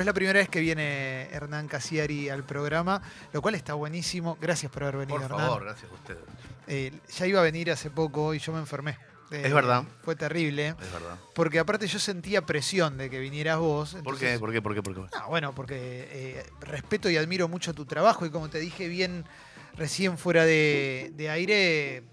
Es 0.00 0.06
la 0.06 0.12
primera 0.14 0.38
vez 0.38 0.48
que 0.48 0.60
viene 0.60 1.22
Hernán 1.32 1.66
Casiari 1.66 2.28
al 2.28 2.44
programa, 2.44 3.02
lo 3.32 3.42
cual 3.42 3.56
está 3.56 3.74
buenísimo. 3.74 4.38
Gracias 4.40 4.70
por 4.70 4.84
haber 4.84 4.98
venido, 4.98 5.16
Por 5.16 5.24
Hernán. 5.24 5.40
favor, 5.40 5.64
gracias 5.64 5.90
a 5.90 5.94
ustedes. 5.94 6.20
Eh, 6.68 6.92
ya 7.16 7.26
iba 7.26 7.40
a 7.40 7.42
venir 7.42 7.68
hace 7.72 7.90
poco 7.90 8.32
y 8.32 8.38
yo 8.38 8.52
me 8.52 8.60
enfermé. 8.60 8.92
Eh, 9.32 9.42
Es 9.46 9.52
verdad. 9.52 9.82
Fue 10.04 10.14
terrible. 10.14 10.68
Es 10.68 10.92
verdad. 10.92 11.18
Porque 11.34 11.58
aparte 11.58 11.88
yo 11.88 11.98
sentía 11.98 12.46
presión 12.46 12.96
de 12.96 13.10
que 13.10 13.18
vinieras 13.18 13.58
vos. 13.58 13.90
¿Por 13.90 13.98
entonces- 13.98 14.34
qué? 14.34 14.38
¿Por 14.38 14.52
qué? 14.52 14.62
¿Por 14.62 14.74
qué? 14.76 14.82
¿Por 14.84 14.94
qué? 14.94 15.16
No, 15.18 15.28
bueno, 15.30 15.52
porque 15.52 16.08
eh, 16.12 16.46
respeto 16.60 17.10
y 17.10 17.16
admiro 17.16 17.48
mucho 17.48 17.74
tu 17.74 17.84
trabajo 17.84 18.24
y 18.24 18.30
como 18.30 18.48
te 18.48 18.60
dije 18.60 18.86
bien 18.86 19.24
recién 19.76 20.16
fuera 20.16 20.44
de, 20.44 21.10
de 21.16 21.28
aire, 21.28 22.04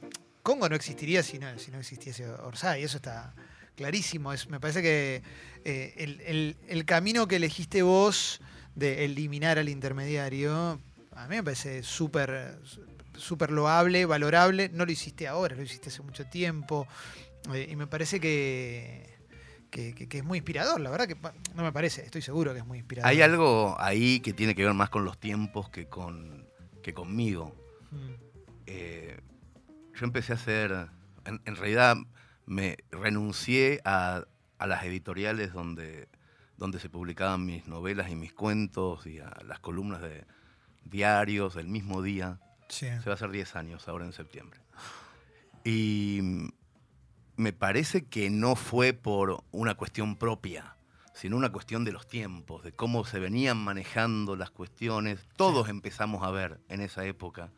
Congo 0.41 0.67
no 0.70 0.75
existiría 0.75 1.21
si 1.21 1.38
no, 1.38 1.59
si 1.59 1.70
no 1.70 1.77
existiese 1.77 2.27
Orsay, 2.27 2.81
eso 2.83 2.97
está 2.97 3.36
clarísimo. 3.75 4.33
Es, 4.33 4.49
me 4.49 4.59
parece 4.59 4.81
que 4.81 5.21
eh, 5.66 5.93
el, 5.97 6.21
el- 6.21 6.55
el 6.68 6.86
camino 6.86 7.27
que 7.27 7.36
elegiste 7.38 7.81
vos 7.81 8.39
de 8.75 9.04
eliminar 9.05 9.57
al 9.59 9.68
intermediario, 9.70 10.80
a 11.16 11.27
mí 11.27 11.35
me 11.38 11.44
parece 11.44 11.84
súper 11.84 12.59
súper 13.17 13.49
loable, 13.52 14.05
valorable. 14.05 14.70
No 14.73 14.86
lo 14.86 14.91
hiciste 14.91 15.27
ahora, 15.27 15.55
lo 15.55 15.62
hiciste 15.63 15.89
hace 15.89 16.02
mucho 16.02 16.25
tiempo. 16.25 16.86
eh, 17.53 17.67
y 17.72 17.75
me 17.75 17.88
parece 17.88 18.20
que, 18.20 19.08
que, 19.72 19.94
que- 19.95 20.08
que 20.09 20.17
es 20.17 20.23
muy 20.23 20.39
inspirador, 20.39 20.81
la 20.81 20.89
verdad 20.89 21.08
que 21.08 21.16
no 21.55 21.63
me 21.63 21.72
parece, 21.72 22.03
estoy 22.03 22.22
seguro 22.22 22.52
que 22.53 22.59
es 22.59 22.66
muy 22.66 22.80
inspirador. 22.80 23.09
Hay 23.09 23.22
algo 23.22 23.75
ahí 23.80 24.20
que 24.20 24.34
tiene 24.34 24.53
que 24.55 24.63
ver 24.66 24.73
más 24.73 24.89
con 24.89 25.05
los 25.05 25.17
tiempos 25.20 25.70
que, 25.70 25.86
con, 25.88 26.45
que 26.84 26.94
conmigo. 26.94 27.55
Mm, 27.91 28.13
Eh, 28.67 29.17
yo 29.94 30.05
empecé 30.05 30.34
a 30.34 30.36
hacer, 30.36 30.72
en, 31.25 31.39
en 31.45 31.55
realidad 31.55 31.95
me 32.45 32.77
renuncié 32.91 33.80
a, 33.86 34.25
a 34.58 34.68
las 34.68 34.84
editoriales 34.84 35.54
donde, 35.54 36.08
donde 36.58 36.80
se 36.80 36.90
publicaban 36.90 37.45
mis 37.45 37.68
novelas 37.68 38.09
y 38.09 38.16
mis 38.16 38.34
cuentos 38.34 39.05
y 39.08 39.20
a 39.20 39.31
las 39.45 39.59
columnas 39.59 40.02
de 40.02 40.26
diarios 40.86 41.55
del 41.55 41.68
mismo 41.68 42.02
día. 42.02 42.39
Sí. 42.70 42.88
Se 42.88 43.06
va 43.06 43.12
a 43.12 43.16
hacer 43.16 43.31
10 43.31 43.56
años 43.56 43.88
ahora 43.88 44.06
en 44.06 44.14
septiembre. 44.14 44.59
Y 45.64 46.20
me 47.38 47.53
parece 47.53 48.06
que 48.06 48.30
no 48.30 48.56
fue 48.56 48.94
por 48.94 49.44
una 49.52 49.75
cuestión 49.75 50.16
propia, 50.16 50.75
sino 51.14 51.38
una 51.38 51.52
cuestión 51.52 51.84
de 51.86 51.92
los 51.92 52.08
tiempos, 52.08 52.64
de 52.64 52.72
cómo 52.72 53.06
se 53.06 53.19
venían 53.19 53.58
manejando 53.58 54.36
las 54.36 54.52
cuestiones. 54.52 55.28
Todos 55.36 55.69
empezamos 55.69 56.23
a 56.23 56.31
ver 56.31 56.59
en 56.69 56.81
esa 56.81 57.06
época 57.06 57.52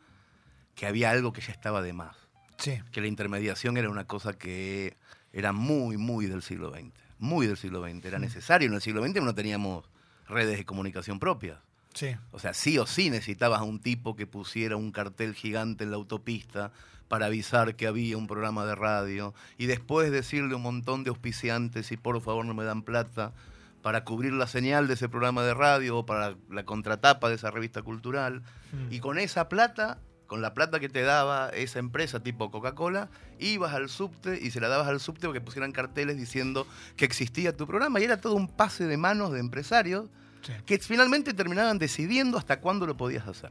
que 0.74 0.86
había 0.86 1.10
algo 1.10 1.32
que 1.32 1.40
ya 1.40 1.52
estaba 1.52 1.82
de 1.82 1.92
más, 1.92 2.16
Sí. 2.58 2.80
que 2.92 3.00
la 3.00 3.08
intermediación 3.08 3.76
era 3.76 3.90
una 3.90 4.04
cosa 4.06 4.32
que 4.32 4.96
era 5.38 5.52
muy, 5.52 5.96
muy 5.96 6.26
del 6.26 6.42
siglo 6.42 6.70
XX, 6.70 6.90
muy 7.18 7.46
del 7.46 7.56
siglo 7.56 7.82
XX. 7.82 8.04
Era 8.04 8.18
necesario 8.18 8.68
en 8.68 8.74
el 8.74 8.80
siglo 8.80 9.06
XX, 9.06 9.22
no 9.22 9.34
teníamos 9.34 9.88
redes 10.28 10.58
de 10.58 10.64
comunicación 10.64 11.20
propias. 11.20 11.58
Sí. 11.94 12.16
O 12.32 12.38
sea, 12.38 12.54
sí 12.54 12.76
o 12.78 12.86
sí 12.86 13.08
necesitabas 13.10 13.60
a 13.60 13.64
un 13.64 13.80
tipo 13.80 14.16
que 14.16 14.26
pusiera 14.26 14.76
un 14.76 14.92
cartel 14.92 15.34
gigante 15.34 15.84
en 15.84 15.90
la 15.90 15.96
autopista 15.96 16.72
para 17.08 17.26
avisar 17.26 17.76
que 17.76 17.86
había 17.86 18.16
un 18.16 18.26
programa 18.26 18.66
de 18.66 18.74
radio 18.74 19.32
y 19.56 19.66
después 19.66 20.10
decirle 20.10 20.52
a 20.54 20.56
un 20.56 20.62
montón 20.62 21.04
de 21.04 21.10
auspiciantes 21.10 21.86
si 21.86 21.96
por 21.96 22.20
favor 22.20 22.44
no 22.44 22.52
me 22.52 22.64
dan 22.64 22.82
plata 22.82 23.32
para 23.80 24.04
cubrir 24.04 24.32
la 24.32 24.46
señal 24.46 24.88
de 24.88 24.94
ese 24.94 25.08
programa 25.08 25.42
de 25.44 25.54
radio 25.54 25.98
o 25.98 26.06
para 26.06 26.36
la 26.50 26.64
contratapa 26.64 27.28
de 27.28 27.36
esa 27.36 27.50
revista 27.50 27.82
cultural. 27.82 28.42
Mm. 28.72 28.92
Y 28.92 29.00
con 29.00 29.18
esa 29.18 29.48
plata, 29.48 29.98
con 30.28 30.40
la 30.42 30.54
plata 30.54 30.78
que 30.78 30.88
te 30.88 31.02
daba 31.02 31.48
esa 31.48 31.80
empresa 31.80 32.20
tipo 32.22 32.50
Coca-Cola, 32.52 33.08
ibas 33.40 33.74
al 33.74 33.88
subte 33.88 34.38
y 34.40 34.52
se 34.52 34.60
la 34.60 34.68
dabas 34.68 34.86
al 34.86 35.00
subte 35.00 35.22
para 35.26 35.32
que 35.32 35.40
pusieran 35.40 35.72
carteles 35.72 36.16
diciendo 36.16 36.66
que 36.96 37.04
existía 37.06 37.56
tu 37.56 37.66
programa. 37.66 37.98
Y 37.98 38.04
era 38.04 38.20
todo 38.20 38.34
un 38.36 38.46
pase 38.46 38.84
de 38.86 38.96
manos 38.96 39.32
de 39.32 39.40
empresarios 39.40 40.06
Sí. 40.42 40.52
que 40.64 40.78
finalmente 40.78 41.34
terminaban 41.34 41.78
decidiendo 41.78 42.38
hasta 42.38 42.60
cuándo 42.60 42.86
lo 42.86 42.96
podías 42.96 43.26
hacer. 43.26 43.50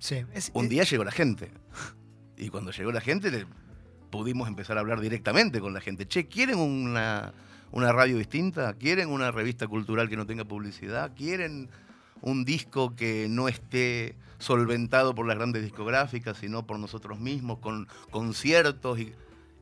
Sí. 0.00 0.24
Es- 0.34 0.50
Un 0.54 0.64
es- 0.64 0.70
día 0.70 0.82
llegó 0.82 1.04
la 1.04 1.12
gente. 1.12 1.52
Y 2.36 2.48
cuando 2.48 2.70
llegó 2.72 2.90
la 2.90 3.00
gente, 3.00 3.30
le- 3.30 3.46
pudimos 4.10 4.48
empezar 4.48 4.76
a 4.78 4.80
hablar 4.80 5.00
directamente 5.00 5.60
con 5.60 5.72
la 5.74 5.80
gente. 5.80 6.06
Che, 6.06 6.26
¿quieren 6.26 6.58
una, 6.58 7.32
una 7.70 7.92
radio 7.92 8.16
distinta? 8.18 8.72
¿Quieren 8.74 9.08
una 9.10 9.30
revista 9.30 9.66
cultural 9.68 10.08
que 10.08 10.16
no 10.16 10.26
tenga 10.26 10.44
publicidad? 10.44 11.12
¿Quieren 11.14 11.68
un 12.20 12.44
disco 12.44 12.94
que 12.96 13.26
no 13.28 13.48
esté 13.48 14.14
solventado 14.38 15.14
por 15.14 15.26
las 15.26 15.36
grandes 15.36 15.62
discográficas, 15.62 16.38
sino 16.38 16.66
por 16.66 16.78
nosotros 16.78 17.18
mismos, 17.18 17.58
con 17.58 17.88
conciertos? 18.10 18.98
Y... 18.98 19.14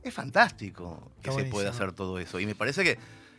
Es 0.03 0.13
fantástico 0.13 1.11
que 1.23 1.33
se 1.33 1.45
pueda 1.45 1.71
hacer 1.71 1.93
todo 1.93 2.19
eso. 2.19 2.39
Y 2.41 2.47
me 2.47 2.55
parece 2.55 2.85
que 2.85 2.99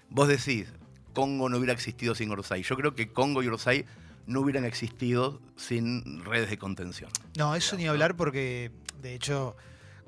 vos 0.09 0.27
decís, 0.27 0.67
Congo 1.13 1.49
no 1.49 1.57
hubiera 1.57 1.73
existido 1.73 2.15
sin 2.15 2.31
Orsay. 2.31 2.63
Yo 2.63 2.75
creo 2.75 2.95
que 2.95 3.11
Congo 3.11 3.43
y 3.43 3.47
Orsay 3.47 3.85
no 4.27 4.41
hubieran 4.41 4.65
existido 4.65 5.41
sin 5.55 6.23
redes 6.25 6.49
de 6.49 6.57
contención. 6.57 7.11
No, 7.37 7.55
eso 7.55 7.77
ni 7.77 7.87
hablar 7.87 8.15
porque, 8.15 8.71
de 9.01 9.13
hecho, 9.13 9.55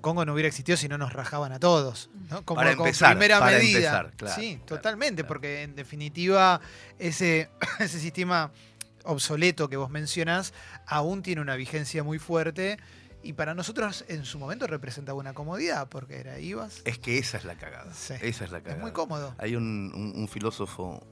Congo 0.02 0.26
no 0.26 0.34
hubiera 0.34 0.48
existido 0.48 0.78
si 0.78 0.88
no 0.88 0.98
nos 0.98 1.14
rajaban 1.14 1.52
a 1.52 1.60
todos. 1.60 2.10
¿no? 2.30 2.44
Como, 2.44 2.60
Para 2.60 2.76
como 2.76 2.88
empezar, 2.88 3.12
primera 3.12 3.40
para 3.40 3.58
medida. 3.58 3.78
empezar, 3.78 4.14
claro, 4.16 4.36
sí, 4.36 4.56
claro, 4.56 4.66
totalmente, 4.66 5.22
claro. 5.22 5.28
porque 5.28 5.64
en 5.64 5.76
definitiva 5.76 6.62
ese, 7.00 7.50
ese 7.80 8.00
sistema 8.00 8.52
obsoleto 9.08 9.70
que 9.70 9.78
vos 9.78 9.90
mencionás 9.90 10.54
aún 10.86 11.24
tiene 11.24 11.42
una 11.42 11.56
vigencia 11.56 12.04
muy 12.04 12.20
fuerte 12.20 12.78
y 13.24 13.34
para 13.34 13.56
nosotros 13.56 14.06
en 14.08 14.24
su 14.26 14.38
momento 14.40 14.68
representaba 14.68 15.18
una 15.18 15.34
comodidad 15.34 15.90
porque 15.90 16.20
era 16.20 16.40
ibas. 16.40 16.82
Es 16.86 17.00
que 17.00 17.18
esa 17.18 17.38
es 17.38 17.46
la 17.46 17.56
cagada. 17.56 17.92
Sí. 17.94 18.14
Esa 18.22 18.46
es 18.46 18.52
la 18.52 18.60
Es 18.60 18.64
cagada. 18.64 18.82
muy 18.82 18.92
cómodo. 18.92 19.34
Hay 19.40 19.56
un, 19.56 19.92
un- 19.94 20.14
un 20.16 20.28
filósofo 20.28 21.06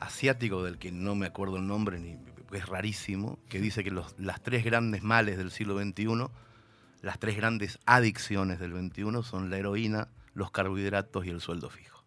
asiático 0.00 0.62
del 0.62 0.78
que 0.78 0.92
no 0.92 1.14
me 1.14 1.26
acuerdo 1.26 1.56
el 1.56 1.66
nombre, 1.66 1.98
ni, 1.98 2.18
es 2.52 2.66
rarísimo, 2.66 3.38
que 3.48 3.60
dice 3.60 3.82
que 3.82 3.90
los- 3.90 4.14
las 4.18 4.42
tres 4.42 4.64
grandes 4.64 5.02
males 5.02 5.38
del 5.38 5.50
siglo 5.50 5.78
XXI, 5.80 6.28
las 7.02 7.18
tres 7.18 7.36
grandes 7.36 7.78
adicciones 7.86 8.58
del 8.58 8.72
XXI 8.72 9.22
son 9.22 9.48
la 9.50 9.58
heroína, 9.58 10.08
los 10.34 10.50
carbohidratos 10.50 11.24
y 11.24 11.30
el 11.30 11.40
sueldo 11.40 11.70
fijo. 11.70 12.02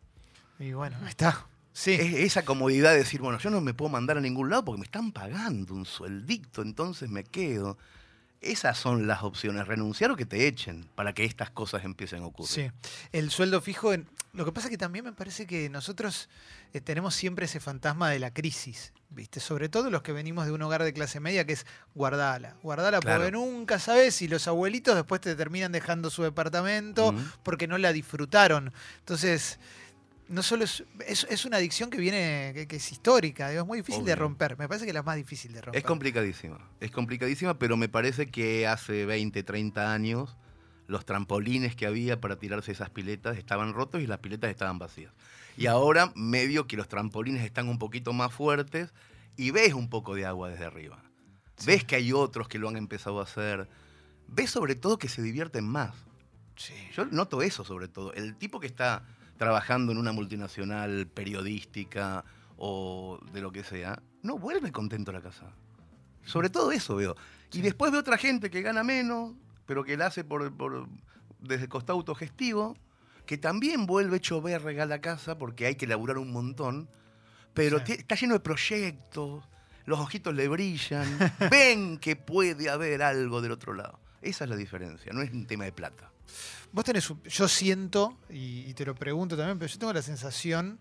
Y 0.59 0.73
bueno, 0.73 0.97
ahí 1.01 1.09
está. 1.09 1.47
Sí. 1.73 1.91
Es 1.93 2.13
esa 2.15 2.43
comodidad 2.43 2.91
de 2.91 2.97
decir, 2.99 3.21
bueno, 3.21 3.39
yo 3.39 3.49
no 3.49 3.61
me 3.61 3.73
puedo 3.73 3.89
mandar 3.89 4.17
a 4.17 4.21
ningún 4.21 4.49
lado 4.49 4.65
porque 4.65 4.79
me 4.79 4.85
están 4.85 5.11
pagando 5.11 5.73
un 5.73 5.85
sueldito, 5.85 6.61
entonces 6.61 7.09
me 7.09 7.23
quedo. 7.23 7.77
Esas 8.41 8.77
son 8.77 9.05
las 9.05 9.23
opciones, 9.23 9.67
renunciar 9.67 10.11
o 10.11 10.15
que 10.15 10.25
te 10.25 10.47
echen 10.47 10.85
para 10.95 11.13
que 11.13 11.25
estas 11.25 11.49
cosas 11.49 11.83
empiecen 11.83 12.23
a 12.23 12.27
ocurrir. 12.27 12.49
Sí, 12.49 12.71
el 13.11 13.31
sueldo 13.31 13.59
fijo. 13.61 13.93
en- 13.93 14.07
Lo 14.31 14.45
que 14.45 14.51
pasa 14.51 14.67
es 14.67 14.71
que 14.71 14.77
también 14.77 15.03
me 15.03 15.11
parece 15.11 15.45
que 15.47 15.69
nosotros 15.69 16.29
eh, 16.73 16.79
tenemos 16.81 17.15
siempre 17.15 17.45
ese 17.45 17.59
fantasma 17.59 18.11
de 18.11 18.19
la 18.19 18.31
crisis, 18.31 18.93
¿viste? 19.09 19.39
Sobre 19.39 19.69
todo 19.69 19.89
los 19.89 20.03
que 20.03 20.11
venimos 20.11 20.45
de 20.45 20.51
un 20.51 20.61
hogar 20.61 20.83
de 20.83 20.93
clase 20.93 21.19
media 21.19 21.45
que 21.45 21.53
es 21.53 21.65
guardala, 21.95 22.55
guardala 22.61 22.99
Claro. 22.99 23.23
porque 23.23 23.31
nunca 23.31 23.79
sabes 23.79 24.13
si 24.15 24.27
los 24.27 24.47
abuelitos 24.47 24.95
después 24.95 25.19
te 25.19 25.35
terminan 25.35 25.71
dejando 25.71 26.09
su 26.11 26.21
departamento 26.23 27.13
porque 27.43 27.67
no 27.67 27.77
la 27.79 27.91
disfrutaron. 27.91 28.71
Entonces, 28.99 29.57
no 30.29 30.43
solo 30.43 30.63
es, 30.63 30.83
es, 31.07 31.25
es 31.29 31.45
una 31.45 31.57
adicción 31.57 31.89
que 31.89 31.97
viene, 31.97 32.51
que, 32.53 32.67
que 32.67 32.75
es 32.77 32.91
histórica, 32.91 33.49
digo, 33.49 33.61
es 33.61 33.67
muy 33.67 33.79
difícil 33.79 34.05
de 34.05 34.15
romper. 34.15 34.57
Me 34.57 34.67
parece 34.67 34.85
que 34.85 34.91
es 34.91 34.95
la 34.95 35.03
más 35.03 35.15
difícil 35.15 35.51
de 35.53 35.61
romper. 35.61 35.79
Es 35.79 35.85
complicadísima, 35.85 36.69
es 36.79 36.91
complicadísima, 36.91 37.57
pero 37.57 37.77
me 37.77 37.89
parece 37.89 38.27
que 38.27 38.67
hace 38.67 39.05
20, 39.05 39.43
30 39.43 39.91
años 39.91 40.37
los 40.87 41.05
trampolines 41.05 41.75
que 41.75 41.85
había 41.85 42.21
para 42.21 42.37
tirarse 42.37 42.71
esas 42.71 42.89
piletas 42.89 43.37
estaban 43.37 43.73
rotos 43.73 44.01
y 44.01 44.07
las 44.07 44.19
piletas 44.19 44.49
estaban 44.49 44.79
vacías. 44.79 45.13
Y 45.57 45.65
ahora 45.65 46.11
medio 46.15 46.67
que 46.67 46.77
los 46.77 46.87
trampolines 46.87 47.43
están 47.43 47.67
un 47.67 47.79
poquito 47.79 48.13
más 48.13 48.33
fuertes 48.33 48.93
y 49.35 49.51
ves 49.51 49.73
un 49.73 49.89
poco 49.89 50.15
de 50.15 50.25
agua 50.25 50.49
desde 50.49 50.65
arriba. 50.65 51.03
Ves 51.65 51.83
que 51.83 51.95
hay 51.95 52.13
otros 52.13 52.47
que 52.47 52.57
lo 52.57 52.69
han 52.69 52.77
empezado 52.77 53.19
a 53.19 53.23
hacer. 53.23 53.67
Ves 54.27 54.51
sobre 54.51 54.75
todo 54.75 54.97
que 54.97 55.09
se 55.09 55.21
divierten 55.21 55.65
más. 55.67 55.95
Sí. 56.55 56.73
Yo 56.95 57.05
noto 57.05 57.41
eso 57.41 57.63
sobre 57.63 57.87
todo. 57.87 58.13
El 58.13 58.35
tipo 58.35 58.59
que 58.59 58.67
está 58.67 59.05
trabajando 59.39 59.91
en 59.93 59.97
una 59.97 60.11
multinacional 60.11 61.07
periodística 61.07 62.25
o 62.57 63.19
de 63.31 63.39
lo 63.41 63.51
que 63.51 63.63
sea, 63.63 64.03
no 64.21 64.37
vuelve 64.37 64.71
contento 64.71 65.11
a 65.11 65.13
la 65.15 65.21
casa. 65.21 65.45
Sobre 66.25 66.49
todo 66.49 66.71
eso 66.73 66.97
veo. 66.97 67.15
Sí. 67.49 67.59
Y 67.59 67.61
después 67.61 67.89
veo 67.91 68.01
otra 68.01 68.17
gente 68.17 68.51
que 68.51 68.61
gana 68.61 68.83
menos, 68.83 69.33
pero 69.65 69.83
que 69.85 69.95
la 69.97 70.07
hace 70.07 70.23
por, 70.25 70.53
por- 70.55 70.87
desde 71.39 71.63
el 71.63 71.69
costado 71.69 71.97
autogestivo, 71.97 72.77
que 73.25 73.37
también 73.37 73.85
vuelve 73.85 74.17
hecho 74.17 74.41
verga 74.41 74.83
a 74.83 74.85
la 74.85 74.99
casa 74.99 75.37
porque 75.37 75.65
hay 75.67 75.75
que 75.75 75.87
laburar 75.87 76.17
un 76.17 76.31
montón, 76.33 76.89
pero 77.53 77.79
Sí. 77.85 77.93
está 77.93 78.15
lleno 78.15 78.33
de 78.33 78.39
proyectos, 78.41 79.43
los 79.85 79.99
ojitos 79.99 80.35
le 80.35 80.49
brillan, 80.49 81.07
ven 81.49 81.97
que 81.97 82.17
puede 82.17 82.69
haber 82.69 83.01
algo 83.03 83.41
del 83.41 83.53
otro 83.53 83.73
lado. 83.73 83.99
Esa 84.21 84.43
es 84.43 84.49
la 84.49 84.57
diferencia, 84.57 85.13
no 85.13 85.21
es 85.21 85.31
un 85.31 85.45
tema 85.47 85.63
de 85.63 85.71
plata. 85.71 86.11
Vos 86.71 86.85
tenés, 86.85 87.09
un- 87.09 87.21
yo 87.23 87.47
siento, 87.47 88.17
y, 88.29 88.73
te 88.73 88.85
lo 88.85 88.95
pregunto 88.95 89.35
también, 89.35 89.57
pero 89.57 89.71
yo 89.71 89.79
tengo 89.79 89.93
la 89.93 90.01
sensación 90.01 90.79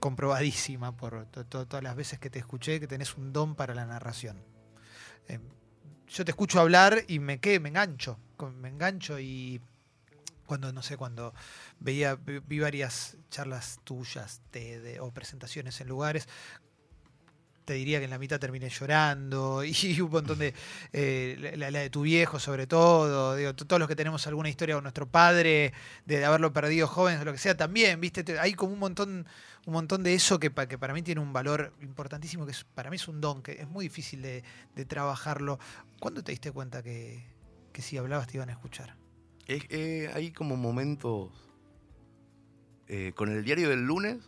comprobadísima 0.00 0.96
por 0.96 1.26
to- 1.26 1.44
to- 1.46 1.66
todas 1.66 1.82
las 1.82 1.96
veces 1.96 2.18
que 2.18 2.30
te 2.30 2.38
escuché 2.38 2.80
que 2.80 2.86
tenés 2.86 3.16
un 3.16 3.32
don 3.32 3.54
para 3.54 3.74
la 3.74 3.86
narración. 3.86 4.42
Eh, 5.28 5.40
yo 6.08 6.24
te 6.24 6.30
escucho 6.30 6.60
hablar 6.60 7.04
y 7.08 7.18
me 7.18 7.38
quedé, 7.40 7.60
me 7.60 7.68
engancho, 7.70 8.18
me 8.60 8.68
engancho 8.68 9.18
y 9.18 9.60
cuando, 10.46 10.72
no 10.72 10.82
sé, 10.82 10.96
cuando 10.98 11.32
veía, 11.80 12.16
vi 12.16 12.58
varias 12.58 13.16
charlas 13.30 13.78
tuyas 13.84 14.42
de- 14.52 14.98
o 15.00 15.10
presentaciones 15.10 15.80
en 15.80 15.88
lugares, 15.88 16.28
te 17.64 17.74
diría 17.74 17.98
que 17.98 18.04
en 18.04 18.10
la 18.10 18.18
mitad 18.18 18.38
terminé 18.38 18.68
llorando 18.68 19.64
y 19.64 20.00
un 20.00 20.10
montón 20.10 20.38
de 20.38 20.54
eh, 20.92 21.54
la, 21.56 21.70
de 21.70 21.90
tu 21.90 22.02
viejo 22.02 22.38
sobre 22.38 22.66
todo 22.66 23.54
todos 23.54 23.78
los 23.78 23.88
que 23.88 23.96
tenemos 23.96 24.26
alguna 24.26 24.48
historia 24.48 24.74
con 24.74 24.84
nuestro 24.84 25.06
padre 25.06 25.72
de, 26.06 26.24
haberlo 26.24 26.52
perdido 26.52 26.86
jóvenes 26.86 27.20
o 27.20 27.24
lo 27.24 27.32
que 27.32 27.38
sea 27.38 27.56
también 27.56 28.00
viste 28.00 28.38
hay 28.38 28.54
como 28.54 28.72
un 28.72 28.78
montón 28.78 29.26
un 29.66 29.72
montón 29.72 30.02
de 30.02 30.14
eso 30.14 30.38
que, 30.38 30.52
que, 30.52 30.78
para 30.78 30.92
mí 30.92 31.02
tiene 31.02 31.22
un 31.22 31.32
valor 31.32 31.72
importantísimo 31.80 32.46
que 32.46 32.52
para 32.74 32.90
mí 32.90 32.96
es 32.96 33.08
un 33.08 33.20
don 33.20 33.42
que 33.42 33.52
es 33.52 33.68
muy 33.68 33.86
difícil 33.86 34.22
de, 34.22 34.42
trabajarlo 34.86 35.58
¿cuándo 36.00 36.22
te 36.22 36.32
diste 36.32 36.52
cuenta 36.52 36.82
que, 36.82 37.24
que, 37.72 37.80
si 37.80 37.96
hablabas 37.96 38.26
te 38.26 38.36
iban 38.36 38.50
a 38.50 38.52
escuchar? 38.52 38.94
Eh, 39.46 40.10
hay 40.14 40.32
como 40.32 40.56
momentos 40.56 41.30
eh, 42.88 43.12
con 43.14 43.30
el 43.30 43.44
diario 43.44 43.70
del 43.70 43.86
lunes 43.86 44.18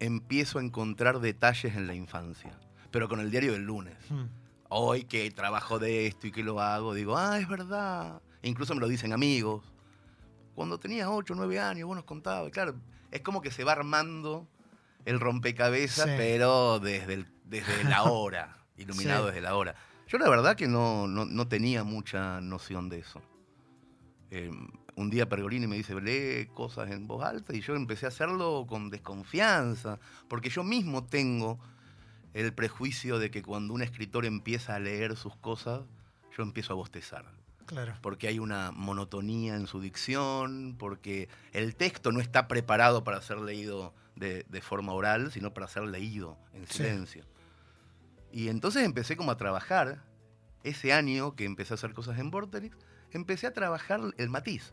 empiezo 0.00 0.58
a 0.58 0.62
encontrar 0.62 1.20
detalles 1.20 1.76
en 1.76 1.86
la 1.86 1.94
infancia 1.94 2.58
pero 2.92 3.08
con 3.08 3.18
el 3.18 3.30
diario 3.30 3.52
del 3.52 3.62
lunes. 3.62 3.96
Hmm. 4.08 4.26
Hoy 4.68 5.04
que 5.04 5.30
trabajo 5.30 5.78
de 5.78 6.06
esto 6.06 6.28
y 6.28 6.32
que 6.32 6.44
lo 6.44 6.60
hago, 6.60 6.94
digo, 6.94 7.16
ah, 7.16 7.38
es 7.40 7.48
verdad. 7.48 8.22
E 8.42 8.48
incluso 8.48 8.74
me 8.74 8.80
lo 8.80 8.88
dicen 8.88 9.12
amigos. 9.12 9.64
Cuando 10.54 10.78
tenía 10.78 11.10
8 11.10 11.32
o 11.32 11.36
9 11.36 11.58
años, 11.58 11.86
vos 11.88 11.96
nos 11.96 12.04
contabas. 12.04 12.52
Claro, 12.52 12.74
es 13.10 13.22
como 13.22 13.40
que 13.40 13.50
se 13.50 13.64
va 13.64 13.72
armando 13.72 14.46
el 15.04 15.18
rompecabezas, 15.18 16.06
pero 16.16 16.78
desde, 16.78 17.26
desde 17.44 17.84
la 17.84 18.02
hora, 18.10 18.56
iluminado 18.76 19.26
desde 19.26 19.40
la 19.40 19.56
hora. 19.56 19.74
Yo 20.06 20.18
la 20.18 20.28
verdad 20.28 20.56
que 20.56 20.68
no, 20.68 21.06
no, 21.06 21.48
tenía 21.48 21.84
mucha 21.84 22.40
noción 22.40 22.88
de 22.90 22.98
eso. 22.98 23.22
Em, 24.30 24.68
un 24.94 25.10
día 25.10 25.28
Pergolini 25.28 25.66
me 25.66 25.76
dice, 25.76 25.98
lee 25.98 26.48
cosas 26.52 26.90
en 26.90 27.06
voz 27.06 27.24
alta, 27.24 27.56
y 27.56 27.60
yo 27.60 27.74
empecé 27.74 28.06
a 28.06 28.08
hacerlo 28.08 28.66
con 28.68 28.90
desconfianza, 28.90 29.98
porque 30.28 30.50
yo 30.50 30.64
mismo 30.64 31.04
tengo 31.04 31.58
el 32.34 32.52
prejuicio 32.52 33.18
de 33.18 33.30
que 33.30 33.42
cuando 33.42 33.74
un 33.74 33.82
escritor 33.82 34.24
empieza 34.24 34.74
a 34.74 34.80
leer 34.80 35.16
sus 35.16 35.36
cosas, 35.36 35.82
yo 36.36 36.42
empiezo 36.42 36.72
a 36.72 36.76
bostezar. 36.76 37.26
Claro. 37.66 37.94
Porque 38.02 38.28
hay 38.28 38.38
una 38.38 38.72
monotonía 38.72 39.54
en 39.54 39.66
su 39.66 39.80
dicción, 39.80 40.76
porque 40.78 41.28
el 41.52 41.76
texto 41.76 42.12
no 42.12 42.20
está 42.20 42.48
preparado 42.48 43.04
para 43.04 43.22
ser 43.22 43.38
leído 43.38 43.94
de, 44.16 44.44
forma 44.62 44.92
oral, 44.92 45.32
sino 45.32 45.52
para 45.52 45.68
ser 45.68 45.84
leído 45.84 46.38
en 46.54 46.66
silencio. 46.66 47.24
Y 48.30 48.48
entonces 48.48 48.84
empecé 48.84 49.16
como 49.16 49.30
a 49.30 49.36
trabajar, 49.36 50.02
ese 50.64 50.92
año 50.92 51.34
que 51.34 51.44
empecé 51.44 51.74
a 51.74 51.76
hacer 51.76 51.92
cosas 51.92 52.18
en 52.18 52.30
Vorterix, 52.30 52.76
empecé 53.10 53.46
a 53.46 53.52
trabajar 53.52 54.00
el 54.16 54.30
matiz, 54.30 54.72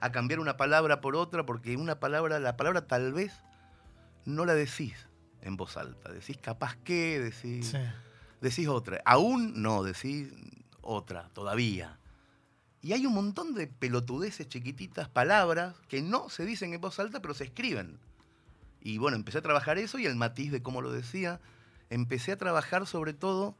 a 0.00 0.12
cambiar 0.12 0.40
una 0.40 0.56
palabra 0.56 1.00
por 1.00 1.16
otra, 1.16 1.46
porque 1.46 1.76
una 1.76 2.00
palabra, 2.00 2.38
la 2.38 2.56
palabra 2.56 2.86
tal 2.86 3.12
vez 3.12 3.32
no 4.24 4.44
la 4.44 4.54
decís 4.54 5.08
en 5.42 5.56
voz 5.56 5.76
alta. 5.76 6.12
Decís 6.12 6.38
capaz 6.38 6.76
que, 6.76 7.20
decís, 7.20 7.74
decís 8.40 8.68
otra. 8.68 9.02
Aún 9.04 9.62
no, 9.62 9.82
decís 9.82 10.28
otra, 10.80 11.28
todavía. 11.34 11.98
Y 12.80 12.92
hay 12.92 13.06
un 13.06 13.14
montón 13.14 13.54
de 13.54 13.68
pelotudeces 13.68 14.48
chiquititas, 14.48 15.08
palabras, 15.08 15.76
que 15.88 16.02
no 16.02 16.28
se 16.28 16.44
dicen 16.44 16.74
en 16.74 16.80
voz 16.80 16.98
alta, 16.98 17.20
pero 17.20 17.34
se 17.34 17.44
escriben. 17.44 17.98
Y 18.80 18.98
bueno, 18.98 19.16
empecé 19.16 19.38
a 19.38 19.42
trabajar 19.42 19.78
eso 19.78 19.98
y 19.98 20.06
el 20.06 20.16
matiz 20.16 20.50
de 20.50 20.62
cómo 20.62 20.82
lo 20.82 20.90
decía. 20.90 21.40
Empecé 21.90 22.32
a 22.32 22.38
trabajar 22.38 22.86
sobre 22.86 23.12
todo 23.12 23.54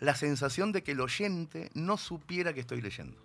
la 0.00 0.14
sensación 0.14 0.72
de 0.72 0.82
que 0.82 0.92
el 0.92 1.00
oyente 1.00 1.70
no 1.74 1.98
supiera 1.98 2.54
que 2.54 2.60
estoy 2.60 2.80
leyendo. 2.80 3.22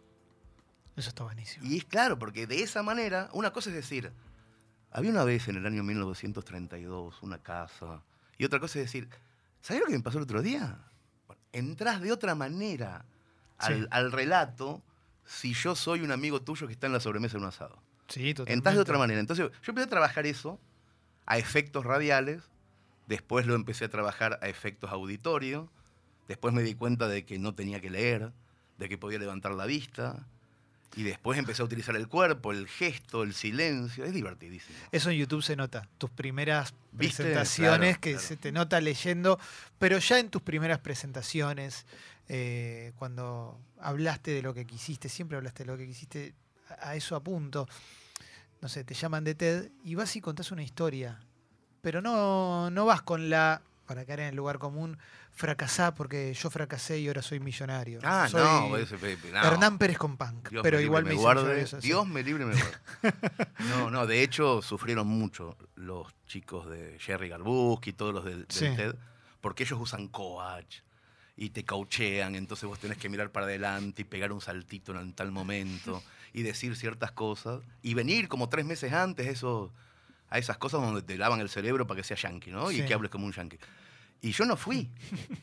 Eso 0.98 1.10
está 1.10 1.24
buenísimo. 1.24 1.66
Y 1.66 1.78
es 1.78 1.86
claro, 1.86 2.20
porque 2.20 2.46
de 2.46 2.62
esa 2.62 2.84
manera, 2.84 3.30
una 3.32 3.54
cosa 3.54 3.70
es 3.70 3.76
decir, 3.78 4.12
había 4.92 5.12
una 5.12 5.24
vez 5.24 5.48
en 5.48 5.58
el 5.58 5.66
año 5.66 5.84
1932 5.84 7.22
una 7.24 7.38
casa. 7.40 8.02
Y 8.38 8.46
otra 8.46 8.60
cosa 8.60 8.80
es 8.80 8.86
decir, 8.86 9.10
¿sabes 9.62 9.82
lo 9.82 9.88
que 9.88 9.94
me 9.94 10.04
pasó 10.04 10.18
el 10.18 10.24
otro 10.24 10.42
día? 10.42 10.80
entras 11.54 12.02
de 12.02 12.12
otra 12.12 12.36
manera 12.36 13.06
al, 13.58 14.12
relato 14.12 14.82
si 15.26 15.54
yo 15.54 15.76
soy 15.76 16.02
un 16.02 16.12
amigo 16.12 16.42
tuyo 16.42 16.68
que 16.68 16.74
está 16.74 16.88
en 16.88 16.94
la 16.94 17.00
sobremesa 17.00 17.38
de 17.38 17.44
un 17.44 17.50
asado. 17.50 17.82
Sí, 18.08 18.34
totalmente. 18.34 18.54
Entrás 18.54 18.76
de 18.76 18.82
otra 18.82 18.98
manera. 18.98 19.20
Entonces 19.20 19.50
yo 19.50 19.72
empecé 19.72 19.86
a 19.86 19.90
trabajar 19.90 20.26
eso 20.26 20.60
a 21.26 21.38
efectos 21.38 21.86
radiales, 21.86 22.42
después 23.08 23.46
lo 23.46 23.54
empecé 23.54 23.86
a 23.86 23.90
trabajar 23.90 24.40
a 24.42 24.48
efectos 24.48 24.92
auditorios, 24.92 25.70
después 26.28 26.54
me 26.54 26.64
di 26.64 26.74
cuenta 26.74 27.08
de 27.08 27.26
que 27.26 27.38
no 27.38 27.54
tenía 27.54 27.80
que 27.80 27.92
leer, 27.92 28.32
de 28.80 28.90
que 28.90 28.98
podía 28.98 29.20
levantar 29.20 29.54
la 29.54 29.66
vista, 29.66 30.26
y 30.96 31.04
después 31.04 31.38
empecé 31.38 31.62
a 31.62 31.66
utilizar 31.66 31.96
el 31.96 32.08
cuerpo, 32.08 32.52
el 32.52 32.68
gesto, 32.68 33.24
el 33.24 33.34
silencio. 33.34 34.04
Es 34.06 34.14
divertidísimo. 34.14 34.78
Eso 34.92 35.10
en 35.10 35.18
YouTube 35.18 35.44
se 35.44 35.56
nota. 35.56 35.88
Tus 35.98 36.10
primeras 36.10 36.74
presentaciones 36.98 37.98
que 37.98 38.18
se 38.20 38.38
te 38.38 38.52
nota 38.52 38.82
leyendo, 38.82 39.40
pero 39.78 40.00
ya 40.00 40.20
en 40.20 40.30
tus 40.30 40.42
primeras 40.42 40.80
presentaciones, 40.80 41.86
eh, 42.28 42.94
cuando 42.98 43.60
hablaste 43.80 44.32
de 44.32 44.42
lo 44.42 44.54
que 44.54 44.66
quisiste, 44.66 45.10
siempre 45.10 45.38
hablaste 45.38 45.64
de 45.64 45.72
lo 45.72 45.78
que 45.78 45.88
quisiste, 45.88 46.34
a 46.82 46.96
eso 46.96 47.16
apunto. 47.16 47.68
No 48.62 48.68
sé, 48.68 48.84
te 48.84 48.94
llaman 48.94 49.24
de 49.24 49.36
TED 49.36 49.70
y 49.84 49.96
vas 49.96 50.16
y 50.16 50.22
contás 50.22 50.52
una 50.52 50.64
historia. 50.64 51.20
Pero 51.82 52.02
no, 52.02 52.70
no 52.72 52.86
vas 52.86 53.02
con 53.04 53.30
la, 53.30 53.62
para 53.86 54.06
caer 54.06 54.22
en 54.22 54.28
el 54.28 54.36
lugar 54.36 54.60
común, 54.60 54.98
fracasá 55.40 55.94
porque 55.94 56.34
yo 56.34 56.50
fracasé 56.50 57.00
y 57.00 57.08
ahora 57.08 57.22
soy 57.22 57.40
millonario. 57.40 58.02
Ah, 58.04 58.28
no, 58.34 58.76
Hernán 58.76 59.78
Pérez 59.78 59.98
con 59.98 60.18
punk. 60.18 60.50
pero 60.62 60.82
igual 60.82 61.06
me, 61.06 61.14
guarde, 61.14 61.66
Dios 61.82 62.06
me 62.06 62.24
libre 62.24 62.46
me 62.46 62.56
guarde. 62.56 62.78
no, 63.70 63.90
no, 63.90 64.06
de 64.06 64.22
hecho 64.22 64.62
sufrieron 64.62 65.08
mucho 65.08 65.56
los 65.76 66.14
chicos 66.28 66.70
de 66.70 66.98
Jerry 67.00 67.30
Garbuski 67.30 67.92
y 67.92 67.94
todos 67.94 68.14
los 68.14 68.26
del, 68.26 68.48
TED, 68.48 68.96
porque 69.40 69.64
ellos 69.64 69.80
usan 69.82 70.10
coach 70.10 70.80
y 71.38 71.52
te 71.52 71.64
cauchean, 71.64 72.36
entonces 72.36 72.68
vos 72.68 72.78
tenés 72.78 72.98
que 72.98 73.08
mirar 73.08 73.32
para 73.32 73.46
adelante 73.46 74.02
y 74.02 74.06
pegar 74.06 74.34
un 74.34 74.42
saltito 74.42 74.92
en 75.00 75.14
tal 75.14 75.32
momento 75.32 76.04
y 76.34 76.42
decir 76.42 76.76
ciertas 76.76 77.14
cosas 77.14 77.62
y 77.82 77.94
venir 77.94 78.28
como 78.28 78.50
tres 78.50 78.66
meses 78.66 78.92
antes 78.92 79.26
eso, 79.26 79.72
a 80.30 80.38
esas 80.38 80.58
cosas 80.58 80.82
donde 80.82 81.02
te 81.02 81.18
lavan 81.18 81.40
el 81.40 81.48
cerebro 81.48 81.88
para 81.88 82.02
que 82.02 82.04
sea 82.04 82.18
yankee, 82.18 82.52
¿no? 82.52 82.72
Y 82.72 82.86
que 82.86 82.94
hables 82.94 83.10
como 83.10 83.26
un 83.26 83.32
yankee. 83.32 83.58
Y 84.22 84.32
yo 84.32 84.46
no 84.46 84.58
fui, 84.58 84.90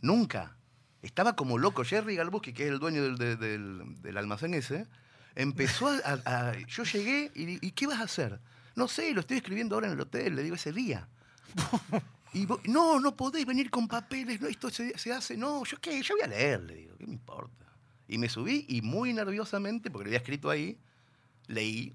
nunca. 0.03 0.57
Estaba 1.03 1.37
como 1.37 1.59
loco. 1.59 1.85
Jerry 1.85 2.17
Galbuski, 2.17 2.53
que 2.53 2.65
es 2.65 2.71
el 2.71 2.79
dueño 2.79 3.17
del, 3.17 4.17
almacén 4.17 4.55
ese, 4.55 4.87
empezó 5.35 5.89
a, 5.89 6.55
Yo 6.67 6.85
llegué 6.85 7.31
y, 7.35 7.71
¿qué 7.73 7.87
vas 7.87 8.01
a 8.01 8.05
hacer? 8.05 8.41
No 8.75 8.89
sé, 8.89 9.13
lo 9.15 9.21
estoy 9.21 9.39
escribiendo 9.39 9.75
ahora 9.77 9.87
en 9.87 9.95
el 9.95 10.01
hotel, 10.01 10.37
le 10.37 10.43
digo 10.43 10.57
ese 10.57 10.73
día. 10.73 11.09
Y 12.35 12.47
no, 12.69 13.01
no 13.01 13.17
podéis 13.17 13.47
venir 13.47 13.71
con 13.71 13.89
papeles, 13.89 14.43
no, 14.43 14.49
esto 14.49 14.69
se, 14.69 14.93
hace, 15.11 15.39
no, 15.39 15.65
yo 15.65 15.79
qué, 15.81 16.03
yo 16.03 16.17
voy 16.17 16.25
a 16.25 16.27
leer, 16.27 16.61
le 16.65 16.75
digo, 16.75 16.95
¿qué 16.99 17.07
me 17.07 17.15
importa? 17.15 17.65
Y 18.09 18.19
me 18.19 18.29
subí 18.29 18.67
y 18.69 18.83
muy 18.83 19.15
nerviosamente, 19.15 19.91
porque 19.91 20.05
lo 20.05 20.09
había 20.11 20.19
escrito 20.19 20.51
ahí, 20.51 20.79
leí 21.47 21.95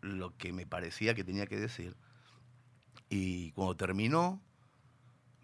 lo 0.00 0.34
que 0.38 0.54
me 0.54 0.64
parecía 0.64 1.14
que 1.14 1.22
tenía 1.22 1.46
que 1.46 1.58
decir. 1.58 1.96
Y 3.10 3.50
cuando 3.52 3.76
terminó, 3.76 4.40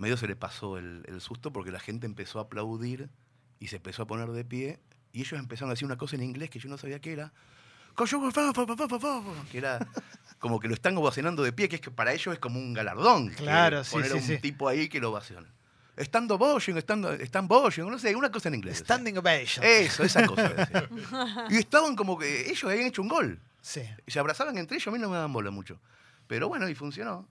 medio 0.00 0.16
se 0.16 0.26
le 0.26 0.34
pasó 0.34 0.78
el, 0.78 1.20
susto 1.20 1.52
porque 1.52 1.70
la 1.70 1.78
gente 1.78 2.06
empezó 2.06 2.38
a 2.38 2.42
aplaudir 2.42 3.10
y 3.58 3.68
se 3.68 3.76
empezó 3.76 4.02
a 4.02 4.06
poner 4.06 4.30
de 4.30 4.44
pie 4.44 4.80
y 5.12 5.20
ellos 5.20 5.38
empezaron 5.38 5.70
a 5.70 5.74
decir 5.74 5.86
una 5.86 5.98
cosa 5.98 6.16
en 6.16 6.22
inglés 6.22 6.50
que 6.50 6.58
yo 6.58 6.68
no 6.68 6.78
sabía 6.78 7.00
qué 7.00 7.12
era. 7.12 7.32
Que 9.50 9.58
era 9.58 9.86
como 10.38 10.58
que 10.58 10.68
lo 10.68 10.74
están 10.74 10.96
ovacionando 10.96 11.42
de 11.42 11.52
pie, 11.52 11.68
que 11.68 11.76
es 11.76 11.82
que 11.82 11.90
para 11.90 12.12
ellos 12.14 12.32
es 12.32 12.38
como 12.38 12.58
un 12.58 12.72
galardón. 12.72 13.28
Claro, 13.30 13.84
sí, 13.84 13.92
poner 13.92 14.22
sí, 14.22 14.34
un 14.34 14.40
tipo 14.40 14.68
ahí 14.68 14.88
que 14.88 15.00
lo 15.00 15.10
ovaciona. 15.10 15.48
Estando 15.96 16.36
ovación, 16.36 16.78
estando, 16.78 17.12
están 17.12 17.46
no 17.46 17.98
sé, 17.98 18.16
una 18.16 18.30
cosa 18.30 18.48
en 18.48 18.54
inglés. 18.54 18.78
Standing 18.78 19.18
ovation. 19.18 19.66
Eso, 19.66 20.02
esa 20.02 20.24
cosa. 20.26 20.54
y 21.50 21.56
estaban 21.56 21.94
como 21.94 22.16
que 22.16 22.48
ellos 22.48 22.64
habían 22.64 22.86
hecho 22.86 23.02
un 23.02 23.08
gol. 23.08 23.38
Sí. 23.60 23.82
Y 24.06 24.10
se 24.10 24.18
abrazaban 24.18 24.56
entre 24.56 24.76
ellos, 24.76 24.88
a 24.88 24.92
mí 24.92 24.98
no 24.98 25.10
me 25.10 25.16
daban 25.16 25.32
bola 25.32 25.50
mucho. 25.50 25.78
Pero 26.26 26.48
bueno, 26.48 26.68
y 26.70 26.74
funcionó. 26.74 27.28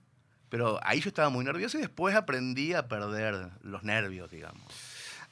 Pero 0.50 0.80
ahí 0.82 1.00
yo 1.00 1.08
estaba 1.08 1.30
muy 1.30 1.44
nervioso 1.44 1.78
y 1.78 1.80
después 1.80 2.14
aprendí 2.14 2.74
a 2.74 2.88
perder 2.88 3.50
los 3.62 3.84
nervios, 3.84 4.30
digamos. 4.30 4.62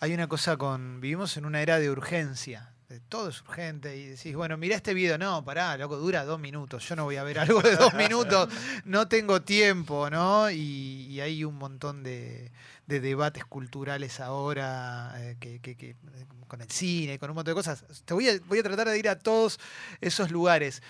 Hay 0.01 0.15
una 0.15 0.29
cosa 0.29 0.57
con. 0.57 1.01
Vivimos 1.01 1.37
en 1.37 1.45
una 1.45 1.61
era 1.61 1.81
de 1.81 1.91
urgencia. 1.91 2.73
De 2.89 3.01
todo 3.01 3.29
es 3.29 3.43
urgente. 3.43 3.97
Y 3.97 4.07
decís, 4.07 4.35
bueno, 4.37 4.57
mira 4.57 4.77
este 4.77 4.95
video. 4.95 5.19
No, 5.19 5.45
pará, 5.45 5.77
loco, 5.77 5.97
dura 5.97 6.25
dos 6.25 6.39
minutos. 6.39 6.89
Yo 6.89 6.95
no 6.95 7.05
voy 7.05 7.17
a 7.17 7.25
ver 7.25 7.41
algo 7.41 7.61
de 7.61 7.75
dos 7.75 7.93
minutos. 7.95 8.49
No 8.85 9.09
tengo 9.09 9.43
tiempo, 9.43 10.09
¿no? 10.09 10.51
Y, 10.51 11.21
hay 11.21 11.43
un 11.43 11.57
montón 11.57 12.05
de, 12.05 12.53
debates 12.87 13.45
culturales 13.45 14.21
ahora 14.21 15.13
eh, 15.17 15.37
que, 15.41 15.97
con 16.47 16.61
el 16.61 16.71
cine, 16.71 17.19
con 17.19 17.31
un 17.31 17.35
montón 17.35 17.53
de 17.53 17.57
cosas. 17.57 17.85
Te 18.05 18.15
voy 18.15 18.29
a, 18.29 18.39
voy 18.47 18.61
a 18.61 18.63
tratar 18.63 18.89
de 18.89 18.97
ir 18.97 19.09
a 19.09 19.19
todos 19.19 19.59
esos 20.01 20.31
lugares. 20.31 20.81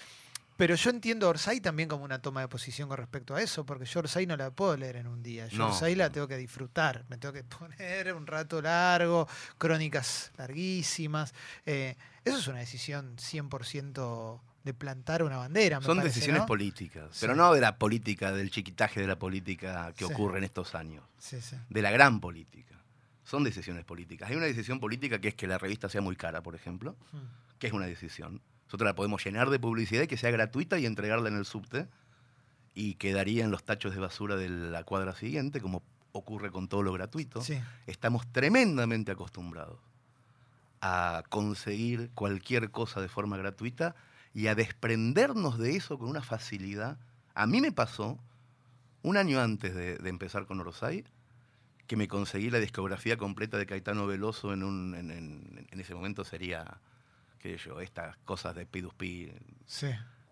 Pero 0.59 0.75
yo 0.75 0.91
entiendo 0.91 1.27
a 1.27 1.31
Orsay 1.31 1.61
también 1.61 1.89
como 1.89 2.03
una 2.03 2.21
toma 2.21 2.41
de 2.41 2.49
posición 2.49 2.89
con 2.89 2.99
respecto 2.99 3.37
a 3.37 3.41
eso, 3.41 3.65
porque 3.65 3.85
yo 3.85 4.01
Orsay 4.01 4.27
no 4.27 4.37
la 4.37 4.51
puedo 4.51 4.77
leer 4.77 4.97
en 4.97 5.07
un 5.07 5.23
día. 5.23 5.47
Yo 5.47 5.69
Orsay 5.69 5.95
la 5.95 6.11
tengo 6.11 6.27
que 6.27 6.37
disfrutar, 6.37 7.05
me 7.09 7.17
tengo 7.17 7.33
que 7.33 7.45
poner 7.59 8.13
un 8.13 8.27
rato 8.27 8.61
largo, 8.61 9.29
crónicas 9.57 10.33
larguísimas. 10.37 11.33
Eh, 11.65 11.95
eso 12.25 12.39
es 12.39 12.49
una 12.49 12.59
decisión 12.59 13.17
100% 13.17 14.41
de 14.65 14.75
plantar 14.75 15.23
una 15.23 15.37
bandera. 15.37 15.81
Son 15.81 16.01
decisiones 16.03 16.43
políticas, 16.43 17.17
pero 17.21 17.37
no 17.37 17.55
de 17.55 17.61
la 17.61 17.79
política, 17.79 18.33
del 18.33 18.51
chiquitaje 18.51 19.01
de 19.01 19.07
la 19.07 19.17
política 19.17 19.93
que 19.97 20.05
ocurre 20.07 20.39
en 20.39 20.45
estos 20.45 20.75
años. 20.75 21.05
De 21.71 21.83
la 21.83 21.93
gran 21.93 22.21
política. 22.21 22.75
son 23.23 23.45
decisiones 23.45 23.85
políticas. 23.85 24.29
Hay 24.31 24.37
una 24.37 24.47
decisión 24.47 24.81
política 24.81 25.21
que 25.21 25.29
es 25.29 25.35
que 25.35 25.47
la 25.47 25.59
revista 25.59 25.89
sea 25.89 26.01
muy 26.01 26.17
cara, 26.17 26.43
por 26.43 26.55
ejemplo, 26.57 26.97
Mm. 27.13 27.19
que 27.59 27.67
es 27.69 27.73
una 27.75 27.87
decisión. 27.87 28.41
Nosotros 28.69 28.87
la 28.87 28.95
podemos 28.95 29.25
llenar 29.25 29.51
de 29.51 29.59
publicidad 29.59 30.03
y 30.03 30.07
que 30.07 30.17
sea 30.17 30.31
gratuita 30.31 30.79
y 30.79 30.87
entregarla 30.87 31.29
en 31.29 31.37
el 31.37 31.45
subte 31.45 31.89
y 32.75 32.95
quedaría 32.95 33.45
en 33.45 33.51
los 33.51 33.65
tachos 33.65 33.95
de 33.95 34.01
basura 34.01 34.37
de 34.37 34.49
la 34.49 34.85
cuadra 34.85 35.15
siguiente, 35.15 35.61
como 35.61 35.83
ocurre 36.13 36.51
con 36.51 36.69
todo 36.69 36.83
lo 36.83 36.93
gratuito. 36.93 37.43
Sí. 37.43 37.59
Estamos 37.87 38.27
tremendamente 38.33 39.11
acostumbrados 39.13 39.79
a 40.81 41.25
conseguir 41.29 42.11
cualquier 42.15 42.71
cosa 42.71 43.01
de 43.01 43.09
forma 43.09 43.37
gratuita 43.37 43.97
y 44.35 44.47
a 44.47 44.55
desprendernos 44.55 45.59
de 45.59 45.75
eso 45.77 45.99
con 45.99 46.09
una 46.09 46.23
facilidad. 46.23 46.99
A 47.35 47.47
mí 47.47 47.61
me 47.61 47.73
pasó, 47.73 48.19
un 49.03 49.17
año 49.17 49.41
antes 49.41 49.75
de, 49.75 49.97
de 49.97 50.09
empezar 50.11 50.47
con 50.47 50.61
Orosai, 50.61 51.05
que 51.87 51.97
me 51.97 52.07
conseguí 52.07 52.51
la 52.51 52.59
discografía 52.59 53.17
completa 53.17 53.57
de 53.57 53.67
Caetano 53.67 54.07
Veloso 54.07 54.53
en, 54.53 54.63
un, 54.63 54.95
en, 54.95 55.11
en- 55.11 55.67
en 55.71 55.81
ese 55.81 55.95
momento 55.95 56.23
sería, 56.23 56.79
qué 57.39 57.59
sé 57.59 57.69
yo, 57.69 57.81
estas 57.81 58.17
cosas 58.19 58.55
de 58.55 58.71
P2P. 58.71 59.33
Sí. 59.67 59.89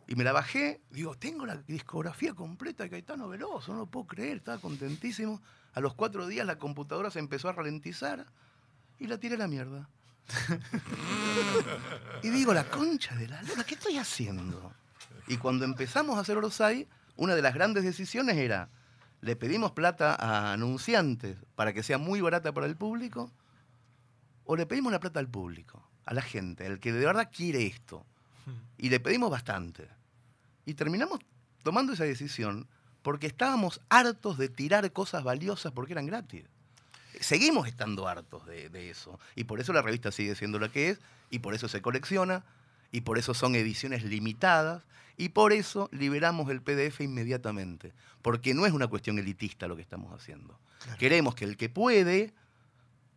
Y 0.08 0.14
me 0.14 0.24
la 0.24 0.32
bajé, 0.32 0.80
digo, 0.90 1.16
tengo 1.16 1.46
la 1.46 1.56
discografía 1.56 2.34
completa 2.34 2.84
de 2.84 2.90
Caetano 2.90 3.28
Veloso, 3.28 3.72
no 3.72 3.80
lo 3.80 3.86
puedo 3.86 4.06
creer, 4.06 4.36
estaba 4.36 4.58
contentísimo. 4.58 5.42
A 5.74 5.80
los 5.80 5.94
cuatro 5.94 6.26
días 6.26 6.46
la 6.46 6.58
computadora 6.58 7.10
se 7.10 7.18
empezó 7.18 7.48
a 7.48 7.52
ralentizar 7.52 8.26
y 8.98 9.08
la 9.08 9.18
tiré 9.18 9.34
a 9.34 9.38
la 9.38 9.48
mierda. 9.48 9.88
y 12.22 12.30
digo, 12.30 12.54
la 12.54 12.64
concha 12.64 13.14
de 13.16 13.28
la 13.28 13.42
lora, 13.42 13.64
¿qué 13.64 13.74
estoy 13.74 13.96
haciendo? 13.96 14.72
Y 15.28 15.36
cuando 15.38 15.64
empezamos 15.64 16.16
a 16.16 16.20
hacer 16.20 16.36
Orosai, 16.36 16.88
una 17.16 17.34
de 17.34 17.42
las 17.42 17.54
grandes 17.54 17.84
decisiones 17.84 18.36
era, 18.36 18.68
le 19.20 19.36
pedimos 19.36 19.72
plata 19.72 20.14
a 20.14 20.52
anunciantes 20.52 21.36
para 21.54 21.72
que 21.72 21.82
sea 21.82 21.98
muy 21.98 22.20
barata 22.20 22.52
para 22.52 22.66
el 22.66 22.76
público, 22.76 23.32
o 24.44 24.56
le 24.56 24.66
pedimos 24.66 24.92
la 24.92 25.00
plata 25.00 25.18
al 25.18 25.28
público, 25.28 25.85
a 26.06 26.14
la 26.14 26.22
gente, 26.22 26.66
al 26.66 26.80
que 26.80 26.92
de 26.92 27.04
verdad 27.04 27.30
quiere 27.30 27.66
esto. 27.66 28.06
Y 28.78 28.90
le 28.90 29.00
pedimos 29.00 29.30
bastante. 29.30 29.88
Y 30.64 30.74
terminamos 30.74 31.20
tomando 31.62 31.92
esa 31.92 32.04
decisión 32.04 32.68
porque 33.02 33.26
estábamos 33.26 33.80
hartos 33.88 34.38
de 34.38 34.48
tirar 34.48 34.90
cosas 34.92 35.24
valiosas 35.24 35.72
porque 35.72 35.92
eran 35.92 36.06
gratis. 36.06 36.44
Seguimos 37.20 37.66
estando 37.66 38.06
hartos 38.06 38.46
de, 38.46 38.68
de 38.68 38.90
eso. 38.90 39.18
Y 39.34 39.44
por 39.44 39.60
eso 39.60 39.72
la 39.72 39.82
revista 39.82 40.12
sigue 40.12 40.34
siendo 40.36 40.58
la 40.58 40.68
que 40.68 40.90
es, 40.90 41.00
y 41.30 41.40
por 41.40 41.54
eso 41.54 41.66
se 41.68 41.82
colecciona, 41.82 42.44
y 42.92 43.00
por 43.00 43.18
eso 43.18 43.34
son 43.34 43.56
ediciones 43.56 44.04
limitadas, 44.04 44.84
y 45.16 45.30
por 45.30 45.52
eso 45.52 45.88
liberamos 45.92 46.50
el 46.50 46.62
PDF 46.62 47.00
inmediatamente. 47.00 47.92
Porque 48.22 48.54
no 48.54 48.66
es 48.66 48.72
una 48.72 48.86
cuestión 48.86 49.18
elitista 49.18 49.66
lo 49.66 49.76
que 49.76 49.82
estamos 49.82 50.12
haciendo. 50.12 50.58
Claro. 50.82 50.98
Queremos 50.98 51.34
que 51.34 51.46
el 51.46 51.56
que 51.56 51.68
puede 51.68 52.34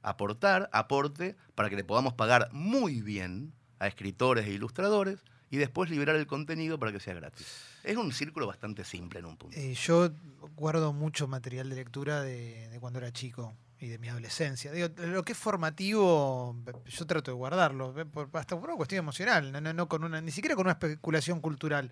aportar, 0.02 0.70
aporte, 0.74 1.36
para 1.56 1.70
que 1.70 1.76
le 1.76 1.84
podamos 1.84 2.14
pagar 2.14 2.50
muy 2.52 3.02
bien 3.02 3.54
a 3.80 3.88
escritores 3.88 4.46
e 4.48 4.52
ilustradores 4.52 5.20
y 5.50 5.58
después 5.58 5.90
liberar 5.90 6.16
el 6.16 6.28
contenido 6.28 6.78
para 6.80 6.92
que 6.92 7.00
sea 7.00 7.14
gratis. 7.14 7.66
Es 7.84 7.98
un 7.98 8.12
círculo 8.12 8.46
bastante 8.48 8.84
simple 8.84 9.20
en 9.20 9.26
un 9.26 9.38
punto. 9.38 9.58
Eh, 9.58 9.74
yo 9.74 10.10
guardo 10.56 10.94
mucho 10.94 11.28
material 11.28 11.70
de 11.70 11.76
lectura 11.76 12.22
de, 12.22 12.70
de 12.70 12.80
cuando 12.80 13.00
era 13.00 13.12
chico 13.12 13.54
y 13.80 13.88
de 13.88 13.98
mi 13.98 14.10
adolescencia. 14.10 14.72
Digo, 14.72 14.90
lo 14.98 15.24
que 15.24 15.32
es 15.32 15.38
formativo, 15.38 16.56
yo 16.86 17.06
trato 17.08 17.32
de 17.32 17.36
guardarlo, 17.36 17.98
eh, 18.00 18.06
por- 18.06 18.30
hasta 18.34 18.56
por 18.60 18.70
una 18.70 18.76
cuestión 18.78 19.00
emocional, 19.00 19.52
no, 19.52 19.62
no, 19.62 19.74
no 19.74 19.88
con 19.88 20.04
una, 20.04 20.20
ni 20.22 20.32
siquiera 20.32 20.56
con 20.56 20.66
una 20.66 20.74
especulación 20.74 21.40
cultural. 21.40 21.90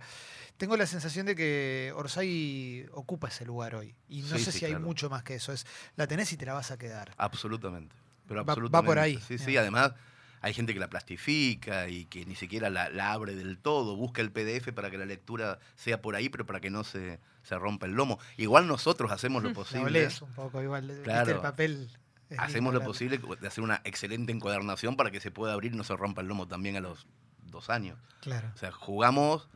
Tengo 0.58 0.76
la 0.76 0.86
sensación 0.86 1.26
de 1.28 1.36
que 1.36 1.94
Orsay 1.96 2.86
ocupa 2.92 3.28
ese 3.30 3.46
lugar 3.46 3.76
hoy. 3.76 3.96
Y 4.10 4.22
no 4.24 4.38
Sí, 4.38 4.44
sé 4.46 4.52
sí, 4.52 4.60
si 4.60 4.66
hay 4.66 4.76
mucho 4.76 5.10
más 5.10 5.24
que 5.24 5.36
eso. 5.36 5.54
Es, 5.54 5.66
la 5.96 6.08
tenés 6.08 6.32
y 6.34 6.38
te 6.38 6.46
la 6.46 6.54
vas 6.54 6.72
a 6.72 6.78
quedar. 6.78 7.14
Absolutamente. 7.18 7.96
Pero 8.28 8.42
Va- 8.42 8.46
va 8.48 8.52
absolutamente. 8.54 8.86
por 8.88 9.00
ahí, 9.00 9.20
Sí, 9.28 9.38
sí, 9.38 9.56
además 9.56 9.94
hay 10.42 10.54
gente 10.54 10.74
que 10.74 10.80
la 10.80 10.90
plastifica 10.90 11.90
y 11.90 12.06
que 12.06 12.26
ni 12.26 12.36
siquiera 12.36 12.70
la, 12.70 12.90
la 12.90 13.14
abre 13.14 13.36
del 13.36 13.58
todo, 13.58 13.96
busca 13.96 14.22
el 14.22 14.32
PDF 14.32 14.72
para 14.74 14.90
que 14.90 14.98
la 14.98 15.06
lectura 15.06 15.60
sea 15.76 16.02
por 16.02 16.16
ahí, 16.16 16.30
pero 16.30 16.46
para 16.46 16.60
que 16.60 16.70
no 16.70 16.84
se, 16.84 17.20
se 17.44 17.58
rompa 17.58 17.86
el 17.86 17.94
lomo. 17.94 18.20
Igual 18.38 18.68
nosotros 18.68 19.12
hacemos 19.12 19.44
lo 19.44 19.54
posible. 19.54 19.86
olés 19.86 20.22
un 20.22 20.32
poco, 20.34 20.62
igual. 20.62 21.02
Claro. 21.04 21.32
el 21.32 21.40
papel. 21.40 21.90
Hacemos 22.38 22.74
lo 22.74 22.84
posible 22.84 23.22
de 23.40 23.48
hacer 23.48 23.64
una 23.64 23.82
excelente 23.86 24.34
encuadernación 24.34 24.98
para 24.98 25.12
que 25.12 25.22
se 25.22 25.32
pueda 25.32 25.54
abrir 25.54 25.74
y 25.74 25.78
no 25.78 25.86
se 25.86 25.96
rompa 25.96 26.22
el 26.22 26.28
lomo 26.28 26.48
también 26.48 26.76
a 26.76 26.82
los 26.82 27.08
dos 27.46 27.70
años. 27.70 27.98
Claro. 28.20 28.52
O 28.54 28.58
sea, 28.58 28.72
jugamos 28.72 29.48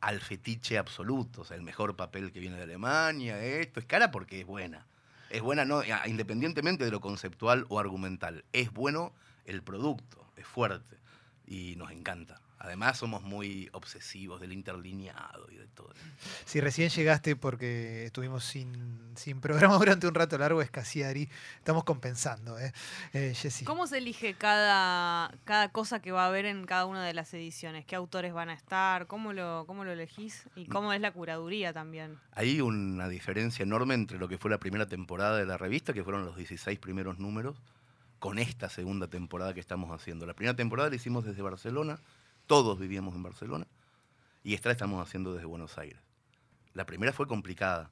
al 0.00 0.20
fetiche 0.20 0.78
absoluto, 0.78 1.42
o 1.42 1.44
sea, 1.44 1.56
el 1.56 1.62
mejor 1.62 1.96
papel 1.96 2.32
que 2.32 2.40
viene 2.40 2.56
de 2.56 2.62
Alemania, 2.62 3.42
esto 3.42 3.80
es 3.80 3.86
cara 3.86 4.10
porque 4.10 4.40
es 4.40 4.46
buena. 4.46 4.86
Es 5.30 5.42
buena 5.42 5.64
no, 5.64 5.82
independientemente 6.06 6.84
de 6.84 6.90
lo 6.90 7.00
conceptual 7.00 7.66
o 7.68 7.80
argumental. 7.80 8.44
Es 8.52 8.72
bueno 8.72 9.12
el 9.44 9.62
producto, 9.62 10.21
es 10.36 10.46
fuerte 10.46 10.98
y 11.46 11.76
nos 11.76 11.90
encanta. 11.90 12.40
Además 12.62 12.96
somos 12.96 13.22
muy 13.22 13.68
obsesivos 13.72 14.40
del 14.40 14.52
interlineado 14.52 15.50
y 15.50 15.56
de 15.56 15.66
todo. 15.66 15.92
Si 16.44 16.60
recién 16.60 16.90
llegaste 16.90 17.34
porque 17.34 18.04
estuvimos 18.04 18.44
sin, 18.44 19.16
sin 19.16 19.40
programa 19.40 19.76
durante 19.78 20.06
un 20.06 20.14
rato 20.14 20.38
largo, 20.38 20.62
es 20.62 20.70
Casiari. 20.70 21.28
Estamos 21.56 21.82
compensando, 21.82 22.56
¿eh? 22.60 22.72
eh 23.14 23.34
Jessy. 23.34 23.64
¿Cómo 23.64 23.88
se 23.88 23.98
elige 23.98 24.34
cada, 24.34 25.34
cada 25.42 25.70
cosa 25.70 26.00
que 26.00 26.12
va 26.12 26.22
a 26.22 26.28
haber 26.28 26.46
en 26.46 26.64
cada 26.64 26.86
una 26.86 27.04
de 27.04 27.14
las 27.14 27.34
ediciones? 27.34 27.84
¿Qué 27.84 27.96
autores 27.96 28.32
van 28.32 28.48
a 28.48 28.54
estar? 28.54 29.08
¿Cómo 29.08 29.32
lo, 29.32 29.64
cómo 29.66 29.84
lo 29.84 29.90
elegís? 29.90 30.44
¿Y 30.54 30.66
cómo 30.66 30.92
es 30.92 31.00
la 31.00 31.10
curaduría 31.10 31.72
también? 31.72 32.16
Hay 32.30 32.60
una 32.60 33.08
diferencia 33.08 33.64
enorme 33.64 33.94
entre 33.94 34.18
lo 34.18 34.28
que 34.28 34.38
fue 34.38 34.52
la 34.52 34.58
primera 34.58 34.86
temporada 34.86 35.36
de 35.36 35.46
la 35.46 35.58
revista, 35.58 35.92
que 35.92 36.04
fueron 36.04 36.24
los 36.24 36.36
16 36.36 36.78
primeros 36.78 37.18
números, 37.18 37.56
con 38.22 38.38
esta 38.38 38.68
segunda 38.68 39.08
temporada 39.08 39.52
que 39.52 39.58
estamos 39.58 39.90
haciendo. 39.90 40.26
La 40.26 40.34
primera 40.34 40.54
temporada 40.54 40.88
la 40.88 40.94
hicimos 40.94 41.24
desde 41.24 41.42
Barcelona, 41.42 41.98
todos 42.46 42.78
vivíamos 42.78 43.16
en 43.16 43.24
Barcelona, 43.24 43.66
y 44.44 44.54
esta 44.54 44.68
la 44.68 44.74
estamos 44.74 45.04
haciendo 45.04 45.32
desde 45.34 45.44
Buenos 45.46 45.76
Aires. 45.76 45.98
La 46.72 46.86
primera 46.86 47.12
fue 47.12 47.26
complicada, 47.26 47.90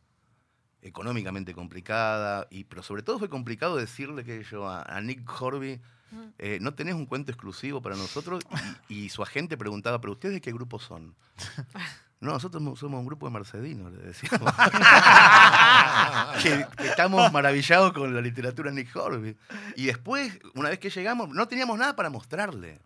económicamente 0.82 1.52
complicada, 1.52 2.46
y, 2.48 2.62
pero 2.62 2.84
sobre 2.84 3.02
todo 3.02 3.18
fue 3.18 3.28
complicado 3.28 3.74
decirle 3.74 4.22
que 4.22 4.44
yo 4.44 4.68
a, 4.68 4.82
a 4.82 5.00
Nick 5.00 5.28
Horby, 5.42 5.80
Ujú. 6.12 6.32
eh, 6.38 6.58
no 6.60 6.74
tenés 6.74 6.94
un 6.94 7.06
cuento 7.06 7.32
exclusivo 7.32 7.82
para 7.82 7.96
nosotros, 7.96 8.44
y, 8.88 9.06
y 9.06 9.08
su 9.08 9.24
agente 9.24 9.56
preguntaba, 9.56 10.00
pero 10.00 10.12
ustedes 10.12 10.34
de 10.34 10.40
qué 10.40 10.52
grupo 10.52 10.78
son? 10.78 11.16
No, 12.20 12.32
nosotros 12.32 12.62
mo- 12.62 12.76
somos 12.76 13.00
un 13.00 13.06
grupo 13.06 13.26
de 13.26 13.32
Mercedinos, 13.32 13.92
le 13.92 14.02
decíamos. 14.02 14.52
que, 16.42 16.66
que 16.76 16.88
estamos 16.88 17.32
maravillados 17.32 17.92
con 17.92 18.14
la 18.14 18.20
literatura 18.20 18.70
de 18.70 18.76
Nick 18.76 18.94
Horby. 18.94 19.36
Y 19.76 19.86
después, 19.86 20.38
una 20.54 20.68
vez 20.68 20.78
que 20.78 20.90
llegamos, 20.90 21.30
no 21.30 21.48
teníamos 21.48 21.78
nada 21.78 21.96
para 21.96 22.10
mostrarle. 22.10 22.78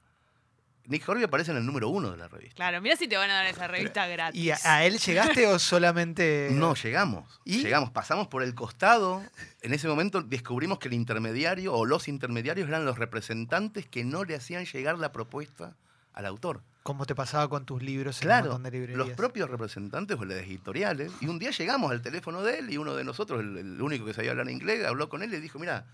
Nick 0.86 1.08
Horby 1.08 1.24
aparece 1.24 1.50
en 1.50 1.56
el 1.56 1.64
número 1.64 1.88
uno 1.88 2.10
de 2.10 2.16
la 2.18 2.28
revista. 2.28 2.54
Claro, 2.56 2.80
mira 2.82 2.94
si 2.94 3.08
te 3.08 3.16
van 3.16 3.30
a 3.30 3.34
dar 3.34 3.46
esa 3.46 3.66
revista 3.66 4.06
gratis. 4.06 4.38
¿Y 4.40 4.50
a, 4.50 4.58
a 4.64 4.84
él 4.84 4.98
llegaste 4.98 5.46
o 5.46 5.58
solamente.? 5.58 6.50
No, 6.52 6.74
llegamos. 6.74 7.40
¿Y? 7.44 7.62
Llegamos, 7.62 7.90
pasamos 7.90 8.28
por 8.28 8.42
el 8.42 8.54
costado. 8.54 9.22
En 9.62 9.72
ese 9.72 9.88
momento 9.88 10.20
descubrimos 10.20 10.78
que 10.78 10.88
el 10.88 10.94
intermediario 10.94 11.72
o 11.72 11.86
los 11.86 12.06
intermediarios 12.06 12.68
eran 12.68 12.84
los 12.84 12.98
representantes 12.98 13.86
que 13.86 14.04
no 14.04 14.24
le 14.24 14.36
hacían 14.36 14.66
llegar 14.66 14.98
la 14.98 15.10
propuesta 15.10 15.74
al 16.12 16.26
autor. 16.26 16.60
Como 16.84 17.06
te 17.06 17.14
pasaba 17.14 17.48
con 17.48 17.64
tus 17.64 17.82
libros 17.82 18.20
en 18.20 18.26
un 18.26 18.28
Claro, 18.28 18.44
montón 18.50 18.62
de 18.64 18.70
librerías. 18.70 18.98
los 18.98 19.10
propios 19.16 19.48
representantes 19.50 20.16
o 20.20 20.24
las 20.26 20.38
editoriales. 20.38 21.10
Y 21.20 21.26
un 21.26 21.38
día 21.38 21.50
llegamos 21.50 21.90
al 21.90 22.02
teléfono 22.02 22.42
de 22.42 22.58
él 22.58 22.70
y 22.70 22.76
uno 22.76 22.94
de 22.94 23.02
nosotros, 23.04 23.40
el, 23.40 23.56
el 23.56 23.80
único 23.82 24.04
que 24.04 24.12
sabía 24.14 24.32
hablar 24.32 24.48
inglés, 24.50 24.84
habló 24.86 25.08
con 25.08 25.22
él 25.22 25.30
y 25.30 25.32
le 25.32 25.40
dijo, 25.40 25.58
mira, 25.58 25.86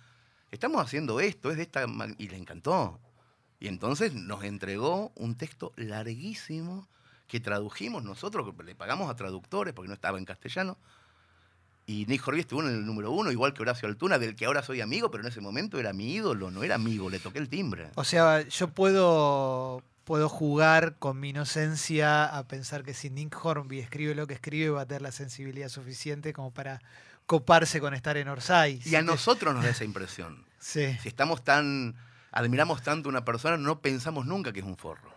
estamos 0.51 0.83
haciendo 0.85 1.21
esto, 1.21 1.51
es 1.53 1.57
de 1.57 1.63
esta... 1.63 1.87
ma-". 1.87 2.09
Y 2.19 2.29
le 2.29 2.37
encantó. 2.37 2.99
Y 3.61 3.69
entonces 3.69 4.15
nos 4.15 4.43
entregó 4.43 5.13
un 5.15 5.37
texto 5.37 5.73
larguísimo 5.77 6.89
que 7.29 7.39
tradujimos 7.39 8.03
nosotros, 8.03 8.53
que 8.57 8.63
le 8.65 8.75
pagamos 8.75 9.09
a 9.09 9.15
traductores 9.15 9.73
porque 9.73 9.87
no 9.89 9.95
estaba 9.95 10.19
en 10.19 10.25
castellano. 10.25 10.77
Y 11.87 12.05
Nick 12.07 12.27
Horby 12.27 12.41
estuvo 12.41 12.63
en 12.63 12.69
el 12.69 12.85
número 12.85 13.13
uno, 13.13 13.31
igual 13.31 13.53
que 13.55 13.63
Horacio 13.63 13.87
Altuna, 13.89 14.19
del 14.19 14.35
que 14.35 14.45
ahora 14.47 14.63
soy 14.65 14.81
amigo, 14.81 15.09
pero 15.11 15.23
en 15.23 15.29
ese 15.29 15.41
momento 15.41 15.79
era 15.79 15.93
mi 15.93 16.13
ídolo, 16.15 16.51
no 16.51 16.65
era 16.65 16.75
amigo, 16.75 17.09
le 17.11 17.21
toqué 17.21 17.39
el 17.39 17.49
timbre. 17.49 17.91
O 17.95 18.03
sea, 18.05 18.43
yo 18.43 18.69
puedo, 18.69 19.83
puedo 20.05 20.29
jugar 20.29 20.97
con 20.99 21.21
mi 21.21 21.31
inocencia 21.31 22.25
a 22.25 22.47
pensar 22.49 22.83
que 22.83 22.95
si 22.95 23.11
Nick 23.11 23.45
Hornby 23.45 23.81
escribe 23.81 24.15
lo 24.15 24.27
que 24.27 24.35
escribe 24.35 24.71
va 24.71 24.83
a 24.83 24.87
tener 24.87 25.03
la 25.03 25.13
sensibilidad 25.13 25.69
suficiente 25.69 26.33
como 26.33 26.51
para 26.51 26.81
coparse 27.27 27.81
con 27.81 27.95
estar 27.95 28.17
en 28.17 28.29
Orsay. 28.29 28.81
Y 28.85 28.95
a 28.97 29.03
nosotros 29.03 29.55
nos 29.55 29.65
da 29.65 29.71
esa 29.71 29.85
impresión. 29.85 30.45
Sí, 30.59 30.97
Si 31.03 31.09
estamos 31.09 31.45
tan, 31.45 31.95
admiramos 32.33 32.83
tanto 32.83 33.09
a 33.09 33.11
una 33.11 33.25
persona, 33.25 33.57
no 33.57 33.81
pensamos 33.81 34.27
nunca 34.27 34.53
que 34.53 34.61
es 34.61 34.67
un 34.67 34.77
forro. 34.77 35.10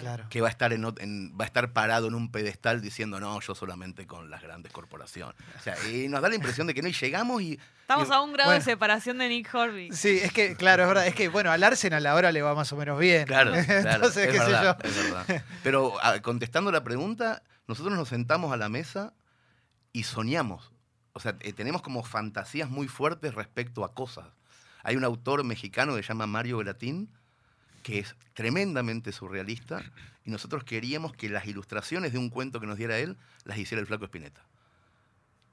Claro. 0.00 0.16
claro. 0.16 0.28
Que 0.30 0.40
va 0.40 0.48
a 0.48 0.50
estar 0.50 0.72
en, 0.72 0.82
ot- 0.84 1.00
en- 1.02 1.32
va 1.38 1.44
a 1.44 1.46
estar 1.46 1.72
parado 1.72 2.08
en 2.08 2.14
un 2.14 2.30
pedestal 2.30 2.80
diciendo, 2.80 3.20
no, 3.20 3.40
yo 3.40 3.54
solamente 3.54 4.06
con 4.06 4.30
las 4.30 4.42
grandes 4.42 4.72
corporaciones. 4.72 5.34
O 5.58 5.62
sea, 5.62 5.74
y 5.88 6.08
nos 6.08 6.22
da 6.22 6.28
la 6.28 6.34
impresión 6.34 6.66
de 6.66 6.74
que 6.74 6.82
no, 6.82 6.88
y 6.88 6.92
llegamos 6.92 7.42
y. 7.42 7.58
Estamos 7.82 8.08
y- 8.08 8.12
a 8.12 8.20
un 8.20 8.32
grado 8.32 8.50
bueno. 8.50 8.64
de 8.64 8.70
separación 8.70 9.18
de 9.18 9.28
Nick 9.28 9.54
Horby. 9.54 9.90
Sí, 9.92 10.18
es 10.22 10.32
que, 10.32 10.56
claro, 10.56 10.82
es 10.84 10.88
verdad. 10.88 11.06
Es 11.06 11.14
que, 11.14 11.28
bueno, 11.28 11.50
al 11.50 11.62
Arsenal 11.62 12.06
ahora 12.06 12.32
le 12.32 12.42
va 12.42 12.54
más 12.54 12.72
o 12.72 12.76
menos 12.76 12.98
bien. 12.98 13.26
Claro, 13.26 13.52
claro, 13.66 13.90
Entonces, 13.96 14.26
es, 14.26 14.32
qué 14.32 14.38
verdad, 14.38 14.78
sé 14.82 14.88
yo. 14.88 14.90
es 14.90 15.12
verdad. 15.12 15.44
Pero 15.62 15.94
ah, 16.02 16.20
contestando 16.20 16.70
la 16.72 16.82
pregunta, 16.84 17.42
nosotros 17.66 17.94
nos 17.96 18.08
sentamos 18.08 18.52
a 18.52 18.56
la 18.56 18.68
mesa 18.68 19.12
y 19.92 20.04
soñamos. 20.04 20.72
O 21.12 21.20
sea, 21.20 21.36
eh, 21.40 21.52
tenemos 21.52 21.82
como 21.82 22.02
fantasías 22.02 22.70
muy 22.70 22.88
fuertes 22.88 23.34
respecto 23.34 23.84
a 23.84 23.92
cosas. 23.92 24.24
Hay 24.82 24.96
un 24.96 25.04
autor 25.04 25.44
mexicano 25.44 25.94
que 25.94 26.02
se 26.02 26.08
llama 26.08 26.26
Mario 26.26 26.58
Gratín, 26.58 27.10
que 27.82 27.98
es 27.98 28.14
tremendamente 28.34 29.12
surrealista, 29.12 29.82
y 30.24 30.30
nosotros 30.30 30.64
queríamos 30.64 31.12
que 31.14 31.28
las 31.28 31.46
ilustraciones 31.46 32.12
de 32.12 32.18
un 32.18 32.30
cuento 32.30 32.60
que 32.60 32.66
nos 32.66 32.78
diera 32.78 32.98
él 32.98 33.16
las 33.44 33.58
hiciera 33.58 33.80
el 33.80 33.86
flaco 33.86 34.04
Espineta. 34.04 34.46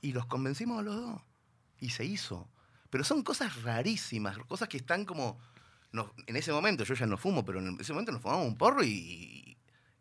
Y 0.02 0.14
los 0.14 0.26
convencimos 0.28 0.80
a 0.80 0.84
los 0.84 0.96
dos. 0.96 1.22
Y 1.80 1.90
se 1.90 2.06
hizo. 2.06 2.48
Pero 2.90 3.04
son 3.04 3.24
cosas 3.24 3.64
rarísimas, 3.64 4.38
cosas 4.48 4.68
que 4.70 4.78
están 4.78 5.06
como... 5.06 5.38
nos- 5.92 6.12
en 6.28 6.36
ese 6.36 6.52
momento, 6.52 6.84
yo 6.84 6.94
ya 6.94 7.06
no 7.06 7.18
fumo, 7.18 7.44
pero 7.44 7.60
en 7.60 7.78
ese 7.80 7.94
momento 7.94 8.12
nos 8.12 8.22
fumamos 8.22 8.46
un 8.48 8.58
porro 8.58 8.84
y, 8.84 9.58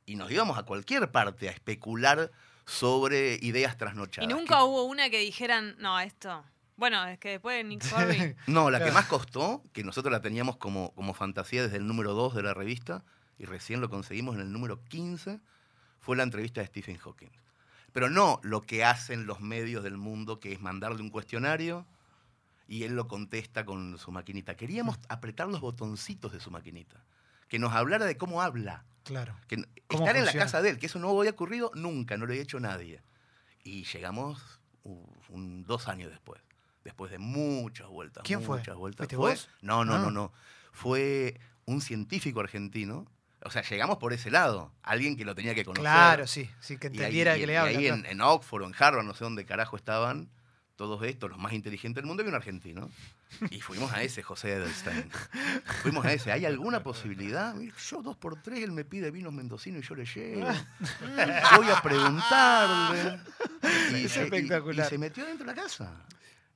y 0.06 0.16
nos 0.16 0.30
íbamos 0.30 0.58
a 0.58 0.62
cualquier 0.64 1.10
parte 1.10 1.48
a 1.48 1.52
especular 1.52 2.30
sobre 2.66 3.38
ideas 3.42 3.74
Y 3.74 3.78
trasnochadas. 3.78 4.28
nunca 4.28 4.62
hubo 4.64 4.84
una 4.84 5.08
que 5.10 5.18
dijeran, 5.20 5.74
no, 5.78 5.98
esto. 6.00 6.44
Bueno, 6.78 7.04
es 7.06 7.18
que 7.18 7.30
después 7.32 7.56
de 7.58 7.64
Nick 7.64 7.82
Horby. 7.94 8.34
No, 8.46 8.70
la 8.70 8.82
que 8.82 8.90
más 8.92 9.04
costó, 9.06 9.62
que 9.74 9.84
nosotros 9.84 10.10
la 10.10 10.22
teníamos 10.22 10.56
como, 10.56 10.94
como 10.94 11.12
fantasía 11.12 11.62
desde 11.62 11.76
el 11.76 11.86
número 11.86 12.14
2 12.14 12.34
de 12.34 12.42
la 12.42 12.54
revista, 12.54 13.04
y 13.38 13.44
recién 13.44 13.80
lo 13.82 13.90
conseguimos 13.90 14.36
en 14.36 14.40
el 14.40 14.52
número 14.52 14.82
15, 14.84 15.40
fue 16.00 16.16
la 16.16 16.22
entrevista 16.22 16.60
de 16.62 16.68
Stephen 16.68 16.96
Hawking. 16.96 17.28
Pero 17.92 18.08
no 18.08 18.40
lo 18.42 18.62
que 18.62 18.84
hacen 18.84 19.26
los 19.26 19.40
medios 19.40 19.82
del 19.84 19.96
mundo, 19.98 20.40
que 20.40 20.52
es 20.52 20.60
mandarle 20.60 21.02
un 21.02 21.10
cuestionario 21.10 21.84
y 22.68 22.84
él 22.84 22.94
lo 22.94 23.08
contesta 23.08 23.64
con 23.64 23.98
su 23.98 24.12
maquinita. 24.12 24.54
Queríamos 24.56 24.98
apretar 25.08 25.48
los 25.48 25.60
botoncitos 25.60 26.32
de 26.32 26.38
su 26.40 26.50
maquinita, 26.50 27.02
que 27.48 27.58
nos 27.58 27.72
hablara 27.72 28.04
de 28.06 28.16
cómo 28.16 28.40
habla. 28.42 28.84
Claro. 29.04 29.34
Que 29.48 29.54
n- 29.56 29.68
¿Cómo 29.88 30.04
estar 30.04 30.16
en 30.16 30.26
la 30.26 30.32
casa 30.34 30.60
de 30.62 30.70
él, 30.70 30.78
que 30.78 30.86
eso 30.86 30.98
no 30.98 31.18
había 31.18 31.30
ocurrido 31.32 31.70
nunca, 31.74 32.16
no 32.18 32.26
lo 32.26 32.32
había 32.32 32.42
hecho 32.42 32.60
nadie. 32.60 33.02
Y 33.64 33.84
llegamos 33.84 34.60
uh, 34.84 35.02
un- 35.30 35.64
dos 35.64 35.88
años 35.88 36.10
después, 36.10 36.42
después 36.88 37.10
de 37.10 37.18
muchas 37.18 37.86
vueltas. 37.88 38.22
¿Quién 38.24 38.42
fue? 38.42 38.58
muchas 38.58 38.76
vueltas. 38.76 38.98
¿Fuiste 39.06 39.16
Fue- 39.16 39.30
vos? 39.32 39.48
No, 39.62 39.84
no, 39.84 39.94
Ah. 39.94 39.98
no, 39.98 40.10
no. 40.10 40.32
Fue 40.72 41.38
un 41.66 41.80
científico 41.80 42.40
argentino. 42.40 43.06
O 43.44 43.50
sea, 43.50 43.62
llegamos 43.62 43.98
por 43.98 44.12
ese 44.12 44.30
lado. 44.30 44.72
Alguien 44.82 45.16
que 45.16 45.24
lo 45.24 45.34
tenía 45.34 45.54
que 45.54 45.64
conocer. 45.64 45.82
Claro, 45.84 46.26
sí, 46.26 46.50
sí, 46.60 46.76
que 46.76 46.88
ahí- 46.88 46.94
entendiera 46.94 47.36
y- 47.36 47.40
que 47.40 47.46
le 47.46 47.52
y 47.52 47.56
habla. 47.56 47.70
ahí 47.70 47.86
claro. 47.86 47.94
en, 48.00 48.06
en 48.06 48.20
Oxford 48.20 48.62
o 48.62 48.66
en 48.66 48.74
Harvard, 48.78 49.04
no 49.04 49.14
sé 49.14 49.22
dónde 49.24 49.44
carajo 49.46 49.76
estaban, 49.76 50.28
todos 50.76 51.02
estos, 51.04 51.30
los 51.30 51.38
más 51.38 51.52
inteligentes 51.52 51.96
del 52.02 52.06
mundo, 52.06 52.22
y 52.24 52.26
un 52.28 52.34
argentino. 52.34 52.90
Y 53.50 53.60
fuimos 53.60 53.92
a 53.92 54.02
ese, 54.02 54.22
José 54.22 54.52
Edelstein. 54.54 55.10
Fuimos 55.82 56.04
a 56.06 56.12
ese. 56.12 56.32
¿Hay 56.32 56.46
alguna 56.46 56.82
posibilidad? 56.82 57.54
Yo 57.90 58.00
dos 58.02 58.16
por 58.16 58.40
tres, 58.42 58.62
él 58.64 58.72
me 58.72 58.84
pide 58.84 59.10
vinos 59.10 59.32
mendocinos 59.32 59.84
y 59.84 59.86
yo 59.86 59.94
le 59.96 60.04
llevo. 60.06 60.46
Voy 61.56 61.68
a 61.68 61.80
preguntarle. 61.82 63.20
Y 63.92 64.04
Es 64.04 64.12
se, 64.12 64.20
y- 64.20 64.24
espectacular. 64.24 64.86
y 64.86 64.88
se 64.88 64.98
metió 64.98 65.24
dentro 65.26 65.46
de 65.46 65.54
la 65.54 65.62
casa. 65.62 65.92